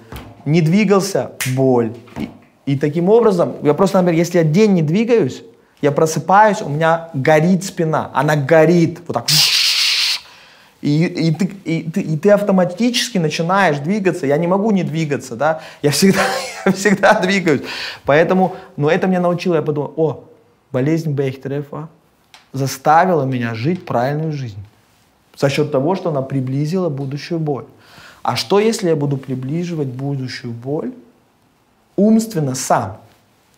Не 0.45 0.61
двигался– 0.61 1.33
боль. 1.57 1.93
И, 2.19 2.31
и 2.67 2.77
таким 2.79 3.09
образом, 3.09 3.55
я 3.63 3.75
просто, 3.75 3.99
например, 3.99 4.19
если 4.19 4.39
я 4.39 4.45
день 4.45 4.73
не 4.73 4.83
двигаюсь, 4.83 5.43
я 5.83 5.93
просыпаюсь, 5.93 6.61
у 6.63 6.69
меня 6.69 7.09
горит 7.15 7.65
спина, 7.65 8.11
она 8.13 8.37
горит, 8.37 9.01
вот 9.07 9.15
так. 9.15 9.27
И, 10.83 11.05
и, 11.05 11.35
ты, 11.35 11.45
и, 11.65 11.91
ты, 11.91 12.01
и 12.01 12.17
ты 12.17 12.31
автоматически 12.31 13.19
начинаешь 13.19 13.79
двигаться. 13.79 14.27
Я 14.27 14.39
не 14.39 14.47
могу 14.47 14.71
не 14.71 14.83
двигаться, 14.83 15.37
да. 15.37 15.61
Я 15.83 15.91
всегда, 15.91 16.23
я 16.67 16.73
всегда 16.73 17.21
двигаюсь. 17.21 17.63
Поэтому, 18.05 18.57
ну, 18.77 18.89
это 18.89 19.07
меня 19.07 19.21
научило. 19.21 19.57
Я 19.57 19.63
подумал, 19.63 19.93
о, 19.97 20.25
болезнь 20.73 21.13
Бехтерева 21.13 21.89
заставила 22.53 23.25
меня 23.25 23.55
жить 23.55 23.85
правильную 23.85 24.33
жизнь. 24.33 24.59
За 25.37 25.51
счет 25.51 25.71
того, 25.71 25.95
что 25.95 26.11
она 26.11 26.23
приблизила 26.23 26.89
будущую 26.89 27.41
боль. 27.41 27.67
А 28.23 28.37
что, 28.37 28.59
если 28.59 28.89
я 28.89 28.97
буду 28.97 29.17
приближивать 29.17 29.89
будущую 29.89 30.53
боль 30.53 30.93
умственно 31.97 32.55
сам? 32.55 32.99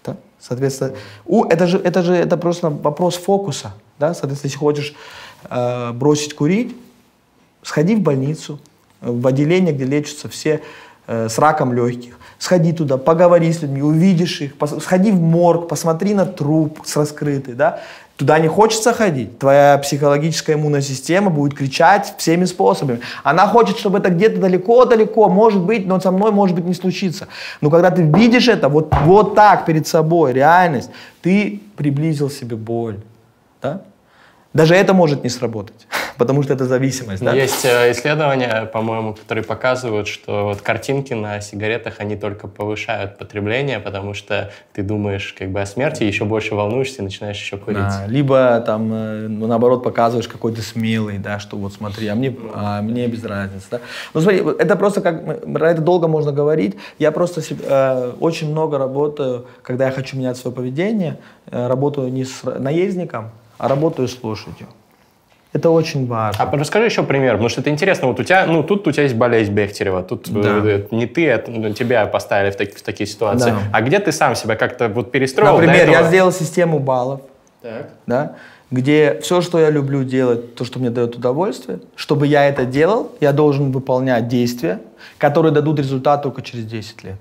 Да? 0.05 0.17
Соответственно, 0.41 0.95
у, 1.25 1.45
это, 1.45 1.67
же, 1.67 1.79
это 1.79 2.03
же 2.03 2.15
это 2.15 2.37
просто 2.37 2.71
вопрос 2.71 3.17
фокуса. 3.17 3.75
Да? 3.99 4.15
Соответственно, 4.15 4.49
если 4.49 4.59
хочешь 4.59 4.95
э, 5.49 5.93
бросить 5.93 6.35
курить, 6.35 6.77
сходи 7.63 7.95
в 7.95 8.01
больницу, 8.01 8.59
в 9.01 9.27
отделение, 9.27 9.73
где 9.73 9.85
лечатся 9.85 10.29
все 10.29 10.63
э, 11.07 11.29
с 11.29 11.39
раком 11.39 11.73
легких. 11.73 12.19
Сходи 12.39 12.73
туда, 12.73 12.97
поговори 12.97 13.53
с 13.53 13.63
людьми, 13.63 13.83
увидишь 13.83 14.41
их, 14.41 14.55
сходи 14.81 15.13
в 15.13 15.21
морг, 15.21 15.69
посмотри 15.69 16.13
на 16.15 16.27
труп 16.27 16.81
с 16.85 16.97
раскрытый, 16.97 17.55
да. 17.55 17.81
Туда 18.17 18.39
не 18.39 18.47
хочется 18.47 18.93
ходить. 18.93 19.39
Твоя 19.39 19.79
психологическая 19.79 20.57
иммунная 20.57 20.83
система 20.83 21.31
будет 21.31 21.55
кричать 21.55 22.15
всеми 22.19 22.45
способами. 22.45 23.01
Она 23.25 23.49
хочет, 23.49 23.79
чтобы 23.79 23.99
это 23.99 24.11
где-то 24.11 24.41
далеко-далеко, 24.41 25.29
может 25.29 25.63
быть, 25.63 25.87
но 25.87 25.99
со 25.99 26.11
мной, 26.11 26.31
может 26.31 26.55
быть, 26.55 26.65
не 26.65 26.75
случится. 26.75 27.27
Но 27.61 27.71
когда 27.71 27.91
ты 27.91 28.03
видишь 28.03 28.49
это 28.49 28.69
вот, 28.69 28.95
вот 29.05 29.35
так 29.35 29.65
перед 29.65 29.87
собой, 29.87 30.33
реальность, 30.33 30.91
ты 31.21 31.61
приблизил 31.77 32.31
себе 32.31 32.57
боль. 32.57 33.01
Да? 33.61 33.83
Даже 34.53 34.75
это 34.75 34.93
может 34.95 35.25
не 35.25 35.31
сработать, 35.31 35.87
потому 36.23 36.45
что 36.45 36.53
это 36.55 36.67
зависимость. 36.67 37.21
Да? 37.21 37.35
Есть 37.35 37.65
э, 37.65 37.91
исследования, 37.91 38.71
по-моему, 38.73 39.15
которые 39.15 39.43
показывают, 39.43 40.07
что 40.07 40.45
вот 40.45 40.61
картинки 40.61 41.15
на 41.15 41.41
сигаретах, 41.41 41.95
они 41.99 42.15
только 42.15 42.47
повышают 42.47 43.19
потребление, 43.19 43.81
потому 43.81 44.15
что 44.15 44.53
ты 44.73 44.85
думаешь 44.85 45.35
как 45.37 45.51
бы 45.51 45.61
о 45.61 45.67
смерти, 45.67 46.05
еще 46.05 46.25
больше 46.25 46.55
волнуешься 46.55 47.03
и 47.03 47.05
начинаешь 47.05 47.39
еще 47.39 47.57
курить. 47.57 47.79
Да, 47.79 48.05
либо 48.07 48.63
там, 48.65 48.93
э, 48.95 49.27
ну, 49.27 49.49
наоборот, 49.49 49.83
показываешь 49.83 50.29
какой 50.29 50.55
то 50.55 50.63
смелый, 50.63 51.19
да, 51.19 51.41
что 51.41 51.57
вот 51.57 51.73
смотри, 51.73 52.07
а 52.07 52.15
мне, 52.15 52.37
а 52.55 52.83
мне 52.83 53.09
без 53.09 53.25
разницы. 53.25 53.67
Да? 53.73 53.81
Ну 54.15 54.21
смотри, 54.21 54.45
это 54.61 54.77
просто 54.77 55.01
как, 55.01 55.43
про 55.53 55.73
это 55.73 55.83
долго 55.83 56.07
можно 56.07 56.31
говорить. 56.31 56.77
Я 57.01 57.11
просто 57.11 57.43
э, 57.51 58.13
очень 58.21 58.49
много 58.49 58.79
работаю, 58.79 59.47
когда 59.63 59.87
я 59.87 59.91
хочу 59.91 60.17
менять 60.17 60.37
свое 60.37 60.55
поведение, 60.55 61.19
э, 61.51 61.67
работаю 61.67 62.13
не 62.13 62.25
с 62.25 62.45
наездником, 62.45 63.31
а 63.59 63.67
работаю 63.67 64.07
с 64.07 64.23
лошадью. 64.23 64.69
Это 65.53 65.69
очень 65.69 66.07
важно. 66.07 66.43
А 66.43 66.57
расскажи 66.57 66.87
еще 66.87 67.03
пример, 67.03 67.33
потому 67.33 67.51
что 67.51 67.61
это 67.61 67.69
интересно. 67.69 68.09
Вот 68.09 68.19
у 68.19 68.25
тебя, 68.25 68.47
ну, 68.47 68.63
тут 68.63 68.87
у 68.87 68.93
тебя 68.93 69.03
есть 69.03 69.15
болезнь 69.15 69.53
Бехтерева, 69.53 70.03
тут 70.03 70.31
да. 70.31 70.61
Э, 70.65 70.87
не 70.91 71.07
ты, 71.07 71.43
ну, 71.47 71.75
тебя 71.75 72.07
поставили 72.07 72.51
в, 72.51 72.57
таки, 72.57 72.75
в 72.75 72.83
такие 72.83 73.07
ситуации. 73.07 73.51
Да. 73.51 73.59
А 73.71 73.83
где 73.83 73.99
ты 73.99 74.13
сам 74.13 74.35
себя 74.35 74.57
как-то 74.57 74.89
вот 74.89 75.13
перестроил? 75.13 75.59
Например, 75.59 75.91
я 75.91 76.05
сделал 76.05 76.33
систему 76.33 76.79
баллов, 76.79 77.21
так. 77.61 77.91
да, 78.07 78.37
где 78.71 79.21
все, 79.21 79.43
что 79.43 79.59
я 79.59 79.69
люблю 79.69 80.05
делать, 80.05 80.55
то, 80.55 80.65
что 80.65 80.79
мне 80.79 80.89
дает 80.89 81.17
удовольствие, 81.17 81.81
чтобы 81.97 82.27
я 82.27 82.47
это 82.47 82.65
делал, 82.65 83.13
я 83.21 83.33
должен 83.33 83.73
выполнять 83.73 84.29
действия, 84.29 84.81
которые 85.19 85.53
дадут 85.53 85.79
результат 85.79 86.23
только 86.23 86.41
через 86.41 86.65
10 86.65 87.05
лет. 87.05 87.19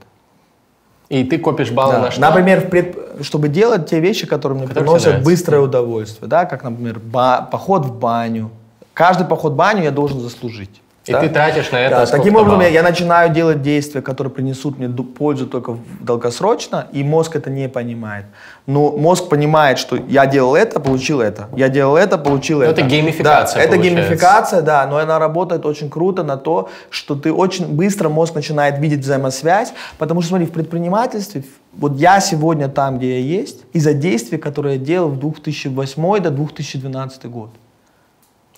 И 1.12 1.26
ты 1.26 1.38
копишь 1.40 1.72
баллы 1.72 1.96
да. 1.96 2.00
на 2.04 2.12
что? 2.12 2.22
Например, 2.22 2.70
пред... 2.70 2.96
чтобы 3.22 3.50
делать 3.50 3.90
те 3.90 4.00
вещи, 4.00 4.26
которые 4.26 4.60
мне 4.60 4.68
которые 4.70 4.86
приносят 4.86 5.24
быстрое 5.24 5.60
удовольствие, 5.60 6.30
да, 6.30 6.46
как, 6.46 6.64
например, 6.64 7.00
ба... 7.00 7.50
поход 7.52 7.86
в 7.86 8.00
баню. 8.00 8.50
Каждый 8.94 9.28
поход 9.28 9.52
в 9.52 9.56
баню 9.58 9.84
я 9.84 9.92
должен 9.92 10.22
заслужить. 10.22 10.82
И 11.08 11.14
да? 11.14 11.22
ты 11.22 11.30
тратишь 11.30 11.72
на 11.72 11.80
это 11.80 11.96
да, 11.96 12.06
Таким 12.06 12.36
образом, 12.36 12.62
я, 12.62 12.68
я 12.68 12.84
начинаю 12.84 13.32
делать 13.32 13.64
действия, 13.64 14.04
которые 14.04 14.32
принесут 14.32 14.78
мне 14.78 14.88
пользу 14.88 15.48
только 15.48 15.80
долгосрочно, 16.00 16.88
и 16.92 17.04
мозг 17.04 17.36
это 17.36 17.50
не 17.50 17.68
понимает. 17.68 18.26
Но 18.68 18.92
мозг 18.92 19.28
понимает, 19.28 19.80
что 19.80 19.96
я 19.96 20.28
делал 20.28 20.56
это, 20.56 20.80
получил 20.80 21.20
это. 21.20 21.48
Я 21.56 21.70
делал 21.70 21.98
это, 21.98 22.20
получил 22.20 22.60
но 22.60 22.66
это. 22.66 22.82
Это 22.82 22.90
геймификация. 22.90 23.64
Да, 23.64 23.68
это 23.68 23.78
геймификация, 23.78 24.62
да, 24.62 24.86
но 24.86 24.98
она 24.98 25.18
работает 25.18 25.66
очень 25.66 25.90
круто 25.90 26.22
на 26.22 26.38
то, 26.38 26.70
что 26.92 27.16
ты 27.16 27.34
очень 27.34 27.66
быстро 27.66 28.10
мозг 28.10 28.36
начинает 28.36 28.78
видеть 28.78 29.00
взаимосвязь, 29.00 29.74
потому 29.98 30.22
что, 30.22 30.30
смотри, 30.30 30.46
в 30.46 30.52
предпринимательстве, 30.52 31.44
вот 31.74 31.98
я 31.98 32.20
сегодня 32.20 32.68
там, 32.68 33.00
где 33.00 33.20
я 33.20 33.40
есть, 33.40 33.64
из-за 33.74 33.94
действий, 33.96 34.38
которые 34.38 34.78
я 34.78 34.86
делал 34.86 35.10
в 35.10 35.20
2008 35.20 36.20
до 36.20 36.30
2012 36.30 37.26
год. 37.26 37.50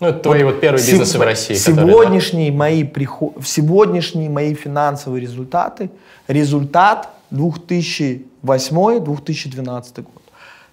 Ну, 0.03 0.09
это 0.09 0.19
твои 0.19 0.43
вот, 0.43 0.55
вот 0.55 0.61
первые 0.61 0.85
бизнесы 0.85 1.17
в 1.17 1.21
России. 1.21 1.53
Сегодняшние, 1.53 2.51
да? 2.51 2.57
мои 2.57 2.83
приход... 2.83 3.35
сегодняшние 3.45 4.29
мои 4.29 4.53
финансовые 4.53 5.21
результаты, 5.21 5.89
результат 6.27 7.07
2008-2012 7.31 10.01
год. 10.01 10.21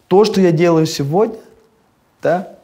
То, 0.08 0.24
что 0.24 0.40
я 0.40 0.50
делаю 0.50 0.86
сегодня, 0.86 1.38
да, 2.20 2.56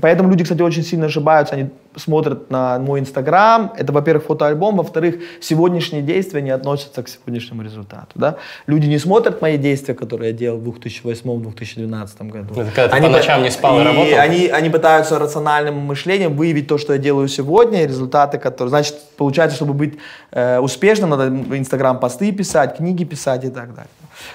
Поэтому 0.00 0.30
люди, 0.30 0.44
кстати, 0.44 0.62
очень 0.62 0.84
сильно 0.84 1.06
ошибаются. 1.06 1.54
Они 1.54 1.70
смотрят 1.96 2.48
на 2.48 2.78
мой 2.78 3.00
Инстаграм. 3.00 3.72
Это, 3.76 3.92
во-первых, 3.92 4.24
фотоальбом. 4.26 4.76
Во-вторых, 4.76 5.16
сегодняшние 5.40 6.02
действия 6.02 6.42
не 6.42 6.50
относятся 6.50 7.02
к 7.02 7.08
сегодняшнему 7.08 7.62
результату. 7.62 8.06
Да? 8.14 8.36
Люди 8.68 8.86
не 8.86 8.98
смотрят 8.98 9.42
мои 9.42 9.58
действия, 9.58 9.94
которые 9.94 10.30
я 10.30 10.36
делал 10.36 10.58
в 10.58 10.68
2008-2012 10.68 12.30
году. 12.30 12.60
Это 12.60 12.70
когда 12.70 12.88
ты 12.88 12.96
они, 12.96 13.06
по 13.06 13.12
ночам 13.12 13.42
не 13.42 13.50
спал 13.50 13.78
и, 13.78 13.82
и 13.82 13.84
работал? 13.84 14.18
Они, 14.20 14.46
они 14.46 14.70
пытаются 14.70 15.18
рациональным 15.18 15.74
мышлением 15.78 16.36
выявить 16.36 16.68
то, 16.68 16.78
что 16.78 16.92
я 16.92 16.98
делаю 17.00 17.26
сегодня, 17.26 17.82
и 17.82 17.86
результаты, 17.88 18.38
которые... 18.38 18.68
Значит, 18.68 18.94
получается, 19.16 19.56
чтобы 19.56 19.74
быть 19.74 19.98
э, 20.30 20.60
успешным, 20.60 21.10
надо 21.10 21.30
в 21.30 21.58
Инстаграм 21.58 21.98
посты 21.98 22.30
писать, 22.30 22.76
книги 22.76 23.02
писать 23.02 23.44
и 23.44 23.50
так 23.50 23.74
далее. 23.74 23.90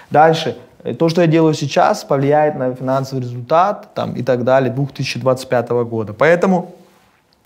Дальше. 0.10 0.58
То, 0.94 1.10
что 1.10 1.22
я 1.22 1.28
делаю 1.28 1.54
сейчас, 1.54 2.04
повлияет 2.04 2.56
на 2.56 2.76
финансовый 2.76 3.22
результат 3.22 3.94
там, 3.96 4.14
и 4.14 4.24
так 4.24 4.44
далее 4.44 4.72
2025 4.72 5.70
года. 5.70 6.14
Поэтому 6.14 6.76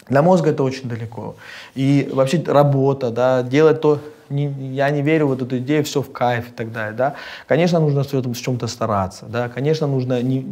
для 0.09 0.21
мозга 0.21 0.49
это 0.49 0.63
очень 0.63 0.89
далеко. 0.89 1.35
И 1.75 2.09
вообще 2.11 2.43
работа, 2.45 3.11
да, 3.11 3.43
делать 3.43 3.79
то, 3.79 3.99
не, 4.29 4.47
я 4.73 4.89
не 4.89 5.01
верю 5.01 5.25
в 5.25 5.29
вот 5.29 5.41
эту 5.41 5.57
идею, 5.57 5.83
все 5.83 6.01
в 6.01 6.11
кайф 6.11 6.49
и 6.49 6.51
так 6.51 6.71
далее, 6.71 6.93
да. 6.93 7.15
Конечно, 7.47 7.79
нужно 7.79 8.03
в 8.03 8.41
чем-то 8.41 8.67
стараться, 8.67 9.25
да. 9.25 9.49
Конечно, 9.49 9.87
нужно, 9.87 10.21
не, 10.21 10.45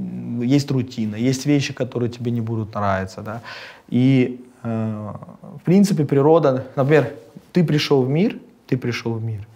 есть 0.45 0.71
рутина, 0.71 1.15
есть 1.15 1.45
вещи, 1.45 1.73
которые 1.73 2.09
тебе 2.09 2.31
не 2.31 2.41
будут 2.41 2.73
нравиться, 2.73 3.21
да. 3.21 3.41
И, 3.89 4.45
э, 4.63 5.13
в 5.59 5.63
принципе, 5.63 6.05
природа, 6.05 6.65
например, 6.75 7.13
ты 7.51 7.63
пришел 7.63 8.03
в 8.03 8.09
мир, 8.09 8.38
ты 8.67 8.77
пришел 8.77 9.13
в 9.13 9.23
мир, 9.23 9.47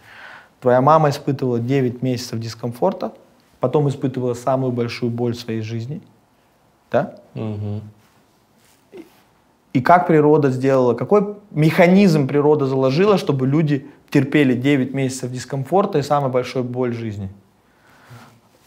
твоя 0.61 0.81
мама 0.81 1.09
испытывала 1.09 1.59
9 1.59 2.01
месяцев 2.01 2.39
дискомфорта, 2.39 3.11
потом 3.61 3.87
испытывала 3.87 4.33
самую 4.33 4.73
большую 4.73 5.09
боль 5.09 5.33
в 5.33 5.39
своей 5.39 5.61
жизни, 5.61 6.01
да? 6.91 7.15
Угу. 7.35 7.81
И 9.73 9.79
как 9.79 10.07
природа 10.07 10.49
сделала, 10.49 10.95
какой 10.95 11.35
механизм 11.51 12.27
природа 12.27 12.65
заложила, 12.65 13.17
чтобы 13.17 13.47
люди 13.47 13.87
терпели 14.09 14.53
9 14.53 14.93
месяцев 14.93 15.31
дискомфорта 15.31 15.99
и 15.99 16.01
самую 16.01 16.31
большую 16.31 16.65
боль 16.65 16.93
жизни? 16.93 17.29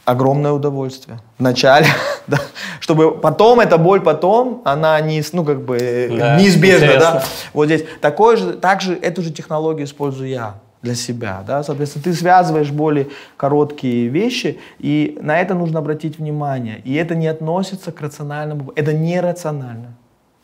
Огромное 0.07 0.53
удовольствие. 0.53 1.19
Вначале, 1.39 1.87
да, 2.27 2.39
чтобы 2.81 3.19
потом 3.19 3.61
эта 3.61 3.77
боль 3.79 4.01
потом, 4.01 4.63
она 4.65 4.99
не, 5.01 5.23
ну 5.33 5.45
как 5.45 5.63
бы 5.63 6.15
да, 6.19 6.39
неизбежна, 6.39 6.85
интересно. 6.85 7.11
да. 7.15 7.25
Вот 7.53 7.67
здесь 7.67 7.85
такой 8.01 8.37
же, 8.37 8.53
также 8.53 8.95
эту 8.95 9.23
же 9.23 9.31
технологию 9.31 9.87
использую 9.87 10.29
я 10.29 10.55
для 10.85 10.95
себя. 10.95 11.43
Да? 11.47 11.63
Соответственно, 11.63 12.05
ты 12.05 12.13
связываешь 12.13 12.71
более 12.71 13.09
короткие 13.37 14.09
вещи, 14.09 14.59
и 14.79 15.19
на 15.21 15.41
это 15.41 15.55
нужно 15.55 15.81
обратить 15.81 16.19
внимание. 16.19 16.81
И 16.85 16.95
это 16.95 17.15
не 17.17 17.27
относится 17.27 17.91
к 17.91 18.01
рациональному, 18.01 18.73
это 18.77 18.93
нерационально. 18.93 19.95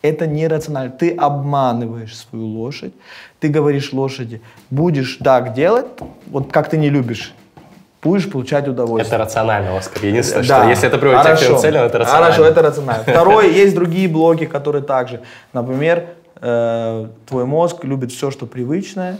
Это 0.03 0.27
нерационально. 0.27 0.91
Ты 0.91 1.15
обманываешь 1.15 2.17
свою 2.17 2.47
лошадь, 2.47 2.95
ты 3.39 3.49
говоришь 3.49 3.93
лошади, 3.93 4.41
будешь 4.71 5.19
так 5.23 5.53
делать, 5.53 5.87
вот 6.27 6.51
как 6.51 6.71
ты 6.71 6.79
не 6.79 6.89
любишь, 6.89 7.35
будешь 8.03 8.31
получать 8.31 8.67
удовольствие. 8.67 9.15
Это 9.15 9.25
рационально, 9.25 9.77
Оскар. 9.77 10.07
Единственное, 10.07 10.49
да. 10.49 10.61
что 10.61 10.69
если 10.71 10.89
это 10.89 10.99
приводит 10.99 11.23
Хорошо. 11.23 11.43
к 11.43 11.47
твоим 11.47 11.61
целям, 11.61 11.85
это 11.85 11.99
рационально. 11.99 12.33
Хорошо, 12.33 12.51
это 12.51 12.63
рационально. 12.63 13.03
Второе, 13.03 13.47
есть 13.49 13.75
другие 13.75 14.09
блоки, 14.09 14.47
которые 14.47 14.83
также, 14.83 15.21
например, 15.53 16.07
э, 16.41 17.07
твой 17.29 17.45
мозг 17.45 17.85
любит 17.85 18.11
все, 18.11 18.31
что 18.31 18.47
привычное, 18.47 19.19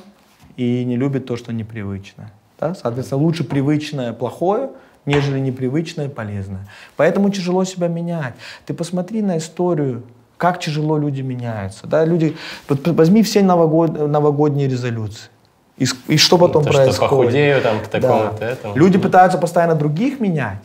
и 0.61 0.85
не 0.85 0.97
любит 0.97 1.25
то, 1.25 1.37
что 1.37 1.53
непривычно. 1.53 2.31
Да? 2.61 2.75
Соответственно, 2.75 3.23
лучше 3.23 3.45
привычное 3.45 4.13
плохое, 4.13 4.69
нежели 5.07 5.39
непривычное 5.39 6.11
полезное. 6.11 6.69
Поэтому 6.97 7.31
тяжело 7.31 7.65
себя 7.65 7.89
менять. 7.89 8.35
Ты 8.67 8.75
посмотри 8.75 9.23
на 9.23 9.39
историю, 9.39 10.03
как 10.37 10.61
тяжело 10.61 10.99
люди 10.99 11.23
меняются. 11.23 11.87
Да? 11.87 12.05
Люди, 12.05 12.37
вот 12.69 12.87
возьми 12.89 13.23
все 13.23 13.43
новогод, 13.43 14.09
новогодние 14.09 14.69
резолюции. 14.69 15.31
И, 15.79 15.87
и 16.09 16.19
что 16.19 16.37
потом 16.37 16.65
То, 16.65 16.73
происходит? 16.73 16.95
Что 16.95 17.09
похудею 17.09 17.63
там 17.63 17.81
к 17.81 17.87
такому-то 17.87 18.37
Да. 18.41 18.51
этому. 18.51 18.77
Люди 18.77 18.99
пытаются 18.99 19.39
постоянно 19.39 19.75
других 19.75 20.21
менять, 20.21 20.63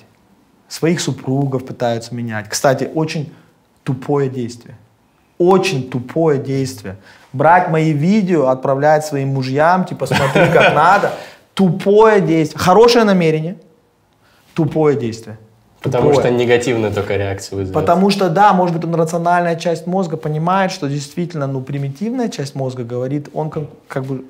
своих 0.68 1.00
супругов 1.00 1.66
пытаются 1.66 2.14
менять. 2.14 2.50
Кстати, 2.50 2.90
очень 2.94 3.32
тупое 3.84 4.30
действие. 4.30 4.76
Очень 5.38 5.90
тупое 5.90 6.38
действие. 6.38 6.98
Брать 7.36 7.70
мои 7.70 7.92
видео, 7.92 8.48
отправлять 8.48 9.06
своим 9.06 9.30
мужьям, 9.30 9.86
типа, 9.86 10.06
смотри, 10.06 10.48
как 10.54 10.74
надо. 10.76 11.12
Тупое 11.54 12.22
действие. 12.22 12.60
Хорошее 12.60 13.06
намерение, 13.06 13.58
тупое 14.54 14.98
действие. 14.98 15.38
Потому 15.82 16.10
Тупое. 16.10 16.28
что 16.28 16.36
негативную 16.36 16.94
только 16.94 17.16
реакцию 17.16 17.60
вызовет. 17.60 17.76
Потому 17.76 18.10
что, 18.10 18.30
да, 18.30 18.54
может 18.54 18.76
быть, 18.76 18.86
он 18.86 18.96
рациональная 18.96 19.56
часть 19.56 19.86
мозга 19.86 20.18
понимает, 20.18 20.72
что 20.72 20.88
действительно, 20.88 21.46
ну, 21.46 21.62
примитивная 21.62 22.30
часть 22.30 22.56
мозга 22.56 22.84
говорит, 22.84 23.30
он 23.34 23.50
как, 23.52 23.64
как 23.88 24.06
бы 24.06 24.26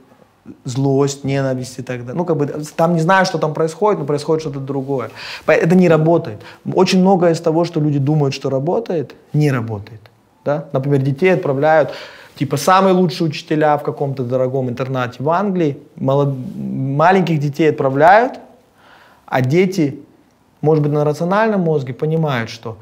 злость, 0.65 1.23
ненависть 1.23 1.79
и 1.79 1.81
так 1.81 1.99
далее. 1.99 2.15
Ну, 2.15 2.25
как 2.25 2.37
бы, 2.37 2.47
там 2.75 2.95
не 2.95 2.99
знаю, 2.99 3.25
что 3.25 3.37
там 3.37 3.53
происходит, 3.53 3.99
но 3.99 4.05
происходит 4.05 4.41
что-то 4.41 4.59
другое. 4.59 5.11
Это 5.47 5.75
не 5.75 5.87
работает. 5.87 6.41
Очень 6.73 6.99
многое 6.99 7.31
из 7.31 7.39
того, 7.39 7.63
что 7.65 7.79
люди 7.79 7.99
думают, 7.99 8.33
что 8.33 8.49
работает, 8.49 9.15
не 9.31 9.51
работает. 9.51 10.01
Да? 10.43 10.65
Например, 10.73 11.01
детей 11.01 11.33
отправляют, 11.33 11.91
типа, 12.35 12.57
самые 12.57 12.93
лучшие 12.93 13.27
учителя 13.27 13.77
в 13.77 13.83
каком-то 13.83 14.23
дорогом 14.23 14.69
интернате 14.69 15.23
в 15.23 15.29
Англии, 15.29 15.77
молод- 15.95 16.35
маленьких 16.55 17.39
детей 17.39 17.69
отправляют, 17.69 18.39
а 19.25 19.41
дети, 19.41 19.99
может 20.61 20.83
быть, 20.83 20.91
на 20.93 21.03
рациональном 21.03 21.61
мозге 21.61 21.93
понимают, 21.93 22.49
что 22.49 22.77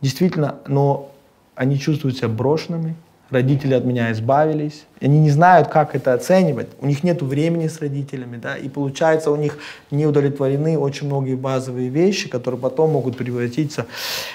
действительно, 0.00 0.56
но 0.66 1.10
они 1.54 1.78
чувствуют 1.78 2.16
себя 2.16 2.28
брошенными, 2.28 2.96
родители 3.34 3.74
от 3.74 3.84
меня 3.84 4.10
избавились, 4.12 4.84
они 5.00 5.18
не 5.18 5.30
знают, 5.30 5.68
как 5.68 5.94
это 5.94 6.14
оценивать, 6.14 6.68
у 6.80 6.86
них 6.86 7.04
нет 7.04 7.20
времени 7.20 7.68
с 7.68 7.80
родителями, 7.80 8.38
да, 8.38 8.56
и 8.56 8.68
получается 8.68 9.30
у 9.30 9.36
них 9.36 9.58
не 9.90 10.06
удовлетворены 10.06 10.78
очень 10.78 11.06
многие 11.06 11.34
базовые 11.34 11.90
вещи, 11.90 12.30
которые 12.30 12.58
потом 12.58 12.92
могут 12.92 13.18
превратиться. 13.18 13.86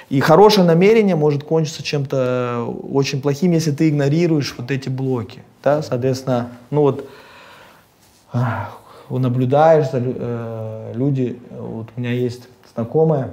И 0.10 0.20
хорошее 0.20 0.68
намерение 0.68 1.16
может 1.16 1.44
кончиться 1.44 1.82
чем-то 1.82 2.66
очень 2.92 3.22
плохим, 3.22 3.52
если 3.52 3.72
ты 3.72 3.90
игнорируешь 3.90 4.54
вот 4.58 4.70
эти 4.70 4.90
блоки, 4.90 5.42
да, 5.64 5.82
соответственно, 5.82 6.50
ну 6.70 6.82
вот 6.82 7.10
наблюдаешь, 9.10 9.90
за 9.92 10.02
э, 10.04 10.92
люди, 10.94 11.40
э, 11.50 11.60
вот 11.60 11.88
у 11.96 12.00
меня 12.00 12.12
есть 12.12 12.48
знакомая, 12.76 13.32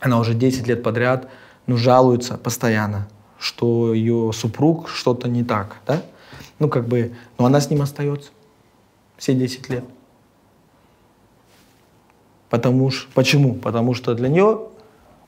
она 0.00 0.18
уже 0.18 0.34
10 0.34 0.68
лет 0.68 0.82
подряд, 0.82 1.28
ну, 1.66 1.76
жалуется 1.76 2.36
постоянно, 2.36 3.08
что 3.44 3.92
ее 3.92 4.32
супруг 4.32 4.88
что-то 4.88 5.28
не 5.28 5.44
так, 5.44 5.76
да? 5.86 6.00
Ну, 6.58 6.70
как 6.70 6.88
бы, 6.88 7.12
но 7.36 7.44
она 7.44 7.60
с 7.60 7.68
ним 7.68 7.82
остается 7.82 8.30
все 9.18 9.34
10 9.34 9.68
лет. 9.68 9.84
Потому 12.48 12.90
что, 12.90 13.06
почему? 13.12 13.54
Потому 13.54 13.92
что 13.92 14.14
для 14.14 14.30
нее, 14.30 14.62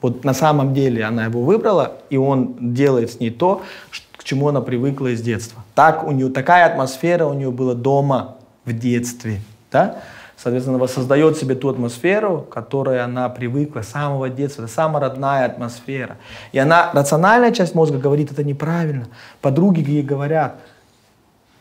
вот 0.01 0.25
на 0.25 0.33
самом 0.33 0.73
деле 0.73 1.05
она 1.05 1.27
его 1.27 1.43
выбрала, 1.43 1.99
и 2.09 2.17
он 2.17 2.73
делает 2.73 3.13
с 3.13 3.21
ней 3.21 3.31
то, 3.31 3.63
к 4.17 4.25
чему 4.25 4.49
она 4.49 4.63
привыкла 4.63 5.09
из 5.09 5.21
детства. 5.21 5.63
Так 5.75 6.03
у 6.03 6.11
нее, 6.11 6.31
такая 6.31 6.65
атмосфера 6.65 7.27
у 7.27 7.35
нее 7.35 7.51
была 7.51 7.75
дома 7.75 8.37
в 8.65 8.73
детстве, 8.73 9.43
да? 9.71 10.03
Соответственно, 10.37 10.79
воссоздает 10.79 11.39
себе 11.39 11.55
ту 11.55 11.71
атмосферу, 11.71 12.47
к 12.49 12.53
которой 12.53 13.03
она 13.03 13.29
привыкла 13.29 13.81
с 13.81 13.89
самого 13.89 14.29
детства. 14.29 14.63
Это 14.63 14.73
самая 14.73 15.01
родная 15.01 15.47
атмосфера. 15.47 16.17
И 16.53 16.59
она, 16.59 16.91
рациональная 16.93 17.53
часть 17.53 17.75
мозга 17.75 17.99
говорит, 17.99 18.33
это 18.33 18.45
неправильно. 18.45 19.07
Подруги 19.41 19.81
ей 19.81 20.03
говорят, 20.03 20.57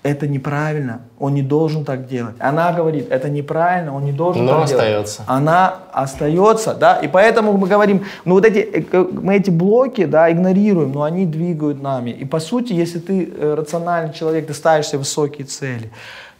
это 0.05 0.27
неправильно, 0.27 1.01
он 1.17 1.33
не 1.33 1.41
должен 1.41 1.83
так 1.83 2.05
делать. 2.07 2.35
Она 2.37 2.71
говорит, 2.73 3.07
это 3.09 3.27
неправильно, 3.27 3.95
он 3.95 4.05
не 4.05 4.11
должен 4.11 4.45
Но 4.45 4.59
так 4.59 4.67
делать. 4.67 4.71
остается. 4.71 5.23
Она 5.25 5.79
остается, 5.91 6.75
да, 6.75 6.97
и 6.97 7.07
поэтому 7.07 7.53
мы 7.53 7.67
говорим, 7.67 8.03
ну 8.23 8.35
вот 8.35 8.45
эти, 8.45 8.59
э, 8.59 9.07
мы 9.11 9.37
эти 9.37 9.49
блоки, 9.49 10.05
да, 10.05 10.31
игнорируем, 10.31 10.91
но 10.91 11.01
они 11.01 11.25
двигают 11.25 11.81
нами. 11.81 12.11
И 12.11 12.23
по 12.23 12.39
сути, 12.39 12.73
если 12.73 12.99
ты 12.99 13.27
э, 13.35 13.55
рациональный 13.55 14.13
человек, 14.13 14.45
ты 14.45 14.53
ставишь 14.53 14.89
себе 14.89 14.99
высокие 14.99 15.47
цели, 15.47 15.89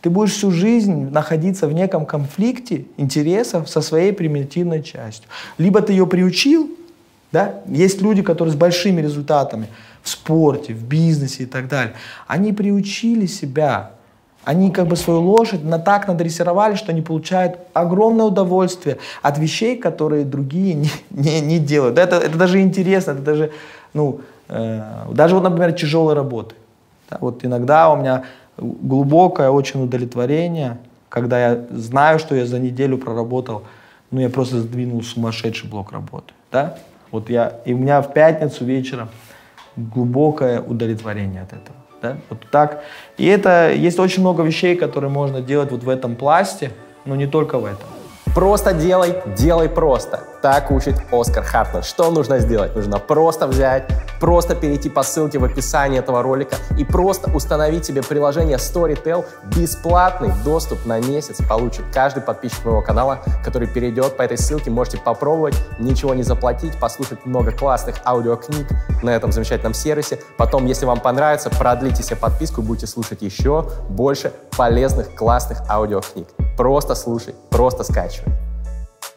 ты 0.06 0.12
будешь 0.12 0.34
всю 0.34 0.52
жизнь 0.52 1.10
находиться 1.10 1.66
в 1.66 1.74
неком 1.74 2.06
конфликте 2.06 2.86
интересов 2.96 3.68
со 3.68 3.82
своей 3.82 4.14
примитивной 4.14 4.84
частью. 4.84 5.28
Либо 5.58 5.82
ты 5.82 5.94
ее 5.94 6.06
приучил, 6.06 6.70
да? 7.32 7.56
Есть 7.66 8.04
люди, 8.04 8.22
которые 8.22 8.52
с 8.54 8.56
большими 8.56 9.02
результатами 9.02 9.68
в 10.04 10.10
спорте, 10.10 10.74
в 10.74 10.84
бизнесе 10.84 11.42
и 11.42 11.46
так 11.48 11.68
далее. 11.68 11.96
Они 12.28 12.54
приучили 12.54 13.26
себя. 13.26 13.94
Они 14.44 14.70
как 14.70 14.86
бы 14.86 14.96
свою 14.96 15.22
лошадь 15.22 15.64
на 15.64 15.80
так 15.80 16.08
надрессировали, 16.08 16.76
что 16.76 16.92
они 16.92 17.02
получают 17.02 17.58
огромное 17.74 18.28
удовольствие 18.28 19.00
от 19.24 19.40
вещей, 19.40 19.76
которые 19.76 20.24
другие 20.24 20.76
не, 20.76 20.92
не, 21.10 21.42
не 21.42 21.58
делают. 21.58 21.98
Это, 21.98 22.18
это 22.18 22.38
даже 22.38 22.62
интересно, 22.62 23.14
это 23.14 23.22
даже, 23.22 23.52
ну, 23.96 24.22
э, 24.50 24.84
даже 25.14 25.34
вот, 25.34 25.42
например, 25.42 25.74
тяжелой 25.74 26.14
работы. 26.14 26.54
Да, 27.10 27.18
вот 27.22 27.44
иногда 27.44 27.90
у 27.90 27.98
меня 27.98 28.24
глубокое 28.58 29.50
очень 29.50 29.84
удовлетворение, 29.84 30.78
когда 31.10 31.40
я 31.40 31.66
знаю, 31.72 32.20
что 32.20 32.36
я 32.36 32.46
за 32.46 32.60
неделю 32.60 32.98
проработал, 32.98 33.64
ну, 34.12 34.22
я 34.22 34.30
просто 34.30 34.62
сдвинул 34.62 35.04
сумасшедший 35.04 35.70
блок 35.70 35.92
работы, 35.92 36.34
да? 36.52 36.78
Вот 37.12 37.30
я, 37.30 37.60
и 37.66 37.74
у 37.74 37.78
меня 37.78 38.02
в 38.02 38.14
пятницу 38.14 38.66
вечером 38.66 39.10
глубокое 39.76 40.62
удовлетворение 40.62 41.42
от 41.42 41.54
этого, 41.54 41.78
да? 42.02 42.18
Вот 42.30 42.40
так. 42.52 42.84
И 43.18 43.26
это, 43.26 43.72
есть 43.74 44.00
очень 44.00 44.22
много 44.22 44.44
вещей, 44.44 44.76
которые 44.76 45.10
можно 45.10 45.42
делать 45.42 45.72
вот 45.72 45.84
в 45.84 45.90
этом 45.90 46.16
пласте, 46.16 46.72
но 47.06 47.16
не 47.16 47.28
только 47.28 47.58
в 47.58 47.66
этом. 47.66 47.88
Просто 48.36 48.74
делай, 48.74 49.16
делай 49.38 49.70
просто. 49.70 50.20
Так 50.42 50.70
учит 50.70 50.96
Оскар 51.10 51.42
Хартман. 51.42 51.84
Что 51.84 52.12
нужно 52.12 52.40
сделать? 52.40 52.76
Нужно 52.76 53.00
просто 53.00 53.48
взять, 53.48 53.86
просто 54.20 54.56
перейти 54.56 54.90
по 54.90 55.04
ссылке 55.04 55.40
в 55.40 55.46
описании 55.46 56.00
этого 56.00 56.22
ролика 56.22 56.58
и 56.78 56.84
просто 56.84 57.34
установить 57.34 57.86
себе 57.86 58.04
приложение 58.04 58.58
Storytel. 58.58 59.24
Бесплатный 59.56 60.34
доступ 60.44 60.86
на 60.86 61.00
месяц 61.00 61.38
получит 61.48 61.86
каждый 61.94 62.24
подписчик 62.24 62.66
моего 62.66 62.82
канала, 62.82 63.22
который 63.42 63.70
перейдет 63.70 64.18
по 64.18 64.24
этой 64.24 64.38
ссылке. 64.38 64.70
Можете 64.70 64.98
попробовать, 64.98 65.56
ничего 65.80 66.14
не 66.14 66.24
заплатить, 66.24 66.78
послушать 66.78 67.26
много 67.26 67.54
классных 67.54 67.96
аудиокниг 68.06 68.68
на 69.02 69.12
этом 69.12 69.32
замечательном 69.32 69.74
сервисе. 69.74 70.20
Потом, 70.38 70.66
если 70.66 70.86
вам 70.86 71.00
понравится, 71.00 71.50
продлите 71.50 72.04
себе 72.04 72.18
подписку 72.18 72.62
и 72.62 72.66
будете 72.66 72.88
слушать 72.88 73.22
еще 73.22 73.66
больше 73.88 74.34
полезных, 74.58 75.16
классных 75.16 75.62
аудиокниг. 75.70 76.28
Просто 76.58 76.96
слушай, 76.96 77.36
просто 77.50 77.84
скачивай. 77.84 78.34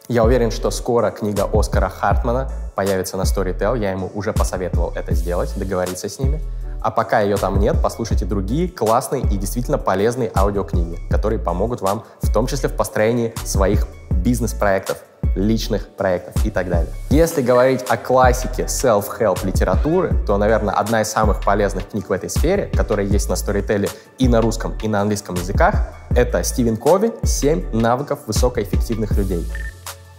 Я 0.07 0.23
уверен, 0.23 0.49
что 0.49 0.71
скоро 0.71 1.11
книга 1.11 1.47
Оскара 1.53 1.87
Хартмана 1.87 2.49
появится 2.75 3.15
на 3.15 3.21
Storytel. 3.21 3.77
Я 3.77 3.91
ему 3.91 4.09
уже 4.15 4.33
посоветовал 4.33 4.91
это 4.95 5.13
сделать, 5.13 5.53
договориться 5.55 6.09
с 6.09 6.19
ними. 6.19 6.41
А 6.81 6.91
пока 6.91 7.19
ее 7.19 7.35
там 7.35 7.59
нет, 7.59 7.77
послушайте 7.83 8.25
другие 8.25 8.69
классные 8.69 9.21
и 9.21 9.37
действительно 9.37 9.77
полезные 9.77 10.31
аудиокниги, 10.35 10.97
которые 11.09 11.39
помогут 11.39 11.81
вам 11.81 12.05
в 12.21 12.33
том 12.33 12.47
числе 12.47 12.69
в 12.69 12.75
построении 12.75 13.33
своих 13.45 13.85
бизнес-проектов, 14.09 14.97
личных 15.35 15.87
проектов 15.89 16.45
и 16.45 16.49
так 16.49 16.69
далее. 16.69 16.91
Если 17.09 17.41
говорить 17.41 17.83
о 17.87 17.97
классике 17.97 18.63
self-help 18.63 19.45
литературы, 19.45 20.13
то, 20.25 20.37
наверное, 20.37 20.73
одна 20.73 21.01
из 21.01 21.09
самых 21.09 21.43
полезных 21.43 21.89
книг 21.89 22.09
в 22.09 22.11
этой 22.11 22.29
сфере, 22.29 22.69
которая 22.75 23.05
есть 23.05 23.29
на 23.29 23.33
Storytel 23.33 23.89
и 24.17 24.27
на 24.27 24.41
русском, 24.41 24.77
и 24.81 24.87
на 24.87 25.01
английском 25.01 25.35
языках, 25.35 25.75
это 26.11 26.43
Стивен 26.43 26.77
Кови 26.77 27.11
«7 27.23 27.75
навыков 27.75 28.19
высокоэффективных 28.27 29.11
людей». 29.17 29.45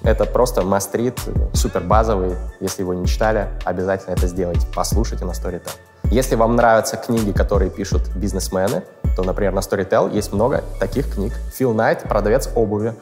Это 0.02 0.24
просто 0.24 0.62
мастрит, 0.62 1.18
супер 1.52 1.82
базовый. 1.82 2.34
Если 2.60 2.82
его 2.82 2.94
не 2.94 3.06
читали, 3.06 3.48
обязательно 3.64 4.14
это 4.14 4.26
сделайте. 4.26 4.66
Послушайте 4.74 5.26
на 5.26 5.32
Storytel. 5.32 5.72
Если 6.04 6.36
вам 6.36 6.56
нравятся 6.56 6.96
книги, 6.96 7.32
которые 7.32 7.70
пишут 7.70 8.08
бизнесмены, 8.16 8.82
то, 9.14 9.22
например, 9.22 9.52
на 9.52 9.60
Storytel 9.60 10.12
есть 10.12 10.32
много 10.32 10.64
таких 10.78 11.12
книг. 11.12 11.34
Фил 11.54 11.74
Найт 11.74 12.02
«Продавец 12.04 12.48
обуви». 12.54 12.94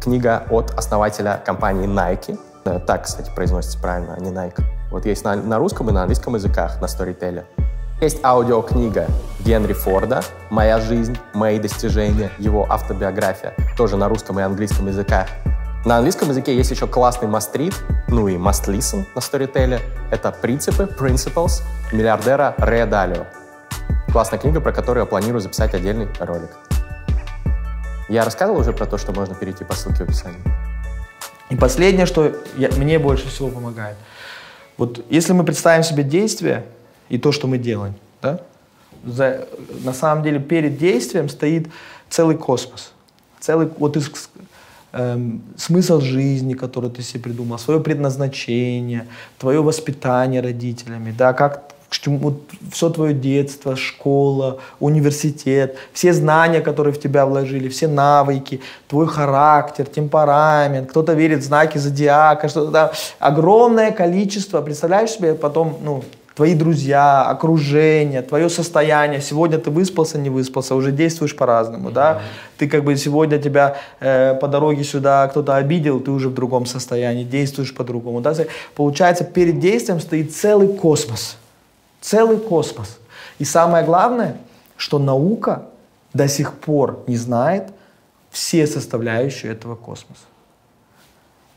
Книга 0.00 0.44
от 0.50 0.72
основателя 0.76 1.42
компании 1.44 1.88
Nike. 1.88 2.38
Э, 2.64 2.78
Так, 2.78 3.04
кстати, 3.04 3.30
произносится 3.34 3.78
правильно, 3.78 4.14
а 4.16 4.20
не 4.20 4.30
Nike. 4.30 4.62
Вот 4.90 5.06
есть 5.06 5.24
на, 5.24 5.34
на 5.34 5.58
русском 5.58 5.88
и 5.90 5.92
на 5.92 6.02
английском 6.02 6.34
языках 6.34 6.80
на 6.80 6.86
Storytel. 6.86 7.44
Есть 8.00 8.24
аудиокнига 8.24 9.06
Генри 9.40 9.72
Форда 9.72 10.22
«Моя 10.50 10.80
жизнь, 10.80 11.16
мои 11.32 11.58
достижения», 11.58 12.30
его 12.38 12.66
автобиография, 12.68 13.54
тоже 13.76 13.96
на 13.96 14.08
русском 14.08 14.38
и 14.40 14.42
английском 14.42 14.86
языках. 14.86 15.28
На 15.84 15.96
английском 15.96 16.28
языке 16.28 16.56
есть 16.56 16.70
еще 16.70 16.86
классный 16.86 17.28
мастрит, 17.28 17.74
ну 18.08 18.26
и 18.26 18.36
must 18.36 18.66
listen 18.66 19.04
на 19.14 19.20
Storytel. 19.20 19.80
Это 20.10 20.32
принципы, 20.32 20.84
principles 20.84 21.62
миллиардера 21.92 22.54
Рэя 22.58 22.86
Далио. 22.86 23.24
Классная 24.10 24.38
книга, 24.38 24.60
про 24.60 24.72
которую 24.72 25.02
я 25.02 25.06
планирую 25.06 25.40
записать 25.40 25.74
отдельный 25.74 26.08
ролик. 26.20 26.50
Я 28.08 28.24
рассказывал 28.24 28.60
уже 28.60 28.72
про 28.72 28.86
то, 28.86 28.98
что 28.98 29.12
можно 29.12 29.34
перейти 29.34 29.64
по 29.64 29.74
ссылке 29.74 30.04
в 30.04 30.08
описании? 30.08 30.40
И 31.50 31.56
последнее, 31.56 32.06
что 32.06 32.34
я, 32.56 32.70
мне 32.70 32.98
больше 32.98 33.28
всего 33.28 33.48
помогает. 33.48 33.96
Вот 34.76 35.04
если 35.08 35.32
мы 35.32 35.44
представим 35.44 35.82
себе 35.82 36.02
действие 36.02 36.64
и 37.08 37.18
то, 37.18 37.32
что 37.32 37.46
мы 37.46 37.58
делаем, 37.58 37.94
да, 38.20 38.40
за, 39.04 39.46
на 39.84 39.92
самом 39.92 40.24
деле 40.24 40.40
перед 40.40 40.78
действием 40.78 41.28
стоит 41.28 41.68
целый 42.10 42.36
космос. 42.36 42.92
Целый, 43.40 43.68
вот 43.78 43.96
из, 43.96 44.10
эм, 44.92 45.42
смысл 45.56 46.00
жизни, 46.00 46.54
который 46.54 46.90
ты 46.90 47.02
себе 47.02 47.22
придумал, 47.24 47.58
свое 47.58 47.80
предназначение, 47.80 49.06
твое 49.38 49.62
воспитание 49.62 50.40
родителями, 50.40 51.14
да, 51.16 51.32
как 51.32 51.73
вот 52.06 52.42
все 52.72 52.90
твое 52.90 53.14
детство, 53.14 53.76
школа, 53.76 54.58
университет, 54.80 55.76
все 55.92 56.12
знания, 56.12 56.60
которые 56.60 56.92
в 56.92 57.00
тебя 57.00 57.26
вложили, 57.26 57.68
все 57.68 57.88
навыки, 57.88 58.60
твой 58.88 59.06
характер, 59.06 59.86
темперамент, 59.86 60.90
кто-то 60.90 61.12
верит 61.14 61.40
в 61.40 61.44
знаки 61.44 61.78
зодиака, 61.78 62.48
что-то 62.48 62.72
там. 62.72 62.90
Огромное 63.18 63.90
количество, 63.90 64.60
представляешь 64.60 65.10
себе 65.10 65.34
потом, 65.34 65.78
ну, 65.82 66.04
твои 66.34 66.54
друзья, 66.54 67.22
окружение, 67.22 68.22
твое 68.22 68.48
состояние. 68.48 69.20
Сегодня 69.20 69.58
ты 69.58 69.70
выспался, 69.70 70.18
не 70.18 70.30
выспался, 70.30 70.74
уже 70.74 70.90
действуешь 70.92 71.36
по-разному, 71.36 71.90
да? 71.90 72.22
Ты 72.58 72.68
как 72.68 72.84
бы 72.84 72.96
сегодня 72.96 73.38
тебя 73.38 73.76
э, 74.00 74.34
по 74.34 74.48
дороге 74.48 74.84
сюда 74.84 75.28
кто-то 75.28 75.56
обидел, 75.56 76.00
ты 76.00 76.10
уже 76.10 76.28
в 76.28 76.34
другом 76.34 76.66
состоянии, 76.66 77.24
действуешь 77.24 77.74
по-другому, 77.74 78.20
да? 78.20 78.34
Получается, 78.74 79.24
перед 79.24 79.60
действием 79.60 80.00
стоит 80.00 80.34
целый 80.34 80.68
космос, 80.68 81.36
целый 82.04 82.36
космос. 82.38 82.98
И 83.38 83.44
самое 83.44 83.84
главное, 83.84 84.36
что 84.76 84.98
наука 84.98 85.62
до 86.12 86.28
сих 86.28 86.52
пор 86.52 87.02
не 87.06 87.16
знает 87.16 87.72
все 88.30 88.66
составляющие 88.66 89.52
этого 89.52 89.74
космоса. 89.74 90.22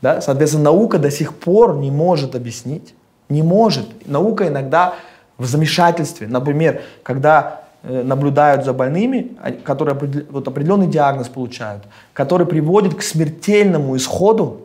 Да? 0.00 0.20
Соответственно, 0.20 0.64
наука 0.64 0.98
до 0.98 1.10
сих 1.10 1.34
пор 1.34 1.76
не 1.76 1.90
может 1.90 2.34
объяснить, 2.34 2.94
не 3.28 3.42
может. 3.42 4.06
Наука 4.06 4.48
иногда 4.48 4.94
в 5.36 5.44
замешательстве. 5.44 6.26
Например, 6.26 6.80
когда 7.02 7.62
э, 7.82 8.02
наблюдают 8.02 8.64
за 8.64 8.72
больными, 8.72 9.36
которые 9.64 9.96
вот 10.30 10.48
определенный 10.48 10.86
диагноз 10.86 11.28
получают, 11.28 11.84
который 12.14 12.46
приводит 12.46 12.94
к 12.94 13.02
смертельному 13.02 13.96
исходу, 13.96 14.62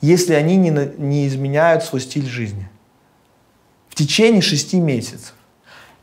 если 0.00 0.34
они 0.34 0.56
не, 0.56 0.70
не 0.96 1.26
изменяют 1.26 1.84
свой 1.84 2.00
стиль 2.00 2.26
жизни. 2.26 2.68
Течение 3.96 4.42
шести 4.42 4.78
месяцев. 4.78 5.34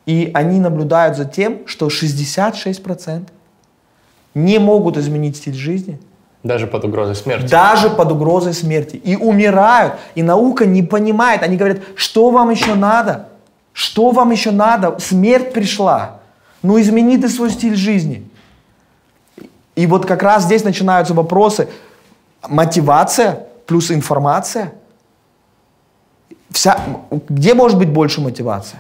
И 0.05 0.31
они 0.33 0.59
наблюдают 0.59 1.15
за 1.15 1.23
тем, 1.23 1.65
что 1.65 1.87
66% 1.87 3.29
не 4.33 4.59
могут 4.59 4.97
изменить 4.97 5.37
стиль 5.37 5.55
жизни– 5.55 5.97
даже 6.43 6.67
под 6.67 6.83
угрозой 6.83 7.15
смерти. 7.15 7.49
Даже 7.49 7.89
под 7.89 8.11
угрозой 8.11 8.53
смерти. 8.53 8.97
И 8.97 9.15
умирают. 9.15 9.93
И 10.13 10.21
наука 10.21 10.65
не 10.65 10.83
понимает. 10.83 11.41
Они 11.41 11.55
говорят, 11.55 11.79
что 11.95 12.31
вам 12.31 12.49
еще 12.49 12.75
надо? 12.75 13.29
Что 13.71 14.11
вам 14.11 14.31
еще 14.31 14.51
надо? 14.51 14.99
Смерть 14.99 15.53
пришла. 15.53 16.19
Ну 16.61 16.79
измени 16.79 17.17
ты 17.17 17.29
свой 17.29 17.49
стиль 17.49 17.75
жизни. 17.75 18.27
И 19.75 19.87
вот 19.87 20.05
как 20.05 20.21
раз 20.21 20.43
здесь 20.43 20.65
начинаются 20.65 21.13
вопросы. 21.13 21.69
Мотивация 22.47 23.47
плюс 23.65 23.89
информация. 23.89 24.73
Вся, 26.53 26.79
где 27.29 27.55
может 27.55 27.77
быть 27.77 27.89
больше 27.89 28.21
мотивация? 28.21 28.79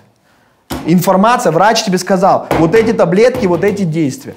Информация, 0.85 1.51
врач 1.51 1.83
тебе 1.83 1.97
сказал, 1.97 2.47
вот 2.59 2.75
эти 2.75 2.93
таблетки, 2.93 3.47
вот 3.47 3.63
эти 3.63 3.83
действия. 3.83 4.35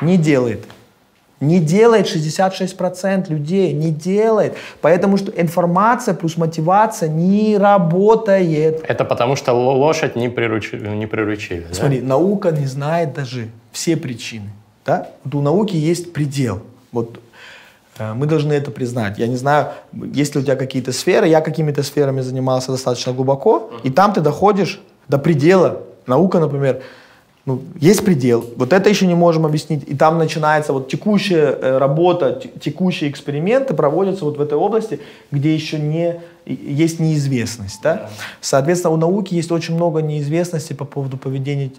Не 0.00 0.16
делает. 0.16 0.64
Не 1.40 1.60
делает 1.60 2.06
66% 2.06 3.30
людей, 3.30 3.72
не 3.72 3.90
делает. 3.90 4.56
Поэтому 4.80 5.18
что 5.18 5.30
информация 5.30 6.14
плюс 6.14 6.36
мотивация 6.36 7.08
не 7.08 7.58
работает. 7.58 8.82
Это 8.88 9.04
потому 9.04 9.36
что 9.36 9.52
лошадь 9.52 10.16
не, 10.16 10.28
приручили. 10.28 10.88
Не 10.88 11.06
приручили 11.06 11.66
Смотри, 11.70 12.00
да? 12.00 12.06
наука 12.08 12.50
не 12.50 12.66
знает 12.66 13.12
даже 13.12 13.48
все 13.70 13.96
причины. 13.96 14.50
Да? 14.84 15.08
Вот 15.24 15.34
у 15.34 15.42
науки 15.42 15.76
есть 15.76 16.12
предел. 16.12 16.62
Вот 16.90 17.20
мы 17.98 18.26
должны 18.26 18.52
это 18.52 18.70
признать. 18.70 19.18
Я 19.18 19.26
не 19.26 19.36
знаю, 19.36 19.68
есть 19.92 20.34
ли 20.34 20.40
у 20.40 20.44
тебя 20.44 20.56
какие-то 20.56 20.92
сферы. 20.92 21.28
Я 21.28 21.40
какими-то 21.40 21.82
сферами 21.82 22.20
занимался 22.20 22.72
достаточно 22.72 23.12
глубоко, 23.12 23.70
и 23.82 23.90
там 23.90 24.12
ты 24.12 24.20
доходишь 24.20 24.80
до 25.08 25.18
предела. 25.18 25.82
Наука, 26.06 26.38
например, 26.38 26.82
ну, 27.48 27.62
есть 27.80 28.04
предел. 28.04 28.44
Вот 28.56 28.74
это 28.74 28.90
еще 28.90 29.06
не 29.06 29.14
можем 29.14 29.46
объяснить. 29.46 29.82
И 29.88 29.96
там 29.96 30.18
начинается 30.18 30.74
вот 30.74 30.88
текущая 30.88 31.46
э, 31.52 31.78
работа, 31.78 32.42
текущие 32.60 33.08
эксперименты 33.08 33.72
проводятся 33.72 34.26
вот 34.26 34.36
в 34.36 34.40
этой 34.42 34.58
области, 34.58 35.00
где 35.30 35.54
еще 35.54 35.78
не 35.78 36.20
есть 36.44 37.00
неизвестность. 37.00 37.80
Да? 37.82 38.10
Соответственно, 38.42 38.92
у 38.92 38.98
науки 38.98 39.34
есть 39.34 39.50
очень 39.50 39.76
много 39.76 40.02
неизвестности 40.02 40.74
по 40.74 40.84
поводу 40.84 41.16
поведения, 41.16 41.70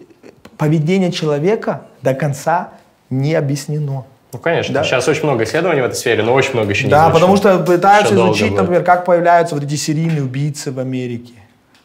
поведения 0.58 1.12
человека 1.12 1.84
до 2.02 2.16
конца 2.16 2.72
не 3.12 3.36
объяснено. 3.36 4.06
Ну, 4.32 4.40
конечно. 4.40 4.74
Да? 4.74 4.84
Сейчас 4.84 5.08
очень 5.08 5.24
много 5.24 5.44
исследований 5.44 5.82
в 5.82 5.86
этой 5.86 5.96
сфере, 5.96 6.24
но 6.24 6.34
очень 6.34 6.54
много 6.54 6.70
еще 6.70 6.86
не 6.86 6.92
Да, 6.92 7.06
изучено. 7.06 7.14
потому 7.14 7.38
что 7.38 7.60
пытаются 7.60 8.14
еще 8.14 8.24
изучить, 8.26 8.54
например, 8.54 8.84
как 8.84 9.06
появляются 9.06 9.56
вот 9.56 9.64
эти 9.64 9.76
серийные 9.76 10.24
убийцы 10.24 10.72
в 10.72 10.80
Америке. 10.80 11.34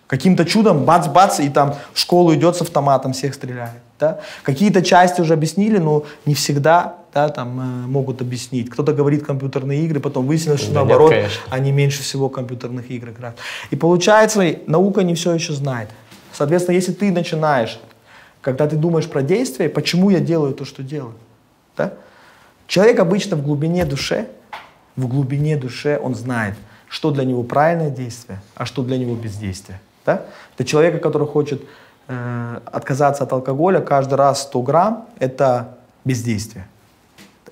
Каким-то 0.07 0.45
чудом, 0.45 0.85
бац-бац, 0.85 1.41
и 1.41 1.49
там 1.49 1.75
в 1.95 1.99
школу 1.99 2.35
идет 2.35 2.57
с 2.57 2.63
автоматом, 2.63 3.15
всех 3.15 3.35
стреляет. 3.35 3.81
Да? 3.99 4.21
Какие-то 4.43 4.83
части 4.83 5.23
уже 5.23 5.33
объяснили, 5.33 5.79
но 5.79 6.05
не 6.27 6.35
всегда 6.35 6.97
да, 7.15 7.29
там, 7.29 7.61
э, 7.61 7.87
могут 7.87 8.21
объяснить. 8.21 8.69
Кто-то 8.69 8.93
говорит 8.93 9.25
компьютерные 9.25 9.85
игры, 9.85 10.01
потом 10.01 10.27
выяснилось, 10.27 10.61
что 10.61 10.71
да 10.71 10.81
наоборот, 10.81 11.13
нет, 11.13 11.31
они 11.49 11.71
меньше 11.73 12.03
всего 12.03 12.29
компьютерных 12.29 12.91
игр 12.91 13.11
играют. 13.11 13.37
И 13.71 13.77
получается, 13.77 14.45
наука 14.67 15.03
не 15.05 15.15
все 15.15 15.33
еще 15.33 15.53
знает. 15.53 15.89
Соответственно, 16.33 16.75
если 16.75 16.93
ты 16.93 17.13
начинаешь, 17.13 17.79
когда 18.41 18.67
ты 18.67 18.77
думаешь 18.77 19.07
про 19.07 19.23
действие, 19.23 19.69
почему 19.69 20.11
я 20.11 20.19
делаю 20.19 20.55
то, 20.55 20.65
что 20.65 20.83
делаю, 20.83 21.15
да? 21.77 21.95
Человек 22.67 22.99
обычно 22.99 23.37
в 23.37 23.43
глубине 23.43 23.85
души, 23.85 24.29
в 24.97 25.09
глубине 25.09 25.57
души 25.57 25.99
он 26.03 26.15
знает, 26.15 26.55
что 26.89 27.11
для 27.11 27.25
него 27.25 27.43
правильное 27.43 27.91
действие, 27.91 28.41
а 28.55 28.65
что 28.65 28.83
для 28.83 28.99
него 28.99 29.15
бездействие. 29.15 29.81
Да? 30.07 30.23
Для 30.57 30.67
человека, 30.67 30.99
который 30.99 31.27
хочет 31.27 31.63
э, 32.09 32.61
отказаться 32.67 33.25
от 33.25 33.33
алкоголя, 33.33 33.81
каждый 33.81 34.15
раз 34.15 34.43
100 34.43 34.63
грамм– 34.63 35.09
это 35.19 35.77
бездействие. 36.05 36.69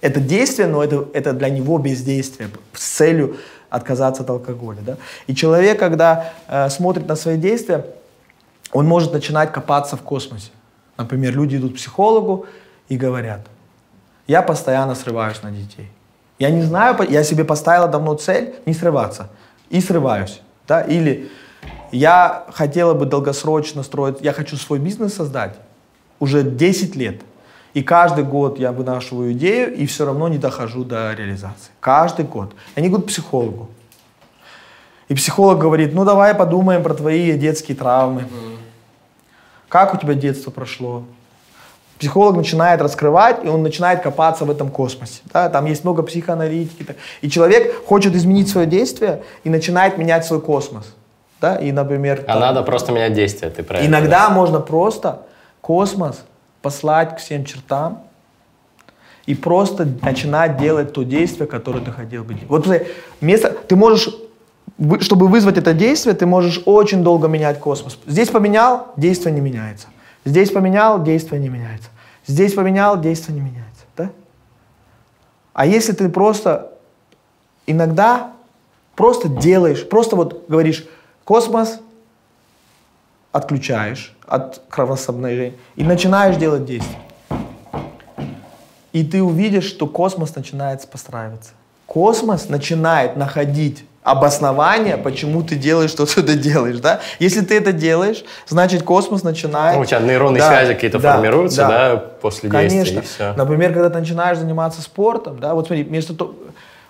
Это 0.00 0.20
действие, 0.20 0.68
но 0.68 0.82
это, 0.82 1.08
это 1.14 1.32
для 1.32 1.48
него 1.48 1.78
бездействие 1.78 2.50
с 2.72 2.84
целью 2.84 3.36
отказаться 3.70 4.22
от 4.22 4.30
алкоголя. 4.30 4.80
Да? 4.80 4.96
И 5.26 5.34
человек, 5.34 5.78
когда 5.78 6.32
э, 6.48 6.68
смотрит 6.68 7.08
на 7.08 7.16
свои 7.16 7.36
действия, 7.36 7.86
он 8.72 8.86
может 8.86 9.12
начинать 9.12 9.52
копаться 9.52 9.96
в 9.96 10.02
космосе. 10.02 10.50
Например, 10.96 11.34
люди 11.34 11.56
идут 11.56 11.72
к 11.72 11.76
психологу 11.76 12.46
и 12.88 12.96
говорят, 12.96 13.40
я 14.26 14.42
постоянно 14.42 14.94
срываюсь 14.94 15.42
на 15.42 15.50
детей. 15.50 15.88
Я 16.38 16.50
не 16.50 16.62
знаю, 16.62 16.96
я 17.08 17.24
себе 17.24 17.44
поставила 17.44 17.88
давно 17.88 18.14
цель 18.14 18.54
не 18.66 18.74
срываться. 18.74 19.28
И 19.70 19.80
срываюсь. 19.80 20.40
Да? 20.66 20.82
Или 20.82 21.30
я 21.92 22.46
хотела 22.52 22.94
бы 22.94 23.06
долгосрочно 23.06 23.82
строить, 23.82 24.16
я 24.20 24.32
хочу 24.32 24.56
свой 24.56 24.78
бизнес 24.78 25.14
создать 25.14 25.54
уже 26.22 26.44
10 26.44 26.94
лет. 26.94 27.20
И 27.74 27.82
каждый 27.82 28.22
год 28.22 28.58
я 28.58 28.70
вынашиваю 28.70 29.32
идею 29.32 29.74
и 29.74 29.86
все 29.86 30.04
равно 30.04 30.28
не 30.28 30.38
дохожу 30.38 30.84
до 30.84 31.12
реализации. 31.14 31.72
Каждый 31.80 32.24
год. 32.26 32.54
Они 32.76 32.88
идут 32.88 33.04
к 33.04 33.06
психологу. 33.08 33.70
И 35.08 35.14
психолог 35.14 35.58
говорит, 35.58 35.92
ну 35.94 36.04
давай 36.04 36.34
подумаем 36.34 36.82
про 36.82 36.94
твои 36.94 37.32
детские 37.36 37.76
травмы. 37.76 38.28
Как 39.68 39.94
у 39.94 39.96
тебя 39.96 40.14
детство 40.14 40.50
прошло? 40.50 41.04
Психолог 41.98 42.36
начинает 42.36 42.82
раскрывать, 42.82 43.44
и 43.44 43.48
он 43.48 43.62
начинает 43.62 44.02
копаться 44.02 44.44
в 44.44 44.50
этом 44.50 44.70
космосе. 44.70 45.20
Да? 45.32 45.48
Там 45.48 45.66
есть 45.66 45.84
много 45.84 46.02
психоаналитики. 46.02 46.96
И 47.20 47.30
человек 47.30 47.86
хочет 47.86 48.14
изменить 48.14 48.48
свое 48.48 48.66
действие 48.66 49.22
и 49.44 49.50
начинает 49.50 49.98
менять 49.98 50.24
свой 50.24 50.40
космос 50.40 50.86
да, 51.42 51.56
и, 51.56 51.72
например... 51.72 52.24
А 52.28 52.34
там, 52.34 52.40
надо 52.40 52.62
просто 52.62 52.92
менять 52.92 53.14
действия, 53.14 53.50
ты 53.50 53.64
правильно. 53.64 53.88
Иногда 53.88 54.28
да? 54.28 54.30
можно 54.30 54.60
просто 54.60 55.22
космос 55.60 56.22
послать 56.62 57.16
к 57.16 57.18
всем 57.18 57.44
чертам 57.44 58.04
и 59.26 59.34
просто 59.34 59.88
начинать 60.02 60.56
делать 60.56 60.92
то 60.92 61.02
действие, 61.02 61.48
которое 61.48 61.80
ты 61.80 61.90
хотел 61.90 62.22
бы 62.22 62.34
делать. 62.34 62.48
Вот 62.48 62.68
место, 63.20 63.50
ты 63.50 63.74
можешь, 63.74 64.08
чтобы 65.00 65.26
вызвать 65.26 65.58
это 65.58 65.74
действие, 65.74 66.14
ты 66.14 66.26
можешь 66.26 66.62
очень 66.64 67.02
долго 67.02 67.26
менять 67.26 67.58
космос. 67.58 67.98
Здесь 68.06 68.28
поменял, 68.28 68.92
действие 68.96 69.34
не 69.34 69.40
меняется. 69.40 69.88
Здесь 70.24 70.50
поменял, 70.50 71.02
действие 71.02 71.40
не 71.40 71.48
меняется. 71.48 71.90
Здесь 72.26 72.54
поменял, 72.54 73.00
действие 73.00 73.34
не 73.34 73.40
меняется. 73.40 73.84
Да? 73.96 74.10
А 75.52 75.66
если 75.66 75.92
ты 75.92 76.08
просто 76.08 76.72
иногда 77.66 78.32
просто 78.94 79.28
делаешь, 79.28 79.88
просто 79.88 80.16
вот 80.16 80.48
говоришь, 80.48 80.86
Космос 81.24 81.78
отключаешь 83.30 84.14
от 84.26 84.62
кровоснабжения 84.68 85.54
и 85.76 85.84
начинаешь 85.84 86.36
делать 86.36 86.64
действия. 86.64 86.98
И 88.92 89.04
ты 89.04 89.22
увидишь, 89.22 89.64
что 89.64 89.86
космос 89.86 90.34
начинает 90.34 90.86
постраиваться. 90.88 91.52
космос 91.86 92.48
начинает 92.48 93.16
находить 93.16 93.86
обоснование, 94.02 94.96
почему 94.96 95.42
ты 95.42 95.54
делаешь 95.54 95.92
то, 95.92 96.06
что 96.06 96.22
ты 96.22 96.34
делаешь, 96.34 96.78
да? 96.80 97.00
Если 97.20 97.40
ты 97.40 97.56
это 97.56 97.72
делаешь, 97.72 98.24
значит 98.48 98.82
космос 98.82 99.22
начинает... 99.22 99.76
Ну, 99.76 99.82
у 99.82 99.84
тебя 99.84 100.00
нейронные 100.00 100.40
Да, 100.40 100.48
связи 100.48 100.74
какие-то 100.74 100.98
да, 100.98 101.14
формируются, 101.14 101.62
да. 101.62 101.68
да, 101.68 101.96
после 102.20 102.50
Конечно. 102.50 102.78
действия, 102.78 102.98
и 102.98 103.02
все. 103.02 103.32
Например, 103.36 103.72
когда 103.72 103.90
ты 103.90 103.98
начинаешь 103.98 104.38
заниматься 104.38 104.82
спортом, 104.82 105.38
да, 105.38 105.54
вот 105.54 105.66
смотри, 105.66 105.84
вместо 105.84 106.14
того, 106.14 106.34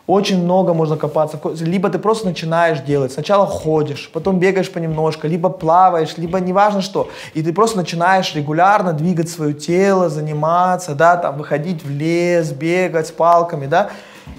очень 0.06 0.42
много 0.42 0.74
можно 0.74 0.96
копаться. 0.96 1.38
Либо 1.60 1.88
ты 1.88 1.98
просто 1.98 2.26
начинаешь 2.26 2.80
делать. 2.80 3.12
Сначала 3.12 3.46
ходишь, 3.46 4.10
потом 4.12 4.40
бегаешь 4.40 4.70
понемножку, 4.70 5.28
либо 5.28 5.48
плаваешь, 5.48 6.16
либо 6.16 6.40
неважно 6.40 6.82
что. 6.82 7.08
И 7.34 7.42
ты 7.42 7.52
просто 7.52 7.76
начинаешь 7.76 8.34
регулярно 8.34 8.92
двигать 8.94 9.28
свое 9.28 9.54
тело, 9.54 10.08
заниматься, 10.08 10.94
да, 10.94 11.16
там, 11.16 11.38
выходить 11.38 11.84
в 11.84 11.90
лес, 11.90 12.50
бегать 12.50 13.06
с 13.06 13.10
палками, 13.12 13.66
да. 13.66 13.90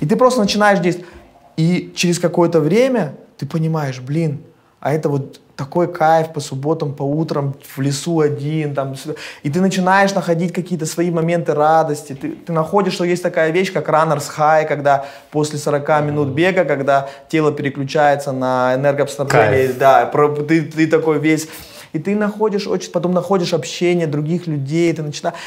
И 0.02 0.06
ты 0.06 0.16
просто 0.16 0.42
начинаешь 0.42 0.80
действовать. 0.80 1.10
И 1.58 1.92
через 1.96 2.20
какое-то 2.20 2.60
время 2.60 3.16
ты 3.38 3.46
понимаешь, 3.46 4.00
блин, 4.00 4.42
а 4.80 4.92
это 4.94 5.08
вот 5.10 5.40
такой 5.56 5.92
кайф 5.92 6.34
по 6.34 6.40
субботам, 6.40 6.94
по 6.94 7.04
утрам 7.04 7.54
в 7.76 7.80
лесу 7.80 8.20
один, 8.20 8.74
там, 8.74 8.96
и 9.44 9.50
ты 9.50 9.62
начинаешь 9.62 10.14
находить 10.14 10.52
какие-то 10.52 10.86
свои 10.86 11.12
моменты 11.12 11.54
радости, 11.54 12.14
ты, 12.14 12.32
ты 12.32 12.52
находишь, 12.52 12.94
что 12.94 13.04
есть 13.04 13.22
такая 13.24 13.52
вещь, 13.52 13.72
как 13.72 13.88
runners 13.88 14.26
high, 14.38 14.68
когда 14.68 15.06
после 15.32 15.60
40 15.60 16.04
минут 16.04 16.30
бега, 16.30 16.66
когда 16.66 17.08
тело 17.30 17.52
переключается 17.52 18.32
на 18.32 18.74
энергоснабжение, 18.76 19.68
Кайф. 19.68 19.78
да, 19.78 20.06
про- 20.08 20.36
ты, 20.36 20.64
ты 20.64 20.88
такой 20.88 21.20
весь, 21.20 21.48
и 21.94 22.00
ты 22.00 22.16
находишь 22.16 22.66
очень, 22.68 22.92
потом 22.92 23.14
находишь 23.14 23.54
общение 23.54 24.08
других 24.08 24.48
людей, 24.48 24.92
ты 24.92 25.04
начинаешь, 25.04 25.38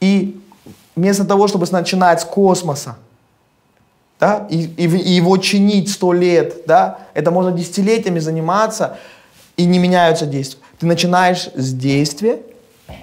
и 0.00 0.38
вместо 0.94 1.24
того, 1.24 1.48
чтобы 1.48 1.66
начинать 1.70 2.20
с 2.20 2.24
космоса, 2.24 2.96
да, 4.18 4.46
и, 4.50 4.64
и 4.64 4.86
и 4.86 5.10
его 5.12 5.36
чинить 5.36 5.90
сто 5.90 6.12
лет, 6.12 6.62
да, 6.66 6.98
это 7.14 7.30
можно 7.30 7.52
десятилетиями 7.52 8.18
заниматься, 8.18 8.98
и 9.56 9.64
не 9.64 9.78
меняются 9.78 10.26
действия. 10.26 10.60
Ты 10.78 10.86
начинаешь 10.86 11.48
с 11.54 11.72
действия, 11.72 12.40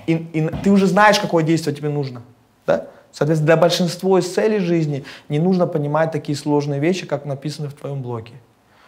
и, 0.07 0.13
и 0.13 0.49
ты 0.63 0.71
уже 0.71 0.87
знаешь, 0.87 1.19
какое 1.19 1.43
действие 1.43 1.75
тебе 1.75 1.89
нужно, 1.89 2.21
да. 2.65 2.87
Соответственно, 3.11 3.45
для 3.45 3.57
большинства 3.57 4.19
из 4.19 4.33
целей 4.33 4.59
жизни 4.59 5.03
не 5.29 5.37
нужно 5.37 5.67
понимать 5.67 6.11
такие 6.11 6.35
сложные 6.35 6.79
вещи, 6.79 7.05
как 7.05 7.25
написано 7.25 7.69
в 7.69 7.73
твоем 7.73 8.01
блоге. 8.01 8.31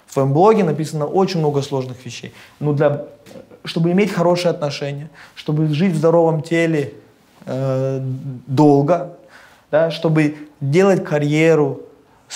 В 0.08 0.14
твоем 0.14 0.34
блоге 0.34 0.64
написано 0.64 1.06
очень 1.06 1.40
много 1.40 1.62
сложных 1.62 2.04
вещей. 2.06 2.34
Но 2.60 2.74
для, 2.74 3.06
чтобы 3.64 3.92
иметь 3.92 4.12
хорошие 4.12 4.50
отношения, 4.50 5.10
чтобы 5.36 5.68
жить 5.68 5.94
в 5.94 5.98
здоровом 5.98 6.42
теле 6.42 6.94
э, 7.46 8.00
долго, 8.48 9.18
да, 9.70 9.92
чтобы 9.92 10.38
делать 10.60 11.04
карьеру, 11.04 11.82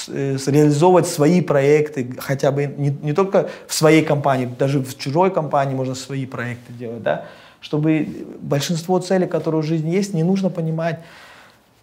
реализовывать 0.07 1.07
свои 1.07 1.41
проекты, 1.41 2.15
хотя 2.17 2.51
бы 2.51 2.65
не, 2.65 2.89
не 2.89 3.13
только 3.13 3.49
в 3.67 3.73
своей 3.73 4.03
компании, 4.03 4.45
даже 4.45 4.79
в 4.79 4.97
чужой 4.97 5.31
компании 5.31 5.75
можно 5.75 5.95
свои 5.95 6.25
проекты 6.25 6.73
делать, 6.73 7.03
да, 7.03 7.25
чтобы 7.61 8.07
большинство 8.39 8.99
целей, 8.99 9.27
которые 9.27 9.61
в 9.61 9.65
жизни 9.65 9.89
есть, 9.89 10.13
не 10.13 10.23
нужно 10.23 10.49
понимать 10.49 10.99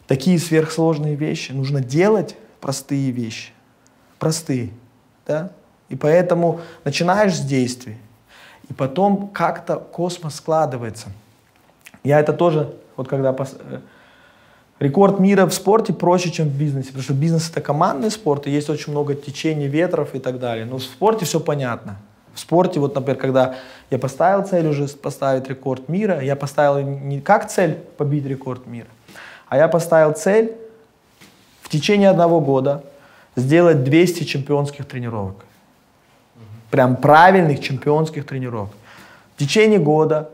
такие 0.07 0.39
сверхсложные 0.39 1.17
вещи, 1.17 1.53
нужно 1.53 1.81
делать 1.81 2.37
простые 2.61 3.11
вещи, 3.11 3.51
простые, 4.19 4.71
да, 5.27 5.51
и 5.89 5.97
поэтому 5.97 6.61
начинаешь 6.85 7.35
с 7.35 7.41
действий, 7.41 7.97
и 8.69 8.73
потом 8.73 9.29
как-то 9.29 9.77
космос 9.77 10.37
складывается. 10.37 11.09
Я 12.03 12.21
это 12.21 12.33
тоже, 12.33 12.75
вот 12.97 13.09
когда 13.09 13.35
э, 13.39 13.81
рекорд 14.79 15.21
мира 15.21 15.47
в 15.47 15.55
спорте 15.55 15.93
проще, 15.93 16.31
чем 16.31 16.49
в 16.49 16.59
бизнесе, 16.59 16.89
потому 16.89 17.03
что 17.03 17.15
бизнес 17.15 17.51
это 17.51 17.61
командный 17.61 18.11
спорт, 18.11 18.47
и 18.47 18.51
есть 18.51 18.71
очень 18.71 18.93
много 18.93 19.15
течений, 19.15 19.69
ветров 19.69 20.15
и 20.15 20.19
так 20.19 20.39
далее. 20.39 20.67
Но 20.67 20.79
в 20.79 20.83
спорте 20.83 21.25
все 21.25 21.41
понятно. 21.41 21.97
В 22.35 22.41
спорте, 22.41 22.81
вот, 22.81 22.95
например, 22.95 23.19
когда 23.19 23.55
я 23.91 23.99
поставил 23.99 24.47
цель 24.47 24.67
уже 24.67 24.87
поставить 24.89 25.49
рекорд 25.49 25.89
мира, 25.89 26.21
я 26.21 26.37
поставил 26.37 26.87
не 26.87 27.21
как 27.21 27.49
цель 27.49 27.79
побить 27.97 28.27
рекорд 28.27 28.67
мира, 28.67 28.89
а 29.49 29.57
я 29.57 29.69
поставил 29.69 30.13
цель 30.13 30.53
в 31.63 31.71
течение 31.71 32.11
одного 32.11 32.41
года 32.41 32.85
сделать 33.37 33.85
200 33.85 34.25
чемпионских 34.25 34.87
тренировок. 34.87 35.47
Прям 36.71 36.97
правильных 36.97 37.61
чемпионских 37.61 38.27
тренировок. 38.27 38.71
В 39.35 39.39
течение 39.39 39.79
года 39.79 40.31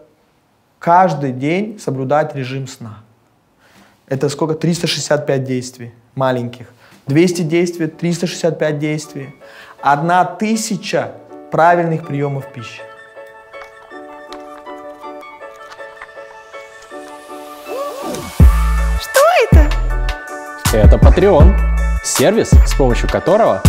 каждый 0.81 1.33
день 1.33 1.79
соблюдать 1.79 2.35
режим 2.35 2.67
сна. 2.67 2.99
Это 4.13 4.29
сколько? 4.29 4.53
365 4.53 5.43
действий 5.43 5.91
маленьких. 6.17 6.67
200 7.07 7.43
действий, 7.45 7.87
365 7.87 8.79
действий. 8.79 9.35
Одна 9.81 10.27
тысяча 10.27 11.13
правильных 11.51 12.07
приемов 12.07 12.45
пищи. 12.53 12.83
Что 19.01 19.21
это? 19.51 19.71
Это 20.75 20.97
Patreon. 20.97 21.55
Сервис, 22.05 22.51
с 22.67 22.75
помощью 22.75 23.09
которого 23.09 23.63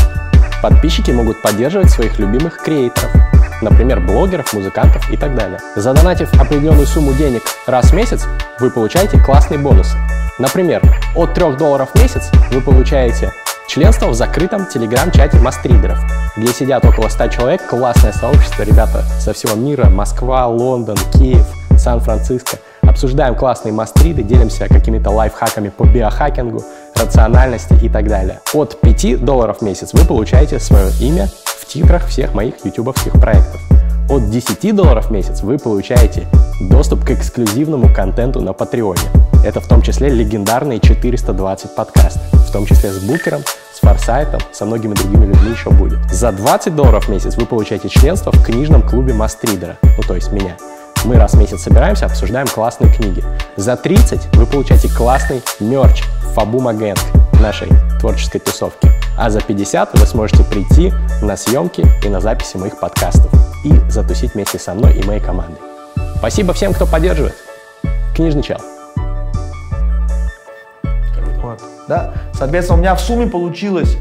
подписчики 0.61 1.11
могут 1.11 1.41
поддерживать 1.41 1.89
своих 1.89 2.19
любимых 2.19 2.57
креаторов. 2.57 3.13
Например, 3.61 4.01
блогеров, 4.01 4.51
музыкантов 4.51 5.09
и 5.09 5.15
так 5.15 5.37
далее. 5.37 5.59
Задонатив 5.77 6.33
определенную 6.33 6.85
сумму 6.85 7.13
денег 7.13 7.43
раз 7.65 7.91
в 7.91 7.95
месяц, 7.95 8.25
вы 8.59 8.69
получаете 8.71 9.17
классные 9.23 9.57
бонусы. 9.57 9.95
Например, 10.39 10.81
от 11.15 11.35
3 11.35 11.57
долларов 11.57 11.89
в 11.93 12.01
месяц 12.01 12.31
вы 12.51 12.59
получаете 12.59 13.31
членство 13.67 14.07
в 14.07 14.15
закрытом 14.15 14.65
телеграм-чате 14.65 15.37
мастридеров, 15.37 15.99
где 16.35 16.51
сидят 16.51 16.83
около 16.85 17.07
100 17.07 17.27
человек, 17.27 17.67
классное 17.67 18.11
сообщество, 18.13 18.63
ребята 18.63 19.03
со 19.19 19.33
всего 19.33 19.55
мира, 19.55 19.89
Москва, 19.89 20.47
Лондон, 20.47 20.97
Киев, 21.13 21.45
Сан-Франциско. 21.77 22.57
Обсуждаем 22.81 23.35
классные 23.35 23.73
мастриды, 23.73 24.23
делимся 24.23 24.67
какими-то 24.67 25.11
лайфхаками 25.11 25.69
по 25.69 25.83
биохакингу, 25.83 26.63
рациональности 26.95 27.77
и 27.83 27.89
так 27.89 28.07
далее. 28.07 28.39
От 28.53 28.79
5 28.81 29.23
долларов 29.23 29.59
в 29.59 29.61
месяц 29.61 29.93
вы 29.93 30.03
получаете 30.03 30.59
свое 30.59 30.89
имя 30.99 31.29
в 31.45 31.65
титрах 31.67 32.07
всех 32.07 32.33
моих 32.33 32.55
ютубовских 32.65 33.13
проектов. 33.13 33.61
От 34.09 34.29
10 34.31 34.75
долларов 34.75 35.07
в 35.07 35.11
месяц 35.11 35.41
вы 35.41 35.59
получаете 35.59 36.27
доступ 36.59 37.05
к 37.05 37.11
эксклюзивному 37.11 37.93
контенту 37.93 38.41
на 38.41 38.53
Патреоне. 38.53 39.01
Это 39.43 39.59
в 39.59 39.67
том 39.67 39.81
числе 39.81 40.09
легендарные 40.09 40.79
420 40.79 41.75
подкастов, 41.75 42.21
в 42.33 42.51
том 42.51 42.65
числе 42.65 42.91
с 42.91 42.99
Букером, 42.99 43.41
с 43.73 43.79
Форсайтом, 43.79 44.41
со 44.51 44.65
многими 44.65 44.93
другими 44.93 45.25
людьми 45.25 45.51
еще 45.51 45.69
будет. 45.69 45.99
За 46.11 46.31
20 46.31 46.75
долларов 46.75 47.05
в 47.05 47.09
месяц 47.09 47.35
вы 47.35 47.45
получаете 47.45 47.89
членство 47.89 48.31
в 48.31 48.43
книжном 48.43 48.81
клубе 48.81 49.13
Мастридера, 49.13 49.77
ну 49.81 50.03
то 50.07 50.15
есть 50.15 50.31
меня. 50.31 50.55
Мы 51.05 51.15
раз 51.15 51.33
в 51.33 51.39
месяц 51.39 51.63
собираемся, 51.63 52.05
обсуждаем 52.05 52.47
классные 52.47 52.93
книги. 52.93 53.23
За 53.57 53.75
30 53.75 54.35
вы 54.35 54.45
получаете 54.45 54.87
классный 54.87 55.41
мерч 55.59 56.03
Фабума 56.33 56.73
Гэнг 56.73 56.99
нашей 57.41 57.67
творческой 57.99 58.39
тусовки. 58.39 58.89
А 59.17 59.29
за 59.29 59.41
50 59.41 59.99
вы 59.99 60.05
сможете 60.05 60.43
прийти 60.43 60.93
на 61.21 61.35
съемки 61.35 61.85
и 62.05 62.09
на 62.09 62.21
записи 62.21 62.57
моих 62.57 62.79
подкастов 62.79 63.31
и 63.65 63.73
затусить 63.89 64.33
вместе 64.33 64.57
со 64.57 64.73
мной 64.73 64.97
и 64.97 65.03
моей 65.05 65.19
командой. 65.19 65.72
Спасибо 66.17 66.53
всем, 66.53 66.73
кто 66.73 66.85
поддерживает. 66.85 67.35
Книжный 68.15 68.43
чел. 68.43 68.59
Вот, 71.41 71.61
да? 71.87 72.13
Соответственно, 72.33 72.77
у 72.79 72.81
меня 72.81 72.95
в 72.95 73.01
сумме 73.01 73.27
получилось 73.27 73.97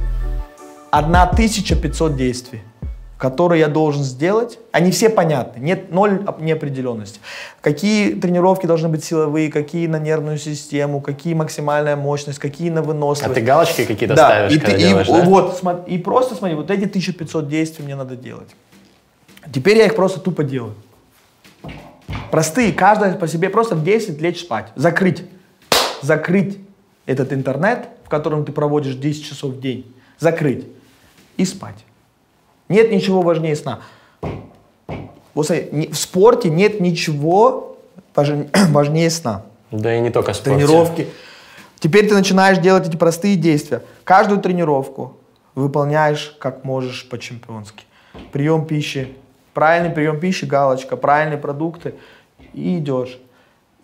1500 0.90 2.14
действий, 2.16 2.60
которые 3.18 3.60
я 3.60 3.68
должен 3.68 4.04
сделать. 4.04 4.58
Они 4.70 4.92
все 4.92 5.08
понятны, 5.08 5.60
нет 5.60 5.90
ноль 5.90 6.22
оп- 6.26 6.40
неопределенности. 6.40 7.18
Какие 7.60 8.14
тренировки 8.14 8.66
должны 8.66 8.88
быть 8.88 9.02
силовые, 9.02 9.50
какие 9.50 9.88
на 9.88 9.98
нервную 9.98 10.38
систему, 10.38 11.00
какие 11.00 11.34
максимальная 11.34 11.96
мощность, 11.96 12.38
какие 12.38 12.70
на 12.70 12.80
А 12.80 12.84
выносливость. 12.84 13.34
ты 13.34 13.40
галочки 13.40 13.84
какие-то 13.84 14.14
да, 14.14 14.26
ставишь, 14.28 14.52
и, 14.52 14.58
когда 14.60 14.76
ты- 14.76 14.82
и 14.82 14.86
делаешь, 14.86 15.06
да? 15.08 15.24
вот, 15.24 15.88
и 15.88 15.98
просто 15.98 16.34
смотри, 16.36 16.54
вот 16.56 16.70
эти 16.70 16.84
1500 16.86 17.48
действий 17.48 17.84
мне 17.84 17.96
надо 17.96 18.14
делать. 18.14 18.48
Теперь 19.52 19.78
я 19.78 19.86
их 19.86 19.96
просто 19.96 20.20
тупо 20.20 20.44
делаю. 20.44 20.74
Простые, 22.30 22.72
каждая 22.72 23.14
по 23.14 23.28
себе 23.28 23.50
просто 23.50 23.74
в 23.74 23.84
10 23.84 24.20
лечь 24.20 24.40
спать. 24.40 24.72
Закрыть. 24.74 25.24
Закрыть 26.00 26.59
этот 27.07 27.32
интернет, 27.32 27.88
в 28.05 28.09
котором 28.09 28.44
ты 28.44 28.53
проводишь 28.53 28.94
10 28.94 29.24
часов 29.24 29.53
в 29.53 29.61
день. 29.61 29.94
Закрыть. 30.18 30.66
И 31.36 31.44
спать. 31.44 31.84
Нет 32.68 32.90
ничего 32.90 33.22
важнее 33.22 33.57
сна. 33.57 33.80
Вот 35.34 35.46
смотри, 35.46 35.88
в 35.88 35.96
спорте 35.96 36.50
нет 36.50 36.80
ничего 36.80 37.78
важнее, 38.14 39.11
сна 39.11 39.42
Да 39.70 39.94
и 39.94 40.00
не 40.00 40.11
только 40.11 40.34
спорте. 40.34 40.59
тренировки. 40.59 41.09
Теперь 41.80 42.09
ты 42.09 42.14
начинаешь 42.14 42.59
делать 42.59 42.86
эти 42.88 42.96
простые 42.96 43.36
действия. 43.36 43.82
Каждую 44.05 44.40
тренировку 44.40 45.16
выполняешь 45.55 46.36
как 46.38 46.64
можешь 46.64 47.09
по-чемпионски. 47.09 47.84
Прием 48.30 48.66
пищи, 48.66 49.16
правильный 49.55 49.90
прием 49.90 50.20
пищи, 50.20 50.44
галочка, 50.44 50.96
правильные 50.96 51.38
продукты, 51.38 51.94
и 52.55 52.78
идешь. 52.78 53.18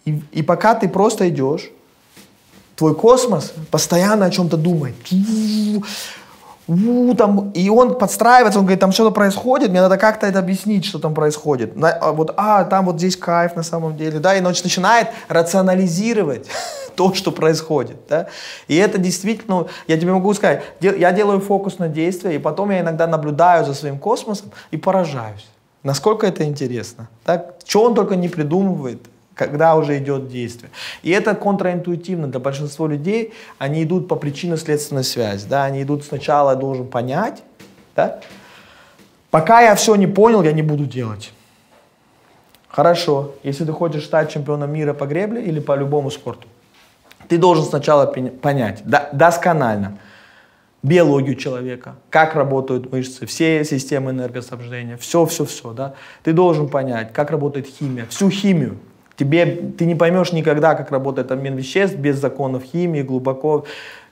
И, 0.05 0.21
и 0.33 0.43
пока 0.43 0.75
ты 0.75 0.89
просто 0.89 1.29
идешь, 1.29 1.71
твой 2.77 2.95
космос 2.95 3.53
постоянно 3.71 4.27
о 4.27 4.31
чем-то 4.31 4.57
думает. 4.57 4.95
у, 6.69 7.15
там, 7.15 7.51
и 7.51 7.69
он 7.71 7.99
подстраивается, 7.99 8.59
он 8.59 8.67
говорит, 8.67 8.81
там 8.81 8.93
что-то 8.93 9.11
происходит, 9.11 9.71
мне 9.71 9.81
надо 9.81 9.97
как-то 9.97 10.27
это 10.27 10.39
объяснить, 10.39 10.85
что 10.85 10.99
там 10.99 11.15
происходит. 11.15 11.77
На, 11.77 11.91
а, 11.91 12.13
вот, 12.13 12.35
а, 12.37 12.65
там 12.65 12.87
вот 12.87 12.97
здесь 12.97 13.17
кайф 13.17 13.57
на 13.57 13.63
самом 13.63 13.97
деле, 13.97 14.21
да, 14.21 14.37
и 14.37 14.41
ночь 14.41 14.63
начинает 14.63 15.09
рационализировать 15.29 16.47
то, 16.95 17.15
что 17.15 17.33
происходит, 17.33 17.97
да. 18.09 18.29
И 18.69 18.77
это 18.77 18.99
действительно, 18.99 19.61
ну, 19.61 19.69
я 19.89 19.99
тебе 19.99 20.13
могу 20.13 20.33
сказать, 20.35 20.63
дел, 20.81 20.95
я 20.95 21.11
делаю 21.13 21.41
фокус 21.41 21.79
на 21.79 21.89
действие, 21.89 22.37
и 22.37 22.39
потом 22.39 22.71
я 22.71 22.81
иногда 22.81 23.07
наблюдаю 23.07 23.65
за 23.65 23.75
своим 23.75 23.99
космосом 23.99 24.51
и 24.71 24.77
поражаюсь. 24.77 25.47
Насколько 25.83 26.27
это 26.27 26.45
интересно, 26.45 27.09
так? 27.25 27.55
Что 27.65 27.85
он 27.85 27.95
только 27.95 28.17
не 28.17 28.29
придумывает, 28.29 29.07
когда 29.35 29.77
уже 29.77 29.99
идет 29.99 30.29
действие. 30.29 30.71
И 31.03 31.11
это 31.11 31.35
контраинтуитивно 31.35 32.27
для 32.27 32.41
большинства 32.41 32.89
людей. 32.89 33.33
Они 33.59 33.85
идут 33.85 34.09
по 34.09 34.17
причинно-следственной 34.17 35.05
связи. 35.05 35.47
Да? 35.49 35.65
Они 35.65 35.83
идут 35.83 36.05
сначала, 36.05 36.51
я 36.51 36.57
должен 36.57 36.89
понять. 36.89 37.43
Да? 37.95 38.21
Пока 39.31 39.61
я 39.61 39.75
все 39.77 39.95
не 39.95 40.09
понял, 40.09 40.43
я 40.43 40.53
не 40.53 40.63
буду 40.63 40.87
делать. 40.87 41.33
Хорошо, 42.69 43.35
если 43.45 43.65
ты 43.65 43.73
хочешь 43.73 44.05
стать 44.05 44.31
чемпионом 44.31 44.73
мира 44.73 44.93
по 44.93 45.07
гребле 45.07 45.43
или 45.43 45.61
по 45.61 45.77
любому 45.77 46.11
спорту, 46.11 46.49
ты 47.29 47.39
должен 47.39 47.65
сначала 47.65 48.07
понять 48.07 48.83
да, 48.85 49.09
досконально 49.13 49.99
биологию 50.83 51.35
человека, 51.35 51.97
как 52.11 52.35
работают 52.35 52.93
мышцы, 52.93 53.27
все 53.27 53.65
системы 53.65 54.13
энергоснабжения, 54.13 54.97
все-все-все. 54.97 55.73
Да? 55.73 55.95
Ты 56.23 56.33
должен 56.33 56.69
понять, 56.69 57.13
как 57.13 57.31
работает 57.31 57.67
химия, 57.67 58.07
всю 58.09 58.31
химию, 58.31 58.79
Тебе, 59.19 59.47
ты 59.77 59.85
не 59.85 59.97
поймешь 59.97 60.31
никогда, 60.33 60.77
как 60.77 60.93
работает 60.93 61.33
обмен 61.33 61.57
веществ 61.57 61.97
без 61.97 62.19
законов 62.19 62.63
химии, 62.63 63.03
глубоко. 63.03 63.65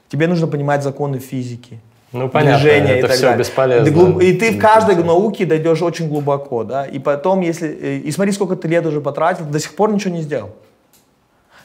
Тебе 0.09 0.27
нужно 0.27 0.49
понимать 0.49 0.83
законы 0.83 1.21
физики. 1.21 1.79
Ну, 2.11 2.29
понятно, 2.29 2.59
движения 2.59 2.91
это 2.91 2.99
и 2.99 3.03
так 3.03 3.11
все 3.13 3.23
далее. 3.23 3.39
бесполезно. 3.39 4.19
И 4.21 4.33
ты 4.33 4.53
в 4.53 4.59
каждой 4.59 4.97
науке 4.97 5.47
дойдешь 5.47 5.81
очень 5.81 6.09
глубоко, 6.09 6.65
да, 6.65 6.87
и 6.87 6.99
потом, 6.99 7.41
если, 7.41 7.69
э, 7.69 7.97
и 7.99 8.11
смотри, 8.11 8.33
сколько 8.33 8.57
ты 8.57 8.67
лет 8.67 8.85
уже 8.85 9.01
потратил, 9.01 9.45
до 9.45 9.61
сих 9.61 9.77
пор 9.77 9.93
ничего 9.93 10.13
не 10.13 10.23
сделал. 10.23 10.51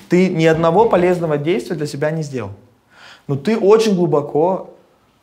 Ты 0.08 0.30
ни 0.30 0.46
одного 0.46 0.88
полезного 0.88 1.38
действия 1.38 1.76
для 1.76 1.88
себя 1.88 2.12
не 2.12 2.22
сделал. 2.22 2.52
Но 3.28 3.36
ты 3.38 3.58
очень 3.58 3.96
глубоко 3.96 4.70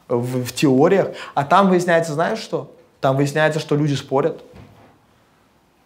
в, 0.08 0.44
в 0.44 0.52
теориях, 0.52 1.08
а 1.34 1.44
там 1.44 1.68
выясняется, 1.68 2.14
знаешь 2.14 2.38
что? 2.38 2.74
Там 3.00 3.16
выясняется, 3.16 3.60
что 3.60 3.76
люди 3.76 3.94
спорят, 3.94 4.42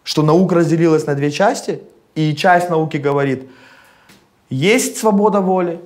что 0.03 0.23
наука 0.23 0.55
разделилась 0.55 1.05
на 1.05 1.15
две 1.15 1.31
части, 1.31 1.81
и 2.15 2.35
часть 2.35 2.69
науки 2.69 2.97
говорит, 2.97 3.49
есть 4.49 4.97
свобода 4.97 5.41
воли, 5.41 5.79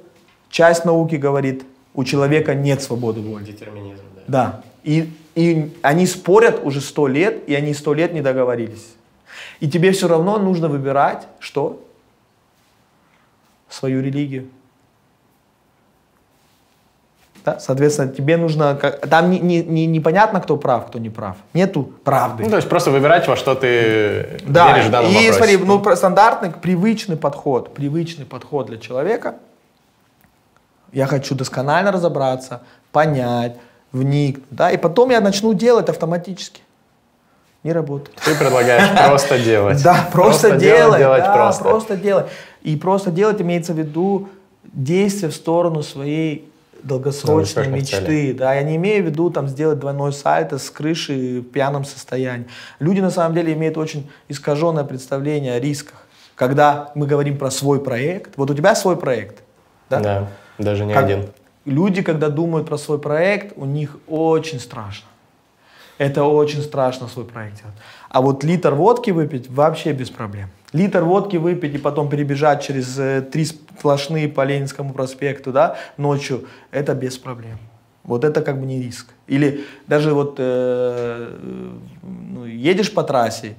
часть 0.50 0.86
науки 0.86 1.16
говорит, 1.16 1.64
у 1.94 2.04
человека 2.04 2.54
нет 2.54 2.82
свободы 2.82 3.22
воли. 3.22 3.44
Детерминизм, 3.44 4.04
да. 4.16 4.22
Да. 4.28 4.62
И, 4.84 5.12
и 5.36 5.76
они 5.82 6.06
спорят 6.06 6.62
уже 6.64 6.80
сто 6.82 7.08
лет, 7.08 7.48
и 7.48 7.56
они 7.56 7.74
сто 7.74 7.94
лет 7.94 8.14
не 8.14 8.22
договорились. 8.22 8.88
И 9.60 9.70
тебе 9.70 9.92
все 9.92 10.08
равно 10.08 10.38
нужно 10.38 10.68
выбирать, 10.68 11.28
что? 11.40 11.84
Свою 13.70 14.02
религию. 14.02 14.48
Да? 17.48 17.60
Соответственно, 17.60 18.12
тебе 18.12 18.36
нужно... 18.36 18.76
Там 18.76 19.32
не, 19.32 19.40
не, 19.40 19.64
не, 19.64 19.86
непонятно, 19.86 20.42
кто 20.42 20.58
прав, 20.58 20.88
кто 20.88 21.00
не 21.00 21.10
прав. 21.10 21.38
Нету 21.54 21.94
правды. 22.04 22.44
Ну, 22.44 22.50
то 22.50 22.58
есть 22.58 22.68
просто 22.68 22.92
выбирать, 22.92 23.26
во 23.26 23.38
что 23.38 23.56
ты 23.56 24.42
да. 24.46 24.74
веришь 24.74 24.88
в 24.88 24.92
данном 24.92 25.12
и 25.12 25.16
вопросе. 25.16 25.34
смотри, 25.34 25.58
ну, 25.58 25.96
стандартный, 25.96 26.52
привычный 26.52 27.16
подход, 27.16 27.74
привычный 27.74 28.26
подход 28.26 28.68
для 28.68 28.78
человека. 28.78 29.36
Я 30.92 31.06
хочу 31.06 31.36
досконально 31.36 31.94
разобраться, 31.94 32.64
понять, 32.92 33.56
вникнуть, 33.94 34.44
да, 34.50 34.70
и 34.70 34.76
потом 34.76 35.12
я 35.12 35.22
начну 35.22 35.54
делать 35.54 35.88
автоматически. 35.88 36.62
Не 37.64 37.72
работает. 37.72 38.18
Ты 38.26 38.36
предлагаешь 38.36 38.90
просто 39.08 39.40
делать. 39.40 39.82
Да, 39.82 40.10
просто 40.12 40.58
делать. 40.58 41.00
Делать 41.00 41.24
просто. 41.34 41.64
Просто 41.64 41.96
делать. 41.96 42.26
И 42.64 42.76
просто 42.76 43.10
делать 43.10 43.40
имеется 43.40 43.72
в 43.72 43.78
виду 43.78 44.28
действие 44.66 45.32
в 45.32 45.34
сторону 45.34 45.82
своей 45.82 46.52
долгосрочные 46.84 47.68
мечты. 47.70 48.06
Цели. 48.06 48.32
Да, 48.34 48.54
я 48.54 48.64
не 48.64 48.76
имею 48.76 49.04
в 49.04 49.08
виду 49.08 49.30
там 49.30 49.48
сделать 49.48 49.80
двойной 49.80 50.14
сальто 50.14 50.58
с 50.58 50.70
крыши 50.70 51.42
в 51.42 51.52
пьяном 51.52 51.86
состоянии. 51.86 52.48
Люди 52.80 53.00
на 53.00 53.12
самом 53.12 53.36
деле 53.36 53.54
имеют 53.54 53.78
очень 53.78 54.10
искаженное 54.30 54.84
представление 54.84 55.54
о 55.54 55.60
рисках. 55.60 56.06
Когда 56.36 56.92
мы 56.96 57.08
говорим 57.08 57.38
про 57.38 57.50
свой 57.50 57.84
проект, 57.84 58.38
вот 58.38 58.52
у 58.52 58.54
тебя 58.54 58.76
свой 58.76 58.96
проект, 58.96 59.44
да? 59.90 60.00
Да, 60.00 60.28
даже 60.58 60.86
не 60.86 60.94
как 60.94 61.06
один. 61.06 61.26
Люди, 61.66 62.02
когда 62.02 62.30
думают 62.30 62.68
про 62.68 62.78
свой 62.78 63.00
проект, 63.00 63.54
у 63.58 63.66
них 63.66 63.98
очень 64.08 64.60
страшно. 64.60 65.08
Это 65.98 66.24
очень 66.24 66.62
страшно 66.62 67.08
свой 67.08 67.26
проект 67.26 67.58
делать. 67.62 67.76
А 68.10 68.22
вот 68.22 68.44
литр 68.44 68.74
водки 68.74 69.12
выпить 69.12 69.50
вообще 69.50 69.94
без 69.94 70.10
проблем. 70.10 70.50
Литр 70.74 71.04
водки 71.04 71.38
выпить 71.38 71.76
и 71.76 71.78
потом 71.78 72.10
перебежать 72.10 72.62
через 72.62 73.00
э, 73.00 73.22
три 73.22 73.46
сплошные 73.46 74.28
по 74.28 74.44
Ленинскому 74.44 74.94
проспекту, 74.94 75.52
да, 75.52 75.78
ночью, 75.98 76.48
это 76.72 76.94
без 76.94 77.18
проблем. 77.18 77.58
Вот 78.04 78.24
это 78.24 78.42
как 78.42 78.60
бы 78.60 78.66
не 78.66 78.82
риск. 78.82 79.08
Или 79.28 79.66
даже 79.88 80.14
вот 80.14 80.36
э, 80.40 81.34
ну, 82.04 82.46
едешь 82.46 82.94
по 82.94 83.04
трассе, 83.04 83.56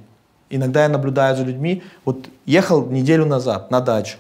иногда 0.51 0.83
я 0.83 0.89
наблюдаю 0.89 1.37
за 1.37 1.45
людьми, 1.45 1.83
вот 2.05 2.29
ехал 2.45 2.87
неделю 2.87 3.27
назад 3.27 3.71
на 3.71 3.81
дачу, 3.81 4.19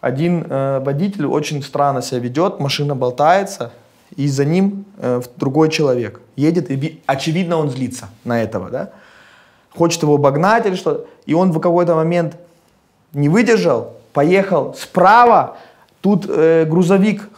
один 0.00 0.44
э, 0.48 0.80
водитель 0.80 1.26
очень 1.26 1.62
странно 1.62 2.02
себя 2.02 2.20
ведет, 2.20 2.60
машина 2.60 2.94
болтается, 2.94 3.72
и 4.16 4.28
за 4.28 4.44
ним 4.44 4.84
э, 4.96 5.20
другой 5.36 5.70
человек 5.70 6.20
едет, 6.36 6.70
и 6.70 7.00
очевидно 7.06 7.56
он 7.56 7.70
злится 7.70 8.08
на 8.24 8.42
этого, 8.42 8.70
да, 8.70 8.90
хочет 9.78 10.02
его 10.02 10.16
обогнать 10.16 10.66
или 10.66 10.74
что 10.74 11.06
и 11.26 11.34
он 11.34 11.52
в 11.52 11.60
какой-то 11.60 11.94
момент 11.94 12.36
не 13.12 13.28
выдержал, 13.28 13.94
поехал 14.12 14.74
справа, 14.74 15.56
тут 16.00 16.26
э, 16.28 16.64
грузовик, 16.64 17.28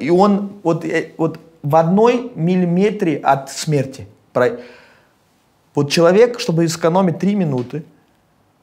и 0.00 0.10
он 0.10 0.52
вот, 0.62 0.84
э, 0.84 1.12
вот 1.16 1.38
в 1.62 1.76
одной 1.76 2.32
миллиметре 2.34 3.16
от 3.16 3.50
смерти. 3.50 4.06
Вот 5.74 5.90
человек, 5.90 6.40
чтобы 6.40 6.68
сэкономить 6.68 7.18
три 7.18 7.34
минуты, 7.34 7.84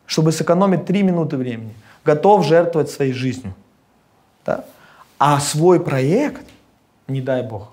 чтобы 0.06 0.32
сэкономить 0.32 0.86
три 0.86 1.04
минуты 1.04 1.38
времени, 1.38 1.74
готов 2.06 2.46
жертвовать 2.46 2.90
своей 2.90 3.14
жизнью. 3.14 3.54
Да? 4.46 4.66
А 5.18 5.40
свой 5.40 5.80
проект, 5.80 6.46
не 7.08 7.22
дай 7.22 7.44
бог, 7.44 7.70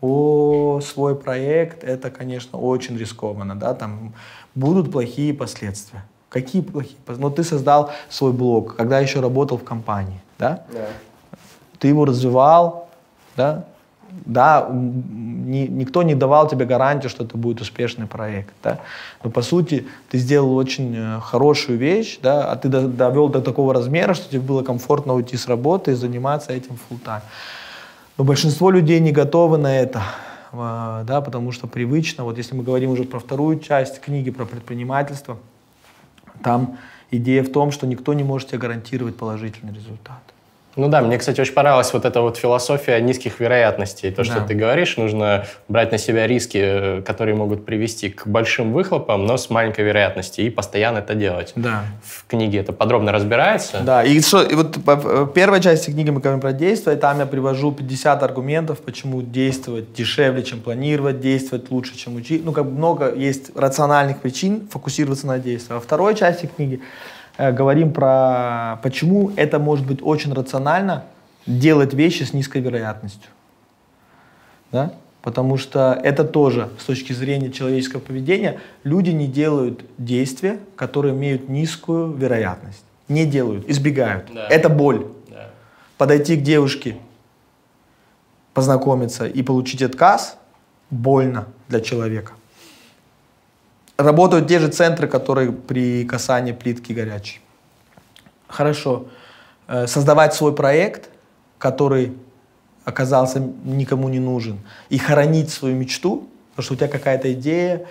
о, 0.00 0.80
свой 0.80 1.16
проект, 1.16 1.82
это, 1.82 2.10
конечно, 2.10 2.58
очень 2.58 2.96
рискованно, 2.96 3.56
да, 3.56 3.74
там 3.74 4.12
будут 4.58 4.92
плохие 4.92 5.32
последствия. 5.32 6.04
Какие 6.28 6.62
плохие 6.62 6.96
последствия? 7.06 7.28
Ну, 7.28 7.34
ты 7.34 7.44
создал 7.44 7.90
свой 8.10 8.32
блог, 8.32 8.76
когда 8.76 9.00
еще 9.00 9.20
работал 9.20 9.56
в 9.56 9.64
компании, 9.64 10.20
да? 10.38 10.64
Да. 10.72 10.86
Ты 11.78 11.88
его 11.88 12.04
развивал, 12.04 12.88
да? 13.36 13.64
Да, 14.26 14.68
ни, 14.70 15.66
никто 15.68 16.02
не 16.02 16.14
давал 16.14 16.48
тебе 16.48 16.64
гарантию, 16.64 17.10
что 17.10 17.24
это 17.24 17.36
будет 17.36 17.60
успешный 17.60 18.06
проект, 18.06 18.52
да? 18.62 18.80
Но, 19.22 19.30
по 19.30 19.42
сути, 19.42 19.86
ты 20.10 20.18
сделал 20.18 20.56
очень 20.56 20.94
э, 20.96 21.20
хорошую 21.20 21.78
вещь, 21.78 22.18
да? 22.22 22.50
А 22.50 22.56
ты 22.56 22.68
довел 22.68 23.28
до 23.28 23.40
такого 23.40 23.72
размера, 23.72 24.14
что 24.14 24.28
тебе 24.28 24.40
было 24.40 24.62
комфортно 24.62 25.14
уйти 25.14 25.36
с 25.36 25.46
работы 25.46 25.92
и 25.92 25.94
заниматься 25.94 26.52
этим 26.52 26.78
full 26.90 26.98
time. 27.04 27.22
Но 28.16 28.24
большинство 28.24 28.70
людей 28.70 29.00
не 29.00 29.12
готовы 29.12 29.58
на 29.58 29.78
это, 29.78 30.02
да, 30.52 31.20
потому 31.20 31.52
что 31.52 31.66
привычно, 31.66 32.24
вот 32.24 32.38
если 32.38 32.54
мы 32.54 32.62
говорим 32.62 32.90
уже 32.90 33.04
про 33.04 33.18
вторую 33.18 33.60
часть 33.60 34.00
книги, 34.00 34.30
про 34.30 34.44
предпринимательство, 34.44 35.38
там 36.42 36.78
идея 37.10 37.42
в 37.42 37.50
том, 37.50 37.70
что 37.70 37.86
никто 37.86 38.14
не 38.14 38.24
может 38.24 38.48
тебе 38.48 38.58
гарантировать 38.58 39.16
положительный 39.16 39.74
результат. 39.74 40.22
Ну 40.76 40.88
да, 40.88 41.00
мне, 41.00 41.18
кстати, 41.18 41.40
очень 41.40 41.54
понравилась 41.54 41.92
вот 41.92 42.04
эта 42.04 42.20
вот 42.20 42.36
философия 42.36 43.00
низких 43.00 43.40
вероятностей. 43.40 44.10
То, 44.10 44.18
да. 44.18 44.24
что 44.24 44.40
ты 44.42 44.54
говоришь, 44.54 44.96
нужно 44.96 45.46
брать 45.66 45.92
на 45.92 45.98
себя 45.98 46.26
риски, 46.26 46.58
э, 46.60 47.02
которые 47.02 47.34
могут 47.34 47.66
привести 47.66 48.10
к 48.10 48.26
большим 48.26 48.72
выхлопам, 48.72 49.26
но 49.26 49.36
с 49.36 49.50
маленькой 49.50 49.84
вероятностью, 49.84 50.46
и 50.46 50.50
постоянно 50.50 50.98
это 50.98 51.14
делать. 51.14 51.52
Да. 51.56 51.84
В 52.04 52.26
книге 52.26 52.58
это 52.60 52.72
подробно 52.72 53.10
разбирается. 53.10 53.80
Да, 53.80 54.04
и, 54.04 54.20
что, 54.20 54.42
и 54.42 54.54
вот 54.54 54.76
в 54.76 55.26
первой 55.34 55.60
части 55.60 55.90
книги 55.90 56.10
мы 56.10 56.20
говорим 56.20 56.40
про 56.40 56.52
действия, 56.52 56.92
и 56.92 56.96
там 56.96 57.18
я 57.18 57.26
привожу 57.26 57.72
50 57.72 58.22
аргументов, 58.22 58.78
почему 58.78 59.22
действовать 59.22 59.92
дешевле, 59.94 60.42
чем 60.44 60.60
планировать, 60.60 61.20
действовать 61.20 61.70
лучше, 61.70 61.96
чем 61.96 62.16
учить. 62.16 62.44
Ну, 62.44 62.52
как 62.52 62.66
много 62.66 63.12
есть 63.14 63.56
рациональных 63.56 64.20
причин 64.20 64.68
фокусироваться 64.70 65.26
на 65.26 65.38
действии. 65.38 65.72
Во 65.72 65.80
второй 65.80 66.14
части 66.14 66.48
книги 66.54 66.80
Э, 66.80 66.82
говорим 67.38 67.92
про 67.92 68.80
почему 68.82 69.32
это 69.36 69.58
может 69.58 69.86
быть 69.86 70.00
очень 70.02 70.32
рационально 70.32 71.04
делать 71.46 71.94
вещи 71.94 72.24
с 72.24 72.32
низкой 72.32 72.60
вероятностью. 72.60 73.30
Да? 74.72 74.92
Потому 75.22 75.56
что 75.56 75.98
это 76.02 76.24
тоже 76.24 76.68
с 76.78 76.84
точки 76.84 77.12
зрения 77.12 77.50
человеческого 77.50 78.00
поведения 78.00 78.60
люди 78.84 79.10
не 79.10 79.26
делают 79.26 79.84
действия, 79.98 80.58
которые 80.76 81.14
имеют 81.14 81.48
низкую 81.48 82.12
вероятность. 82.12 82.84
Не 83.08 83.24
делают, 83.24 83.68
избегают. 83.68 84.26
Да. 84.32 84.46
Это 84.48 84.68
боль. 84.68 85.06
Да. 85.28 85.50
Подойти 85.96 86.36
к 86.36 86.42
девушке, 86.42 86.96
познакомиться 88.52 89.26
и 89.26 89.42
получить 89.42 89.82
отказ, 89.82 90.36
больно 90.90 91.46
для 91.68 91.80
человека. 91.80 92.32
Работают 93.98 94.46
те 94.46 94.60
же 94.60 94.68
центры, 94.68 95.08
которые 95.08 95.52
при 95.52 96.04
касании 96.04 96.52
плитки 96.52 96.92
горячей. 96.92 97.40
Хорошо. 98.46 99.06
Э, 99.66 99.86
создавать 99.86 100.34
свой 100.34 100.54
проект, 100.54 101.10
который 101.58 102.12
оказался 102.84 103.40
никому 103.64 104.08
не 104.08 104.20
нужен, 104.20 104.60
и 104.88 104.98
хоронить 104.98 105.50
свою 105.50 105.76
мечту, 105.76 106.28
потому 106.50 106.64
что 106.64 106.74
у 106.74 106.76
тебя 106.76 106.88
какая-то 106.88 107.32
идея, 107.34 107.86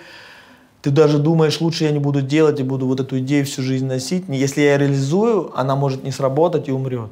ты 0.82 0.90
даже 0.90 1.18
думаешь, 1.18 1.60
лучше 1.60 1.84
я 1.84 1.90
не 1.90 1.98
буду 1.98 2.22
делать 2.22 2.58
и 2.60 2.62
буду 2.62 2.86
вот 2.86 3.00
эту 3.00 3.18
идею 3.18 3.44
всю 3.44 3.62
жизнь 3.62 3.86
носить. 3.86 4.24
Если 4.28 4.62
я 4.62 4.78
реализую, 4.78 5.52
она 5.54 5.76
может 5.76 6.02
не 6.04 6.10
сработать 6.10 6.68
и 6.68 6.72
умрет. 6.72 7.10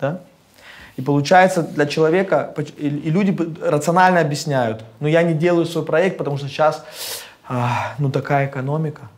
Да? 0.00 0.20
И 0.96 1.02
получается 1.02 1.62
для 1.62 1.86
человека, 1.86 2.54
и 2.76 2.88
люди 2.88 3.36
рационально 3.62 4.20
объясняют, 4.20 4.84
ну 5.00 5.08
я 5.08 5.22
не 5.22 5.34
делаю 5.34 5.66
свой 5.66 5.84
проект, 5.84 6.18
потому 6.18 6.36
что 6.38 6.48
сейчас, 6.48 6.84
а, 7.48 7.94
ну 7.98 8.10
такая 8.10 8.46
экономика, 8.46 9.08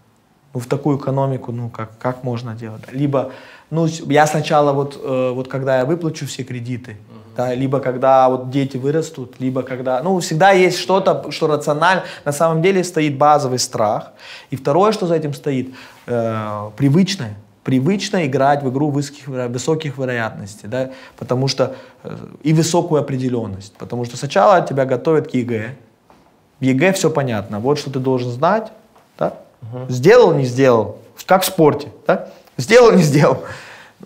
ну 0.55 0.61
в 0.61 0.67
такую 0.67 0.99
экономику, 0.99 1.53
ну 1.53 1.69
как, 1.69 1.99
как 1.99 2.25
можно 2.25 2.55
делать? 2.55 2.83
Либо, 2.93 3.33
ну 3.71 3.87
я 3.87 4.27
сначала 4.27 4.73
вот, 4.73 5.01
э, 5.03 5.31
вот 5.35 5.49
когда 5.49 5.79
я 5.79 5.85
выплачу 5.85 6.27
все 6.27 6.45
кредиты, 6.45 6.97
да, 7.37 7.55
либо 7.55 7.81
когда 7.81 8.29
вот 8.29 8.51
дети 8.51 8.77
вырастут, 8.77 9.41
либо 9.41 9.63
когда, 9.63 10.03
ну, 10.03 10.19
всегда 10.21 10.53
есть 10.53 10.79
что-то, 10.79 11.31
что 11.31 11.47
рационально, 11.47 12.05
на 12.25 12.33
самом 12.33 12.63
деле 12.63 12.85
стоит 12.85 13.19
базовый 13.19 13.59
страх. 13.59 14.13
И 14.51 14.57
второе, 14.57 14.93
что 14.93 15.07
за 15.07 15.17
этим 15.17 15.35
стоит, 15.35 15.75
э, 16.07 16.71
привычное, 16.77 17.35
привычно 17.65 18.27
играть 18.27 18.63
в 18.63 18.71
игру 18.71 18.91
высоких, 18.91 19.27
высоких 19.27 19.99
вероятностей, 19.99 20.69
да, 20.69 20.91
потому 21.17 21.49
что 21.49 21.75
э, 22.05 22.17
и 22.43 22.53
высокую 22.53 23.01
определенность, 23.01 23.75
потому 23.79 24.05
что 24.05 24.17
сначала 24.17 24.61
тебя 24.61 24.85
готовят 24.85 25.31
к 25.31 25.35
ЕГЭ, 25.35 25.75
в 26.61 26.65
ЕГЭ 26.65 26.93
все 26.93 27.11
понятно, 27.11 27.61
вот 27.61 27.79
что 27.79 27.91
ты 27.91 27.99
должен 27.99 28.31
знать, 28.31 28.73
да, 29.19 29.35
угу. 29.63 29.87
сделал, 29.89 30.35
не 30.35 30.45
сделал, 30.45 30.99
как 31.27 31.43
в 31.43 31.47
спорте, 31.47 31.89
да, 32.07 32.29
сделал, 32.57 32.93
не 32.93 33.03
сделал, 33.03 33.39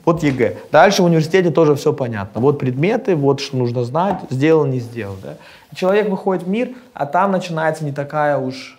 вот 0.04 0.22
ЕГЭ. 0.22 0.56
Дальше 0.72 1.02
в 1.02 1.06
университете 1.06 1.50
тоже 1.50 1.74
все 1.74 1.92
понятно. 1.92 2.40
Вот 2.40 2.58
предметы, 2.58 3.14
вот 3.14 3.40
что 3.40 3.56
нужно 3.56 3.84
знать, 3.84 4.18
сделал, 4.30 4.64
не 4.64 4.80
сделал. 4.80 5.16
Да? 5.22 5.36
Человек 5.74 6.08
выходит 6.08 6.44
в 6.44 6.48
мир, 6.48 6.70
а 6.94 7.06
там 7.06 7.32
начинается 7.32 7.84
не 7.84 7.92
такая 7.92 8.38
уж, 8.38 8.78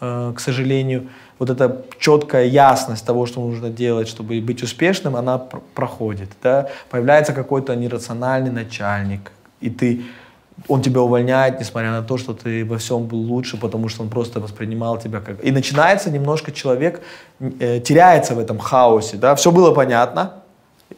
э, 0.00 0.32
к 0.36 0.40
сожалению, 0.40 1.08
вот 1.38 1.50
эта 1.50 1.82
четкая 1.98 2.44
ясность 2.44 3.04
того, 3.04 3.26
что 3.26 3.40
нужно 3.40 3.68
делать, 3.68 4.08
чтобы 4.08 4.40
быть 4.40 4.62
успешным, 4.62 5.16
она 5.16 5.38
пр 5.38 5.60
проходит. 5.74 6.30
Да? 6.42 6.68
Появляется 6.90 7.32
какой-то 7.32 7.74
нерациональный 7.74 8.50
начальник, 8.50 9.32
и 9.60 9.70
ты 9.70 10.04
он 10.68 10.82
тебя 10.82 11.00
увольняет, 11.00 11.60
несмотря 11.60 11.90
на 11.90 12.02
то, 12.02 12.16
что 12.16 12.32
ты 12.32 12.64
во 12.64 12.78
всем 12.78 13.06
был 13.06 13.18
лучше, 13.18 13.56
потому 13.56 13.88
что 13.88 14.02
он 14.02 14.08
просто 14.08 14.40
воспринимал 14.40 14.98
тебя 14.98 15.20
как... 15.20 15.44
И 15.44 15.52
начинается 15.52 16.10
немножко 16.10 16.50
человек, 16.52 17.02
э, 17.40 17.80
теряется 17.80 18.34
в 18.34 18.38
этом 18.38 18.58
хаосе, 18.58 19.16
да, 19.16 19.34
все 19.34 19.50
было 19.50 19.72
понятно, 19.72 20.32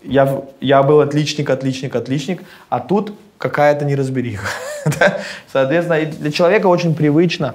я, 0.03 0.43
я 0.61 0.83
был 0.83 1.01
отличник, 1.01 1.51
отличник, 1.51 1.97
отличник, 1.97 2.43
а 2.69 2.81
тут 2.81 3.13
какая-то 3.39 3.85
неразбериха. 3.85 4.47
Соответственно, 5.53 6.05
для 6.05 6.31
человека 6.31 6.67
очень 6.69 6.95
привычно, 6.95 7.55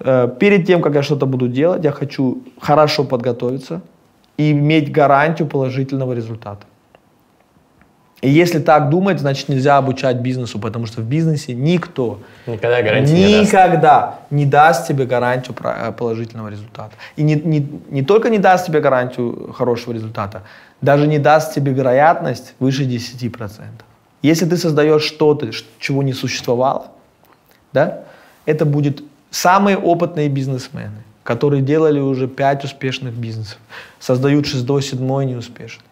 э, 0.00 0.28
перед 0.38 0.66
тем, 0.66 0.82
как 0.82 0.94
я 0.94 1.02
что-то 1.02 1.26
буду 1.26 1.48
делать, 1.48 1.84
я 1.84 1.92
хочу 1.92 2.42
хорошо 2.60 3.04
подготовиться 3.04 3.80
и 4.36 4.52
иметь 4.52 4.92
гарантию 4.92 5.48
положительного 5.48 6.12
результата. 6.12 6.66
И 8.22 8.30
если 8.30 8.60
так 8.60 8.88
думать, 8.88 9.18
значит 9.18 9.48
нельзя 9.48 9.76
обучать 9.78 10.18
бизнесу, 10.18 10.60
потому 10.60 10.86
что 10.86 11.00
в 11.00 11.04
бизнесе 11.04 11.54
никто 11.54 12.20
никогда, 12.46 12.80
гарантии 12.80 13.40
никогда 13.40 13.68
не, 13.68 13.82
даст. 13.82 14.16
не 14.30 14.46
даст 14.46 14.88
тебе 14.88 15.06
гарантию 15.06 15.56
э, 15.64 15.92
положительного 15.92 16.48
результата. 16.48 16.92
И 17.16 17.24
не, 17.24 17.34
не, 17.34 17.68
не 17.90 18.02
только 18.02 18.30
не 18.30 18.38
даст 18.38 18.66
тебе 18.66 18.80
гарантию 18.80 19.52
хорошего 19.52 19.92
результата, 19.92 20.42
даже 20.80 21.08
не 21.08 21.18
даст 21.18 21.52
тебе 21.52 21.72
вероятность 21.72 22.54
выше 22.60 22.84
10%. 22.84 23.50
Если 24.22 24.46
ты 24.46 24.56
создаешь 24.56 25.02
что-то, 25.02 25.50
чего 25.80 26.04
не 26.04 26.12
существовало, 26.12 26.92
да, 27.72 28.04
это 28.46 28.64
будет 28.64 29.02
самые 29.32 29.76
опытные 29.76 30.28
бизнесмены, 30.28 31.02
которые 31.24 31.60
делали 31.60 31.98
уже 31.98 32.28
5 32.28 32.64
успешных 32.64 33.14
бизнесов, 33.14 33.58
создают 33.98 34.46
шестой, 34.46 34.80
седьмой 34.82 35.26
неуспешный. 35.26 35.86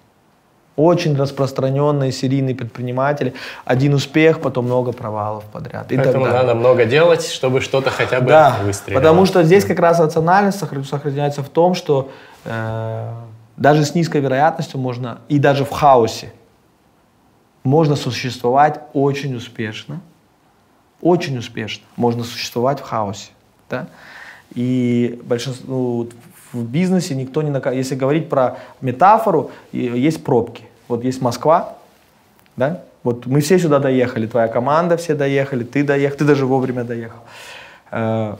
Очень 0.81 1.14
распространенные 1.14 2.11
серийные 2.11 2.55
предприниматели. 2.55 3.35
Один 3.66 3.93
успех, 3.93 4.41
потом 4.41 4.64
много 4.64 4.93
провалов 4.93 5.45
подряд. 5.45 5.93
И 5.93 5.97
Поэтому 5.97 6.24
надо 6.24 6.55
много 6.55 6.87
делать, 6.87 7.26
чтобы 7.26 7.61
что-то 7.61 7.91
хотя 7.91 8.20
бы 8.20 8.28
да, 8.28 8.57
выстрелило. 8.64 8.99
Потому 8.99 9.26
что 9.26 9.43
здесь 9.43 9.66
как 9.66 9.78
раз 9.78 10.01
рациональность 10.01 10.59
сохраняется 10.59 11.43
в 11.43 11.51
том, 11.51 11.74
что 11.74 12.11
э, 12.47 13.12
даже 13.59 13.85
с 13.85 13.95
низкой 13.95 14.22
вероятностью 14.22 14.81
можно, 14.81 15.18
и 15.28 15.39
даже 15.39 15.66
в 15.66 15.70
хаосе, 15.70 16.33
можно 17.62 17.95
существовать 17.95 18.81
очень 18.95 19.37
успешно. 19.37 20.01
Очень 21.03 21.37
успешно 21.37 21.85
можно 21.97 22.24
существовать 22.24 22.81
в 22.81 22.85
хаосе. 22.85 23.33
Да? 23.68 23.87
И 24.55 25.20
большинство, 25.24 25.66
ну, 25.68 26.09
в 26.53 26.64
бизнесе 26.64 27.14
никто 27.14 27.43
не 27.43 27.51
наказывает. 27.51 27.85
Если 27.85 27.95
говорить 27.95 28.28
про 28.28 28.59
метафору, 28.81 29.51
есть 29.72 30.24
пробки. 30.24 30.64
Вот 30.91 31.05
есть 31.05 31.22
Москва, 31.22 31.76
да? 32.57 32.82
Вот 33.03 33.26
мы 33.26 33.41
все 33.41 33.59
сюда 33.59 33.78
доехали, 33.78 34.26
твоя 34.26 34.49
команда 34.49 34.97
все 34.97 35.14
доехали, 35.14 35.64
ты 35.64 35.82
доехал, 35.82 36.18
ты 36.18 36.24
даже 36.24 36.45
вовремя 36.47 36.84
доехал. 36.84 37.20
Э, 37.91 38.36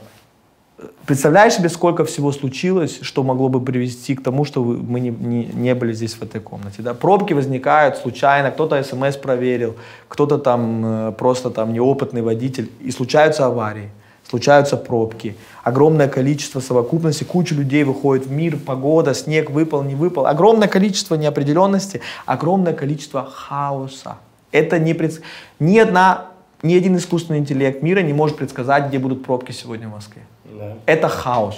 представляешь 1.07 1.53
себе, 1.53 1.69
сколько 1.69 2.03
всего 2.03 2.31
случилось, 2.31 2.99
что 3.01 3.23
могло 3.23 3.49
бы 3.49 3.59
привести 3.59 4.15
к 4.15 4.23
тому, 4.23 4.45
что 4.45 4.63
мы 4.63 4.99
не, 4.99 5.09
не, 5.09 5.45
не 5.45 5.75
были 5.75 5.93
здесь 5.93 6.13
в 6.13 6.21
этой 6.21 6.41
комнате. 6.41 6.83
Да? 6.83 6.93
Пробки 6.93 7.33
возникают 7.33 7.97
случайно, 7.97 8.51
кто-то 8.51 8.83
смс 8.83 9.15
проверил, 9.15 9.75
кто-то 10.07 10.37
там 10.37 10.85
э, 10.85 11.11
просто 11.13 11.49
там 11.49 11.73
неопытный 11.73 12.21
водитель, 12.21 12.69
и 12.81 12.91
случаются 12.91 13.45
аварии 13.45 13.89
случаются 14.31 14.77
пробки, 14.77 15.35
огромное 15.61 16.07
количество 16.07 16.61
совокупности, 16.61 17.25
куча 17.25 17.53
людей 17.53 17.83
выходит 17.83 18.27
в 18.27 18.31
мир, 18.31 18.57
погода, 18.57 19.13
снег 19.13 19.51
выпал, 19.51 19.83
не 19.83 19.93
выпал, 19.93 20.25
огромное 20.25 20.69
количество 20.69 21.15
неопределенности, 21.15 21.99
огромное 22.25 22.71
количество 22.71 23.25
хаоса. 23.25 24.15
Это 24.53 24.79
не 24.79 24.93
пред... 24.93 25.21
ни 25.59 25.77
одна, 25.77 26.27
ни 26.63 26.73
один 26.75 26.95
искусственный 26.95 27.39
интеллект 27.39 27.83
мира 27.83 27.99
не 27.99 28.13
может 28.13 28.37
предсказать, 28.37 28.87
где 28.87 28.99
будут 28.99 29.25
пробки 29.25 29.51
сегодня 29.51 29.89
в 29.89 29.91
Москве. 29.91 30.21
Да. 30.45 30.77
Это 30.85 31.09
хаос. 31.09 31.55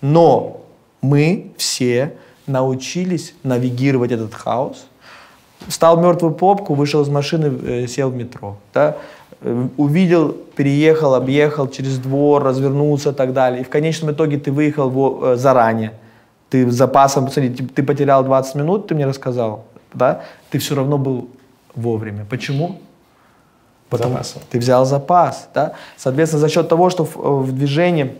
Но 0.00 0.62
мы 1.02 1.52
все 1.58 2.14
научились 2.46 3.34
навигировать 3.42 4.12
этот 4.12 4.32
хаос, 4.32 4.86
встал 5.66 6.00
мертвую 6.00 6.32
попку, 6.32 6.72
вышел 6.72 7.02
из 7.02 7.08
машины, 7.08 7.52
э, 7.66 7.86
сел 7.86 8.08
в 8.08 8.14
метро. 8.14 8.56
Да? 8.72 8.96
Э, 9.40 9.68
увидел, 9.76 10.32
переехал, 10.56 11.14
объехал 11.14 11.68
через 11.68 11.98
двор, 11.98 12.42
развернулся 12.42 13.10
и 13.10 13.12
так 13.12 13.32
далее. 13.32 13.60
И 13.60 13.64
в 13.64 13.68
конечном 13.68 14.10
итоге 14.10 14.38
ты 14.38 14.50
выехал 14.50 14.90
в, 14.90 15.24
э, 15.24 15.36
заранее. 15.36 15.92
Ты 16.50 16.68
с 16.68 16.74
запасом, 16.74 17.30
смотри, 17.30 17.50
ты 17.50 17.82
потерял 17.82 18.24
20 18.24 18.54
минут, 18.56 18.88
ты 18.88 18.94
мне 18.94 19.06
рассказал, 19.06 19.64
да? 19.94 20.22
Ты 20.50 20.58
все 20.58 20.74
равно 20.74 20.98
был 20.98 21.28
вовремя. 21.74 22.26
Почему? 22.28 22.80
Потому 23.90 24.22
что 24.24 24.40
ты 24.50 24.58
взял 24.58 24.84
запас, 24.84 25.48
да? 25.54 25.74
Соответственно, 25.96 26.40
за 26.40 26.48
счет 26.48 26.68
того, 26.68 26.90
что 26.90 27.04
в, 27.04 27.16
э, 27.16 27.42
в 27.42 27.52
движении 27.52 28.16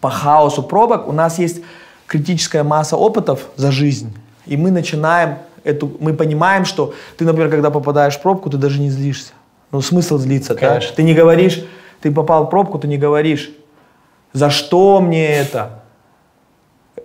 по 0.00 0.10
хаосу 0.10 0.62
пробок 0.62 1.06
у 1.06 1.12
нас 1.12 1.38
есть 1.38 1.62
критическая 2.06 2.64
масса 2.64 2.96
опытов 2.96 3.46
за 3.56 3.70
жизнь, 3.70 4.12
и 4.46 4.56
мы 4.56 4.72
начинаем 4.72 5.36
эту, 5.62 5.92
мы 6.00 6.12
понимаем, 6.14 6.64
что 6.64 6.92
ты, 7.16 7.24
например, 7.24 7.50
когда 7.50 7.70
попадаешь 7.70 8.16
в 8.16 8.22
пробку, 8.22 8.50
ты 8.50 8.56
даже 8.56 8.80
не 8.80 8.90
злишься. 8.90 9.32
Ну, 9.72 9.80
смысл 9.80 10.18
злиться, 10.18 10.54
Конечно. 10.54 10.90
да? 10.90 10.96
Ты 10.96 11.02
не 11.02 11.14
говоришь, 11.14 11.64
ты 12.00 12.10
попал 12.10 12.46
в 12.46 12.50
пробку, 12.50 12.78
ты 12.78 12.88
не 12.88 12.98
говоришь, 12.98 13.50
за 14.32 14.50
что 14.50 15.00
мне 15.00 15.26
это? 15.26 15.82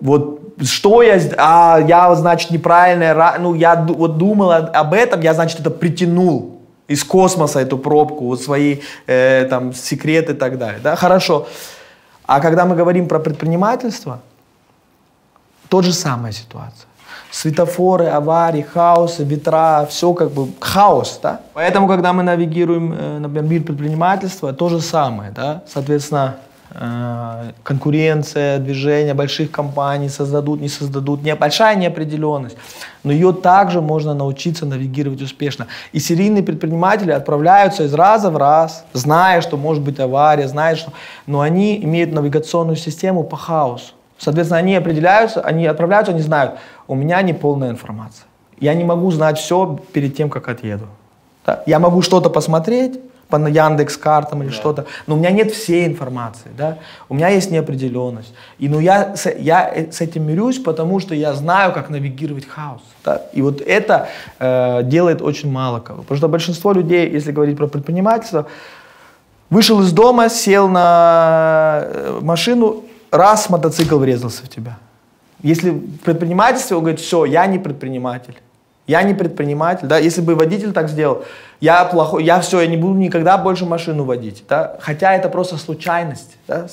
Вот 0.02 0.42
что 0.64 1.02
я, 1.02 1.20
а, 1.38 1.80
я, 1.86 2.14
значит, 2.16 2.52
неправильно, 2.52 3.36
ну, 3.40 3.54
я 3.54 3.76
вот 3.76 4.18
думал 4.18 4.52
об 4.52 4.94
этом, 4.94 5.22
я, 5.22 5.34
значит, 5.34 5.60
это 5.60 5.70
притянул 5.70 6.62
из 6.88 7.04
космоса 7.04 7.60
эту 7.60 7.78
пробку, 7.78 8.26
вот 8.26 8.42
свои 8.42 8.80
э, 9.08 9.48
там 9.50 9.74
секреты 9.74 10.34
и 10.34 10.36
так 10.36 10.58
далее, 10.58 10.80
да, 10.82 10.96
хорошо. 10.96 11.48
А 12.26 12.40
когда 12.40 12.66
мы 12.66 12.76
говорим 12.76 13.08
про 13.08 13.20
предпринимательство, 13.20 14.22
тот 15.68 15.84
же 15.84 15.94
самая 15.94 16.32
ситуация 16.32 16.88
светофоры, 17.32 18.08
аварии, 18.08 18.62
хаосы, 18.62 19.24
ветра, 19.24 19.86
все 19.90 20.14
как 20.14 20.32
бы 20.32 20.48
хаос, 20.60 21.20
да. 21.22 21.42
Поэтому, 21.54 21.88
когда 21.88 22.14
мы 22.14 22.24
навигируем, 22.24 22.94
э, 22.94 23.20
например, 23.20 23.44
мир 23.44 23.64
предпринимательства, 23.64 24.54
то 24.54 24.70
же 24.70 24.80
самое, 24.80 25.32
да. 25.32 25.62
Соответственно, 25.68 26.38
э, 26.72 27.52
конкуренция, 27.64 28.60
движение 28.60 29.14
больших 29.14 29.52
компаний 29.52 30.10
создадут, 30.10 30.62
не 30.62 30.70
создадут, 30.70 31.24
не, 31.24 31.36
большая 31.36 31.76
неопределенность. 31.76 32.58
Но 33.04 33.12
ее 33.12 33.34
также 33.34 33.82
можно 33.82 34.14
научиться 34.14 34.66
навигировать 34.66 35.22
успешно. 35.22 35.68
И 35.92 36.00
серийные 36.00 36.44
предприниматели 36.44 37.12
отправляются 37.12 37.84
из 37.84 37.94
раза 37.94 38.30
в 38.30 38.38
раз, 38.38 38.86
зная, 38.94 39.42
что 39.42 39.58
может 39.58 39.84
быть 39.84 40.00
авария, 40.00 40.48
зная, 40.48 40.76
что... 40.76 40.92
Но 41.28 41.42
они 41.42 41.84
имеют 41.84 42.14
навигационную 42.14 42.78
систему 42.78 43.24
по 43.24 43.36
хаосу. 43.36 43.94
Соответственно, 44.18 44.60
они 44.60 44.76
определяются, 44.76 45.42
они 45.42 45.66
отправляются, 45.66 46.12
они 46.12 46.22
знают, 46.22 46.56
у 46.88 46.96
меня 46.96 47.22
не 47.22 47.34
полная 47.34 47.70
информация. 47.70 48.26
Я 48.60 48.74
не 48.74 48.84
могу 48.84 49.12
знать 49.12 49.38
все 49.38 49.80
перед 49.94 50.16
тем, 50.16 50.30
как 50.30 50.48
отъеду. 50.48 50.86
Да? 51.46 51.64
Я 51.66 51.80
могу 51.80 52.02
что-то 52.02 52.30
посмотреть, 52.30 53.00
по 53.30 53.38
Яндекс 53.48 53.98
картам 53.98 54.44
или 54.44 54.50
да. 54.50 54.56
что-то, 54.56 54.86
но 55.08 55.16
у 55.16 55.18
меня 55.18 55.32
нет 55.32 55.52
всей 55.52 55.86
информации, 55.88 56.50
да, 56.58 56.78
у 57.10 57.16
меня 57.16 57.30
есть 57.30 57.52
неопределенность. 57.52 58.34
И 58.60 58.70
ну 58.70 58.80
я, 58.80 59.16
я 59.38 59.72
э, 59.74 59.92
с 59.92 60.02
этим 60.02 60.28
мирюсь, 60.28 60.60
потому 60.60 61.00
что 61.00 61.16
я 61.16 61.34
знаю, 61.34 61.74
как 61.74 61.90
навигировать 61.90 62.48
хаос. 62.48 62.82
Да? 63.04 63.24
И 63.34 63.42
вот 63.42 63.62
это 63.62 64.10
э, 64.40 64.82
делает 64.84 65.22
очень 65.22 65.52
мало 65.52 65.80
кого. 65.80 66.04
Потому 66.04 66.18
что 66.18 66.28
большинство 66.28 66.72
людей, 66.72 67.10
если 67.10 67.32
говорить 67.32 67.58
про 67.58 67.68
предпринимательство, 67.68 68.46
вышел 69.50 69.82
из 69.82 69.92
дома, 69.92 70.30
сел 70.30 70.68
на 70.68 71.82
э, 71.84 72.20
машину, 72.22 72.84
раз 73.18 73.50
мотоцикл 73.50 73.98
врезался 73.98 74.44
в 74.44 74.50
тебя. 74.50 74.78
Если 75.42 75.70
в 75.70 76.00
предпринимательстве 76.00 76.76
он 76.78 76.84
говорит, 76.84 77.00
все, 77.00 77.26
я 77.26 77.46
не 77.46 77.60
предприниматель. 77.60 78.36
Я 78.88 79.02
не 79.02 79.16
предприниматель, 79.16 79.88
да, 79.88 79.98
если 79.98 80.22
бы 80.22 80.36
водитель 80.36 80.72
так 80.72 80.90
сделал, 80.90 81.24
я 81.60 81.86
плохой, 81.86 82.24
я 82.24 82.40
все, 82.42 82.62
я 82.62 82.68
не 82.68 82.78
буду 82.78 82.94
никогда 82.94 83.36
больше 83.38 83.66
машину 83.66 84.04
водить, 84.04 84.44
да, 84.48 84.78
хотя 84.80 85.16
это 85.16 85.28
просто 85.28 85.58
случайность, 85.58 86.38
да, 86.48 86.68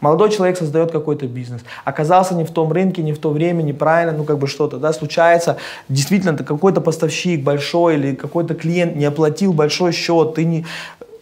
молодой 0.00 0.30
человек 0.30 0.58
создает 0.58 0.92
какой-то 0.92 1.26
бизнес, 1.26 1.62
оказался 1.86 2.34
не 2.34 2.44
в 2.44 2.50
том 2.50 2.70
рынке, 2.70 3.02
не 3.02 3.14
в 3.14 3.18
то 3.18 3.30
время, 3.30 3.62
неправильно, 3.62 4.12
ну 4.12 4.24
как 4.24 4.38
бы 4.38 4.46
что-то, 4.46 4.76
да, 4.76 4.92
случается, 4.92 5.56
действительно, 5.88 6.36
какой-то 6.36 6.82
поставщик 6.82 7.42
большой 7.42 7.94
или 7.94 8.14
какой-то 8.14 8.54
клиент 8.54 8.94
не 8.96 9.06
оплатил 9.06 9.54
большой 9.54 9.92
счет, 9.92 10.34
ты 10.34 10.44
не, 10.44 10.66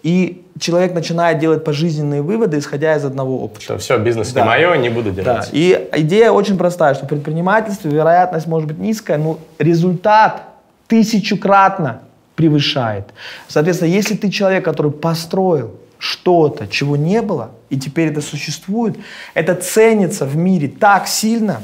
и 0.03 0.45
человек 0.59 0.95
начинает 0.95 1.39
делать 1.39 1.65
пожизненные 1.65 2.23
выводы, 2.23 2.59
исходя 2.59 2.97
из 2.97 3.05
одного 3.05 3.43
опыта. 3.45 3.63
Что 3.63 3.79
все, 3.79 3.99
бизнес 3.99 4.33
да. 4.33 4.43
не 4.43 4.47
мое, 4.47 4.77
не 4.77 4.89
буду 4.89 5.11
делать. 5.11 5.25
Да. 5.25 5.47
И 5.53 5.89
идея 5.97 6.31
очень 6.31 6.59
простая, 6.59 6.95
что 6.95 7.07
в 7.07 7.09
предпринимательстве 7.09 7.91
вероятность 7.91 8.47
может 8.47 8.69
быть 8.69 8.79
низкая, 8.79 9.19
но 9.19 9.39
результат 9.59 10.43
тысячукратно 10.89 12.03
превышает. 12.35 13.07
Соответственно, 13.49 13.91
если 13.91 14.15
ты 14.15 14.31
человек, 14.31 14.65
который 14.65 14.91
построил 14.91 15.75
что-то, 15.99 16.67
чего 16.67 16.97
не 16.97 17.23
было, 17.23 17.53
и 17.71 17.79
теперь 17.79 18.09
это 18.11 18.21
существует, 18.21 18.97
это 19.35 19.55
ценится 19.55 20.27
в 20.27 20.37
мире 20.37 20.69
так 20.69 21.07
сильно, 21.07 21.63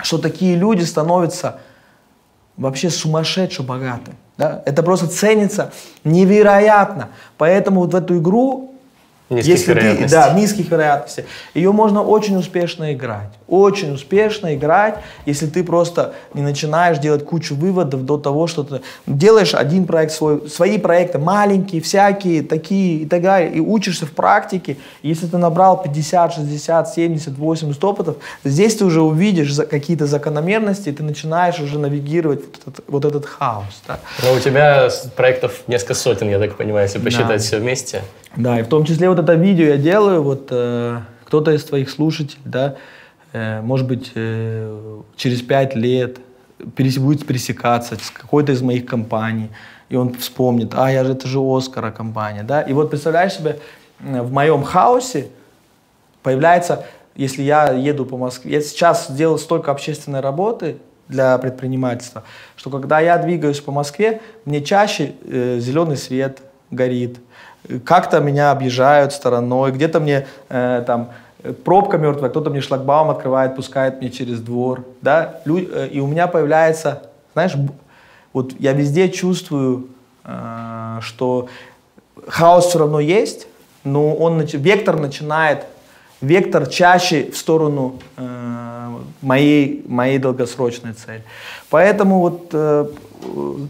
что 0.00 0.18
такие 0.18 0.54
люди 0.54 0.84
становятся 0.84 1.58
вообще 2.56 2.90
сумасшедше 2.90 3.62
богаты. 3.62 4.12
Да? 4.36 4.62
Это 4.64 4.82
просто 4.82 5.06
ценится 5.08 5.72
невероятно. 6.04 7.08
Поэтому 7.38 7.80
вот 7.80 7.92
в 7.92 7.96
эту 7.96 8.18
игру 8.18 8.71
Низких 9.32 9.50
Если 9.50 9.74
ты, 9.74 10.08
да, 10.08 10.34
низких 10.34 10.70
вероятностей. 10.70 11.24
Ее 11.54 11.72
можно 11.72 12.02
очень 12.02 12.36
успешно 12.36 12.92
играть. 12.92 13.30
Очень 13.48 13.92
успешно 13.94 14.54
играть, 14.54 14.96
если 15.26 15.46
ты 15.46 15.64
просто 15.64 16.14
не 16.34 16.42
начинаешь 16.42 16.98
делать 16.98 17.24
кучу 17.24 17.54
выводов 17.54 18.04
до 18.04 18.18
того, 18.18 18.46
что 18.46 18.62
ты 18.62 18.80
делаешь 19.06 19.54
один 19.54 19.86
проект 19.86 20.12
свой, 20.12 20.48
свои 20.48 20.78
проекты 20.78 21.18
маленькие, 21.18 21.80
всякие, 21.80 22.42
такие 22.42 23.02
и 23.02 23.06
так 23.06 23.22
далее, 23.22 23.52
и 23.52 23.60
учишься 23.60 24.06
в 24.06 24.12
практике. 24.12 24.76
Если 25.02 25.26
ты 25.26 25.38
набрал 25.38 25.82
50, 25.82 26.34
60, 26.34 26.88
70, 26.88 27.38
80 27.38 27.84
опытов, 27.84 28.16
здесь 28.44 28.76
ты 28.76 28.84
уже 28.84 29.00
увидишь 29.00 29.54
какие-то 29.70 30.06
закономерности, 30.06 30.90
и 30.90 30.92
ты 30.92 31.02
начинаешь 31.02 31.58
уже 31.58 31.78
навигировать 31.78 32.42
вот 32.44 32.58
этот, 32.60 32.84
вот 32.88 33.04
этот 33.04 33.26
хаос. 33.26 33.82
Да. 33.86 33.98
Но 34.22 34.34
у 34.34 34.40
тебя 34.40 34.90
проектов 35.16 35.62
несколько 35.66 35.94
сотен, 35.94 36.28
я 36.28 36.38
так 36.38 36.56
понимаю, 36.56 36.86
если 36.86 36.98
посчитать 36.98 37.28
да. 37.28 37.38
все 37.38 37.58
вместе. 37.58 38.02
Да, 38.36 38.58
и 38.58 38.62
в 38.62 38.68
том 38.68 38.84
числе 38.84 39.08
вот 39.08 39.18
это 39.18 39.34
видео 39.34 39.66
я 39.66 39.76
делаю, 39.76 40.22
вот 40.22 40.48
э, 40.50 41.00
кто-то 41.24 41.52
из 41.52 41.64
твоих 41.64 41.90
слушателей, 41.90 42.42
да, 42.44 42.76
э, 43.32 43.60
может 43.60 43.86
быть, 43.86 44.12
э, 44.14 45.00
через 45.16 45.42
пять 45.42 45.74
лет 45.74 46.18
перес, 46.74 46.98
будет 46.98 47.26
пересекаться 47.26 47.96
с 48.00 48.10
какой-то 48.10 48.52
из 48.52 48.62
моих 48.62 48.86
компаний, 48.86 49.50
и 49.90 49.96
он 49.96 50.14
вспомнит, 50.14 50.72
а, 50.74 50.90
я 50.90 51.04
же, 51.04 51.12
это 51.12 51.28
же 51.28 51.40
Оскара 51.40 51.90
компания, 51.90 52.42
да, 52.42 52.62
и 52.62 52.72
вот 52.72 52.90
представляешь 52.90 53.34
себе, 53.34 53.58
в 54.00 54.32
моем 54.32 54.62
хаосе 54.62 55.28
появляется, 56.22 56.86
если 57.14 57.42
я 57.42 57.72
еду 57.72 58.06
по 58.06 58.16
Москве, 58.16 58.52
я 58.52 58.60
сейчас 58.62 59.08
сделал 59.08 59.38
столько 59.38 59.70
общественной 59.70 60.20
работы, 60.20 60.78
для 61.08 61.36
предпринимательства, 61.38 62.24
что 62.56 62.70
когда 62.70 63.00
я 63.00 63.18
двигаюсь 63.18 63.60
по 63.60 63.70
Москве, 63.70 64.20
мне 64.44 64.62
чаще 64.62 65.12
э, 65.24 65.58
зеленый 65.60 65.96
свет 65.96 66.40
горит, 66.70 67.18
как-то 67.84 68.20
меня 68.20 68.50
объезжают 68.50 69.12
стороной, 69.12 69.72
где-то 69.72 70.00
мне 70.00 70.26
э, 70.48 70.84
там 70.86 71.10
пробка 71.64 71.98
мертвая, 71.98 72.30
кто-то 72.30 72.50
мне 72.50 72.60
шлагбаум 72.60 73.10
открывает, 73.10 73.56
пускает 73.56 74.00
мне 74.00 74.10
через 74.10 74.40
двор, 74.40 74.84
да, 75.00 75.40
э, 75.44 75.88
и 75.88 76.00
у 76.00 76.06
меня 76.06 76.26
появляется, 76.26 77.02
знаешь, 77.34 77.52
вот 78.32 78.52
я 78.58 78.72
везде 78.72 79.08
чувствую, 79.10 79.88
э, 80.24 80.98
что 81.00 81.48
хаос 82.28 82.66
все 82.66 82.78
равно 82.78 83.00
есть, 83.00 83.46
но 83.84 84.14
он, 84.14 84.40
вектор 84.40 84.98
начинает, 84.98 85.64
вектор 86.20 86.66
чаще 86.66 87.30
в 87.30 87.36
сторону 87.36 87.98
э, 88.16 88.88
моей, 89.20 89.84
моей 89.86 90.18
долгосрочной 90.18 90.92
цели. 90.92 91.24
Поэтому 91.68 92.20
вот 92.20 92.50
э, 92.52 92.86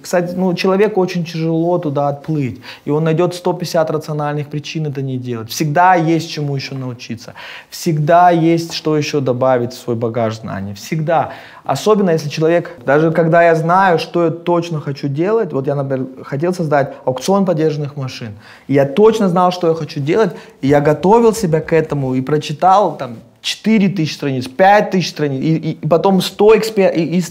кстати, 0.02 0.34
ну, 0.36 0.54
человеку 0.54 1.00
очень 1.00 1.24
тяжело 1.24 1.78
туда 1.78 2.08
отплыть, 2.08 2.60
и 2.84 2.90
он 2.90 3.04
найдет 3.04 3.34
150 3.34 3.90
рациональных 3.90 4.48
причин 4.48 4.86
это 4.86 5.02
не 5.02 5.18
делать. 5.18 5.50
Всегда 5.50 5.94
есть 5.94 6.30
чему 6.30 6.56
еще 6.56 6.74
научиться, 6.74 7.34
всегда 7.70 8.30
есть 8.30 8.72
что 8.72 8.96
еще 8.96 9.20
добавить 9.20 9.72
в 9.72 9.78
свой 9.78 9.96
багаж 9.96 10.36
знаний, 10.36 10.74
всегда. 10.74 11.32
Особенно 11.64 12.10
если 12.10 12.28
человек, 12.28 12.78
даже 12.86 13.10
когда 13.12 13.42
я 13.42 13.54
знаю, 13.54 13.98
что 13.98 14.24
я 14.24 14.30
точно 14.30 14.80
хочу 14.80 15.08
делать, 15.08 15.52
вот 15.52 15.66
я, 15.66 15.74
например, 15.74 16.24
хотел 16.24 16.54
создать 16.54 16.94
аукцион 17.04 17.44
поддержанных 17.44 17.96
машин, 17.96 18.32
и 18.68 18.74
я 18.74 18.84
точно 18.84 19.28
знал, 19.28 19.52
что 19.52 19.68
я 19.68 19.74
хочу 19.74 20.00
делать, 20.00 20.32
и 20.60 20.68
я 20.68 20.80
готовил 20.80 21.34
себя 21.34 21.60
к 21.60 21.72
этому 21.72 22.14
и 22.14 22.20
прочитал 22.20 22.96
там 22.96 23.16
4 23.42 23.88
тысячи 23.88 24.14
страниц, 24.14 24.46
5 24.46 24.90
тысяч 24.92 25.10
страниц, 25.10 25.42
и, 25.42 25.56
и, 25.56 25.70
и 25.72 25.88
потом 25.88 26.22
100 26.22 26.58
экспертов. 26.58 26.96
И, 26.96 27.18
и, 27.18 27.24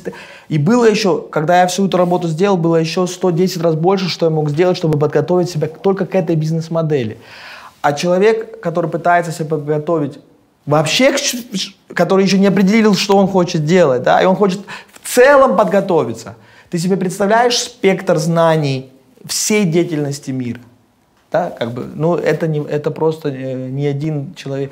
и 0.49 0.57
было 0.57 0.85
еще, 0.85 1.21
когда 1.31 1.61
я 1.61 1.67
всю 1.67 1.87
эту 1.87 1.97
работу 1.97 2.27
сделал, 2.27 2.57
было 2.57 2.75
еще 2.75 3.07
110 3.07 3.61
раз 3.61 3.75
больше, 3.75 4.09
что 4.09 4.25
я 4.25 4.29
мог 4.29 4.49
сделать, 4.49 4.77
чтобы 4.77 4.99
подготовить 4.99 5.49
себя 5.49 5.69
только 5.69 6.05
к 6.05 6.13
этой 6.13 6.35
бизнес-модели. 6.35 7.17
А 7.81 7.93
человек, 7.93 8.59
который 8.59 8.89
пытается 8.89 9.31
себя 9.31 9.45
подготовить 9.45 10.19
вообще, 10.65 11.15
который 11.93 12.25
еще 12.25 12.37
не 12.37 12.47
определил, 12.47 12.93
что 12.93 13.17
он 13.17 13.27
хочет 13.27 13.65
делать, 13.65 14.03
да, 14.03 14.21
и 14.21 14.25
он 14.25 14.35
хочет 14.35 14.59
в 14.91 15.07
целом 15.07 15.55
подготовиться. 15.55 16.35
Ты 16.69 16.77
себе 16.77 16.97
представляешь 16.97 17.57
спектр 17.57 18.17
знаний 18.17 18.91
всей 19.25 19.63
деятельности 19.65 20.31
мира? 20.31 20.59
Да, 21.31 21.49
как 21.49 21.71
бы, 21.71 21.85
ну, 21.95 22.15
это, 22.15 22.47
не, 22.47 22.59
это 22.59 22.91
просто 22.91 23.29
э, 23.29 23.69
ни 23.69 23.85
один 23.85 24.33
человек, 24.35 24.71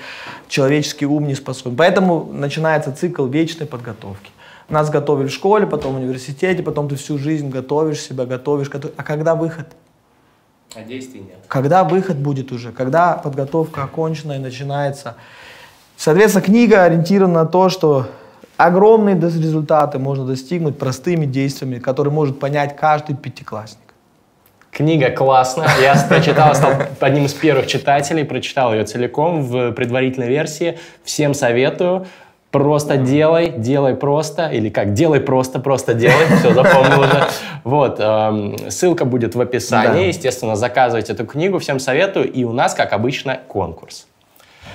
человеческий 0.49 1.06
ум 1.06 1.26
не 1.26 1.36
способен. 1.36 1.77
Поэтому 1.77 2.30
начинается 2.34 2.91
цикл 2.94 3.26
вечной 3.27 3.65
подготовки. 3.65 4.30
Нас 4.68 4.90
готовили 4.90 5.27
в 5.27 5.31
школе, 5.31 5.65
потом 5.65 5.94
в 5.94 5.98
университете, 5.99 6.61
потом 6.61 6.90
ты 6.90 6.95
всю 6.95 7.18
жизнь 7.18 7.49
готовишь 7.49 8.02
себя, 8.02 8.26
готовишь. 8.26 8.69
готовишь. 8.69 8.94
А 8.98 9.03
когда 9.03 9.36
выход? 9.36 9.68
А 10.76 10.81
действий 10.81 11.22
нет. 11.22 11.38
Когда 11.48 11.86
выход 11.86 12.18
будет 12.18 12.52
уже? 12.52 12.73
Когда 12.73 13.14
подготовка 13.14 13.84
окончена 13.84 14.34
и 14.34 14.40
начинается? 14.40 15.15
Соответственно, 15.95 16.45
книга 16.45 16.84
ориентирована 16.84 17.44
на 17.44 17.45
то, 17.45 17.69
что 17.69 18.07
огромные 18.57 19.15
результаты 19.15 19.98
можно 19.98 20.26
достигнуть 20.26 20.77
простыми 20.77 21.26
действиями, 21.26 21.80
которые 21.80 22.14
может 22.14 22.40
понять 22.40 22.76
каждый 22.76 23.15
пятиклассник. 23.15 23.89
Книга 24.72 25.10
классная. 25.10 25.70
Я 25.82 25.96
прочитал, 26.08 26.56
стал 26.56 26.74
одним 27.00 27.26
из 27.26 27.34
первых 27.34 27.68
читателей, 27.68 28.24
прочитал 28.24 28.74
ее 28.74 28.86
целиком 28.86 29.44
в 29.44 29.72
предварительной 29.72 30.28
версии. 30.28 30.78
Всем 31.04 31.34
советую. 31.34 32.08
Просто 32.52 32.98
делай, 32.98 33.52
делай 33.56 33.94
просто, 33.94 34.48
или 34.48 34.70
как, 34.70 34.94
делай 34.94 35.20
просто, 35.20 35.60
просто 35.60 35.94
делай, 35.94 36.26
все, 36.40 36.52
запомнил 36.54 37.02
уже. 37.02 37.28
Вот, 37.64 38.00
эм, 38.00 38.72
ссылка 38.72 39.06
будет 39.06 39.36
в 39.36 39.41
описании, 39.41 40.02
да. 40.02 40.08
естественно, 40.08 40.56
заказывайте 40.56 41.14
эту 41.14 41.28
книгу, 41.28 41.60
всем 41.60 41.80
советую, 41.80 42.32
и 42.32 42.44
у 42.46 42.52
нас, 42.52 42.74
как 42.74 42.94
обычно, 42.94 43.40
конкурс. 43.48 44.08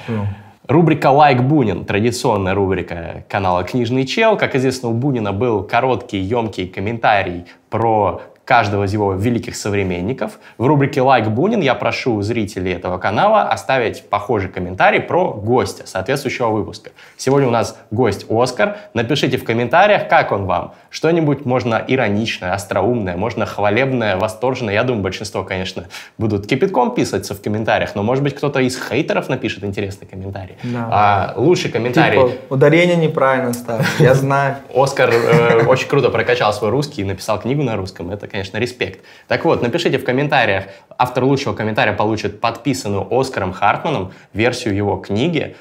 Mm. 0.06 0.26
Рубрика 0.68 1.10
«Like 1.10 1.42
Бунин»— 1.42 1.84
традиционная 1.86 2.54
рубрика 2.54 3.24
канала 3.28 3.64
«Книжный 3.64 4.06
чел». 4.06 4.36
Как 4.36 4.54
известно, 4.54 4.90
у 4.90 4.92
Бунина 4.92 5.32
был 5.32 5.64
короткий, 5.64 6.18
емкий 6.18 6.68
комментарий 6.68 7.44
про 7.70 8.22
каждого 8.44 8.84
из 8.84 8.92
его 8.92 9.14
великих 9.14 9.56
современников. 9.56 10.38
В 10.58 10.66
рубрике 10.66 11.00
«Like 11.00 11.28
Бунин» 11.28 11.60
я 11.60 11.74
прошу 11.74 12.20
зрителей 12.22 12.72
этого 12.72 12.98
канала 12.98 13.42
оставить 13.42 14.08
похожий 14.08 14.50
комментарий 14.50 15.00
про 15.00 15.32
гостя 15.32 15.86
соответствующего 15.86 16.48
выпуска. 16.48 16.90
Сегодня 17.16 17.48
у 17.48 17.50
нас 17.50 17.78
гость 17.90 18.26
Оскар. 18.28 18.76
Напишите 18.92 19.38
в 19.38 19.44
комментариях, 19.44 20.08
как 20.08 20.32
он 20.32 20.44
вам. 20.46 20.74
Что-нибудь 20.90 21.44
можно 21.44 21.82
ироничное, 21.86 22.52
остроумное, 22.52 23.16
можно 23.16 23.46
хвалебное, 23.46 24.16
восторженное. 24.16 24.74
Я 24.74 24.84
думаю, 24.84 25.02
большинство, 25.02 25.42
конечно, 25.42 25.84
будут 26.18 26.46
кипятком 26.46 26.94
писаться 26.94 27.34
в 27.34 27.42
комментариях, 27.42 27.94
но, 27.94 28.02
может 28.02 28.22
быть, 28.22 28.34
кто-то 28.34 28.60
из 28.60 28.78
хейтеров 28.78 29.28
напишет 29.28 29.64
интересный 29.64 30.06
комментарий. 30.06 30.56
Да. 30.62 30.88
А 30.90 31.34
лучший 31.36 31.70
комментарий... 31.70 32.20
Типа, 32.20 32.54
ударение 32.54 32.96
неправильно 32.96 33.52
ставишь, 33.54 33.86
я 33.98 34.14
знаю. 34.14 34.56
Оскар 34.74 35.10
э, 35.10 35.64
очень 35.64 35.88
круто 35.88 36.10
прокачал 36.10 36.52
свой 36.52 36.70
русский 36.70 37.02
и 37.02 37.04
написал 37.04 37.40
книгу 37.40 37.62
на 37.62 37.76
русском. 37.76 38.10
Это, 38.10 38.26
конечно, 38.34 38.58
респект. 38.58 39.04
Так 39.28 39.44
вот, 39.44 39.62
напишите 39.62 39.96
в 39.96 40.04
комментариях. 40.04 40.64
Автор 40.98 41.22
лучшего 41.22 41.54
комментария 41.54 41.92
получит 41.92 42.40
подписанную 42.40 43.06
Оскаром 43.08 43.52
Хартманом 43.52 44.12
версию 44.32 44.74
его 44.74 44.96
книги. 44.96 45.54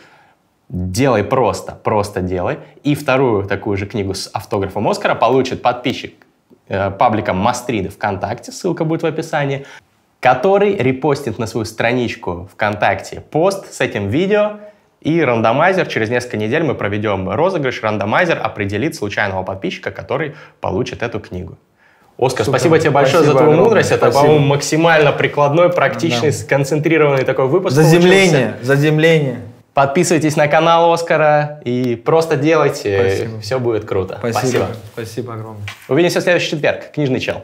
Делай 0.69 1.23
просто, 1.23 1.73
просто 1.83 2.21
делай. 2.21 2.57
И 2.81 2.95
вторую 2.95 3.45
такую 3.45 3.77
же 3.77 3.85
книгу 3.85 4.15
с 4.15 4.27
автографом 4.33 4.87
Оскара 4.87 5.13
получит 5.13 5.61
подписчик 5.61 6.15
э, 6.67 6.89
паблика 6.89 7.33
Мастриды 7.33 7.89
ВКонтакте, 7.89 8.51
ссылка 8.51 8.85
будет 8.85 9.03
в 9.03 9.05
описании, 9.05 9.67
который 10.19 10.75
репостит 10.75 11.37
на 11.37 11.45
свою 11.45 11.65
страничку 11.65 12.49
ВКонтакте 12.53 13.21
пост 13.21 13.71
с 13.71 13.81
этим 13.81 14.09
видео, 14.09 14.57
и 14.99 15.21
рандомайзер, 15.21 15.85
через 15.85 16.09
несколько 16.09 16.37
недель 16.37 16.63
мы 16.63 16.73
проведем 16.73 17.29
розыгрыш, 17.29 17.83
рандомайзер 17.83 18.39
определит 18.41 18.95
случайного 18.95 19.43
подписчика, 19.43 19.91
который 19.91 20.33
получит 20.59 21.03
эту 21.03 21.19
книгу. 21.19 21.59
Оскар, 22.17 22.45
Супер. 22.45 22.59
спасибо 22.59 22.79
тебе 22.79 22.91
большое 22.91 23.23
Спасибо 23.23 23.31
за 23.33 23.37
твою 23.37 23.51
огромное. 23.51 23.63
мудрость. 23.65 23.91
Это, 23.91 23.97
Спасибо. 24.11 24.21
по-моему, 24.21 24.45
максимально 24.45 25.11
прикладной, 25.11 25.69
практичный, 25.69 26.29
Да. 26.31 26.37
сконцентрированный 26.37 27.23
такой 27.23 27.47
выпуск 27.47 27.75
получился. 27.75 28.01
Заземление, 28.01 28.53
заземление. 28.61 29.39
Подписывайтесь 29.73 30.35
на 30.35 30.47
канал 30.47 30.93
Оскара 30.93 31.59
и 31.65 31.95
просто 31.95 32.35
делайте. 32.35 32.99
Спасибо. 32.99 33.41
Все 33.41 33.59
будет 33.59 33.85
круто. 33.85 34.17
Спасибо. 34.19 34.67
Спасибо 34.93 35.33
огромное. 35.33 35.63
Увидимся 35.89 36.19
в 36.19 36.23
следующий 36.23 36.51
четверг. 36.51 36.91
Книжный 36.93 37.19
чел. 37.19 37.41